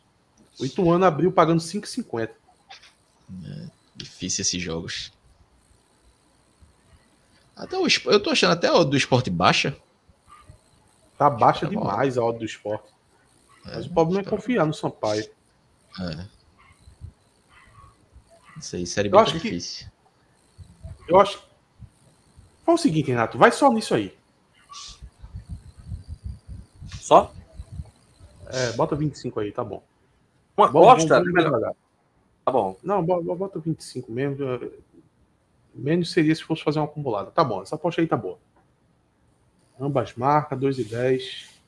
[0.60, 2.30] O Ituano abriu pagando 5,50.
[3.44, 3.66] É,
[3.96, 5.12] difícil esses jogos.
[7.56, 9.76] Até o, eu tô achando até a odd do esporte baixa.
[11.18, 12.92] Tá baixa tá demais a odd do esporte.
[13.66, 15.28] É, Mas o problema é confiar no Sampaio.
[15.98, 16.26] É.
[18.58, 19.86] Isso aí, série bem difícil.
[19.86, 21.45] Que, eu acho.
[22.66, 24.12] Fala o seguinte, Renato, vai só nisso aí.
[26.98, 27.32] Só?
[28.48, 29.84] É, bota 25 aí, tá bom.
[30.56, 31.22] Uma aposta?
[32.44, 32.76] Tá bom.
[32.82, 34.72] Não, bota 25 mesmo.
[35.72, 37.30] Menos seria se fosse fazer uma acumulada.
[37.30, 38.38] Tá bom, essa aposta aí tá boa.
[39.78, 41.60] Ambas marcas, 2 e 10.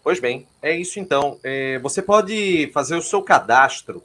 [0.00, 1.40] Pois bem, é isso então.
[1.42, 4.04] É, você pode fazer o seu cadastro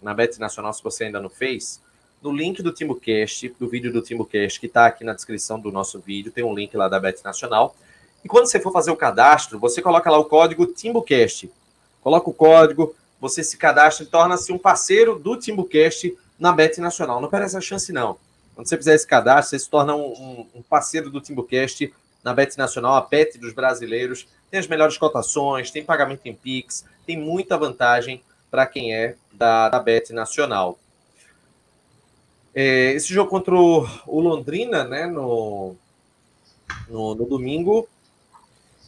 [0.00, 1.82] na Bet Nacional, se você ainda não fez,
[2.22, 5.98] no link do TimbuCast, do vídeo do TimbuCast, que está aqui na descrição do nosso
[5.98, 7.74] vídeo, tem um link lá da Bet Nacional.
[8.24, 11.50] E quando você for fazer o cadastro, você coloca lá o código TimbuCast.
[12.02, 17.20] Coloca o código, você se cadastra e torna-se um parceiro do TimbuCast na Bet Nacional.
[17.20, 18.18] Não perde essa chance, não.
[18.54, 21.92] Quando você fizer esse cadastro, você se torna um, um, um parceiro do TimbuCast
[22.22, 24.26] na Bet Nacional, a Bet dos brasileiros.
[24.50, 29.68] Tem as melhores cotações, tem pagamento em Pix, tem muita vantagem para quem é da,
[29.70, 30.78] da Bet Nacional.
[32.54, 35.76] É, esse jogo contra o, o Londrina, né, no,
[36.88, 37.88] no, no domingo,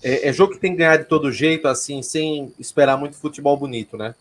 [0.02, 3.56] é, é, jogo que tem que ganhar de todo jeito, assim, sem esperar muito futebol
[3.56, 4.16] bonito, né?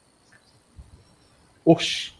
[1.65, 2.13] Oxi,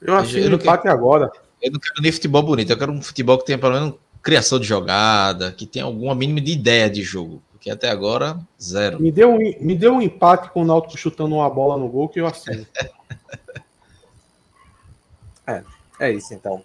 [0.00, 1.30] eu achei eu empate quero, agora.
[1.60, 4.58] Eu não quero nem futebol bonito, eu quero um futebol que tenha pelo menos criação
[4.58, 7.42] de jogada, que tenha alguma mínima de ideia de jogo.
[7.52, 9.00] Porque até agora, zero.
[9.00, 12.08] Me deu um, me deu um empate com o Náutico chutando uma bola no gol
[12.08, 12.66] que eu assino.
[15.46, 15.62] é,
[16.00, 16.62] é isso então.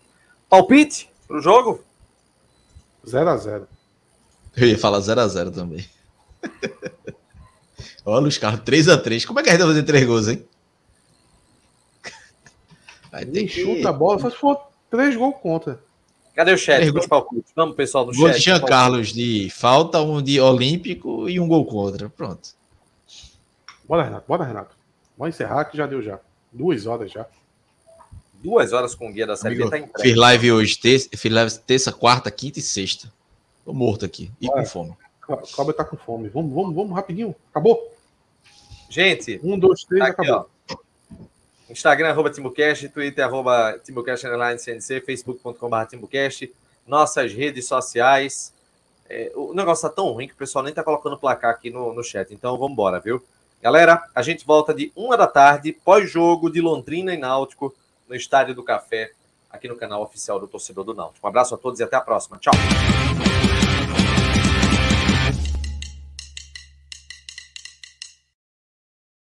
[0.49, 1.83] Palpite pro jogo?
[3.05, 3.67] 0x0.
[4.55, 5.85] Eu ia falar 0x0 também.
[8.05, 9.25] Olha os carros, 3x3.
[9.25, 10.45] Como é que a gente vai fazer 3 gols, hein?
[13.11, 13.61] Vai ter que...
[13.63, 15.79] chuta a bola, só se for três gols contra.
[16.33, 17.51] Cadê o chat dos palpites?
[17.55, 18.37] Vamos, pessoal, do gol chat.
[18.37, 22.09] de Jean Carlos de falta, um de olímpico e um gol contra.
[22.09, 22.49] Pronto.
[23.87, 24.25] Bora, Renato.
[24.27, 24.75] Bora, Renato.
[25.17, 26.19] Vamos encerrar que já deu já.
[26.51, 27.25] Duas horas já.
[28.41, 31.57] Duas horas com o guia da série Amigo, tá Fiz live hoje, terça, fiz live
[31.59, 33.11] terça, quarta, quinta e sexta.
[33.63, 34.31] Tô morto aqui.
[34.41, 34.61] E Bora.
[34.61, 34.97] com fome.
[35.53, 36.27] Cobra tá com fome.
[36.29, 37.35] Vamos, vamos, vamos, rapidinho.
[37.51, 37.95] Acabou.
[38.89, 39.39] Gente.
[39.43, 40.49] Um, dois, três, tá aqui, acabou.
[40.71, 40.75] Ó.
[41.69, 44.25] Instagram, arroba TimbuCast, Twitter, arroba TimbuCast,
[44.57, 46.51] CNC, Facebook.com.br TimbuCast,
[46.85, 48.53] nossas redes sociais.
[49.07, 51.93] É, o negócio tá tão ruim que o pessoal nem tá colocando placar aqui no,
[51.93, 53.23] no chat, então vamos embora, viu?
[53.61, 57.73] Galera, a gente volta de uma da tarde, pós-jogo de Londrina e Náutico,
[58.11, 59.11] no Estádio do Café,
[59.49, 61.25] aqui no canal oficial do Torcedor do Náutico.
[61.25, 62.37] Um abraço a todos e até a próxima.
[62.37, 62.51] Tchau!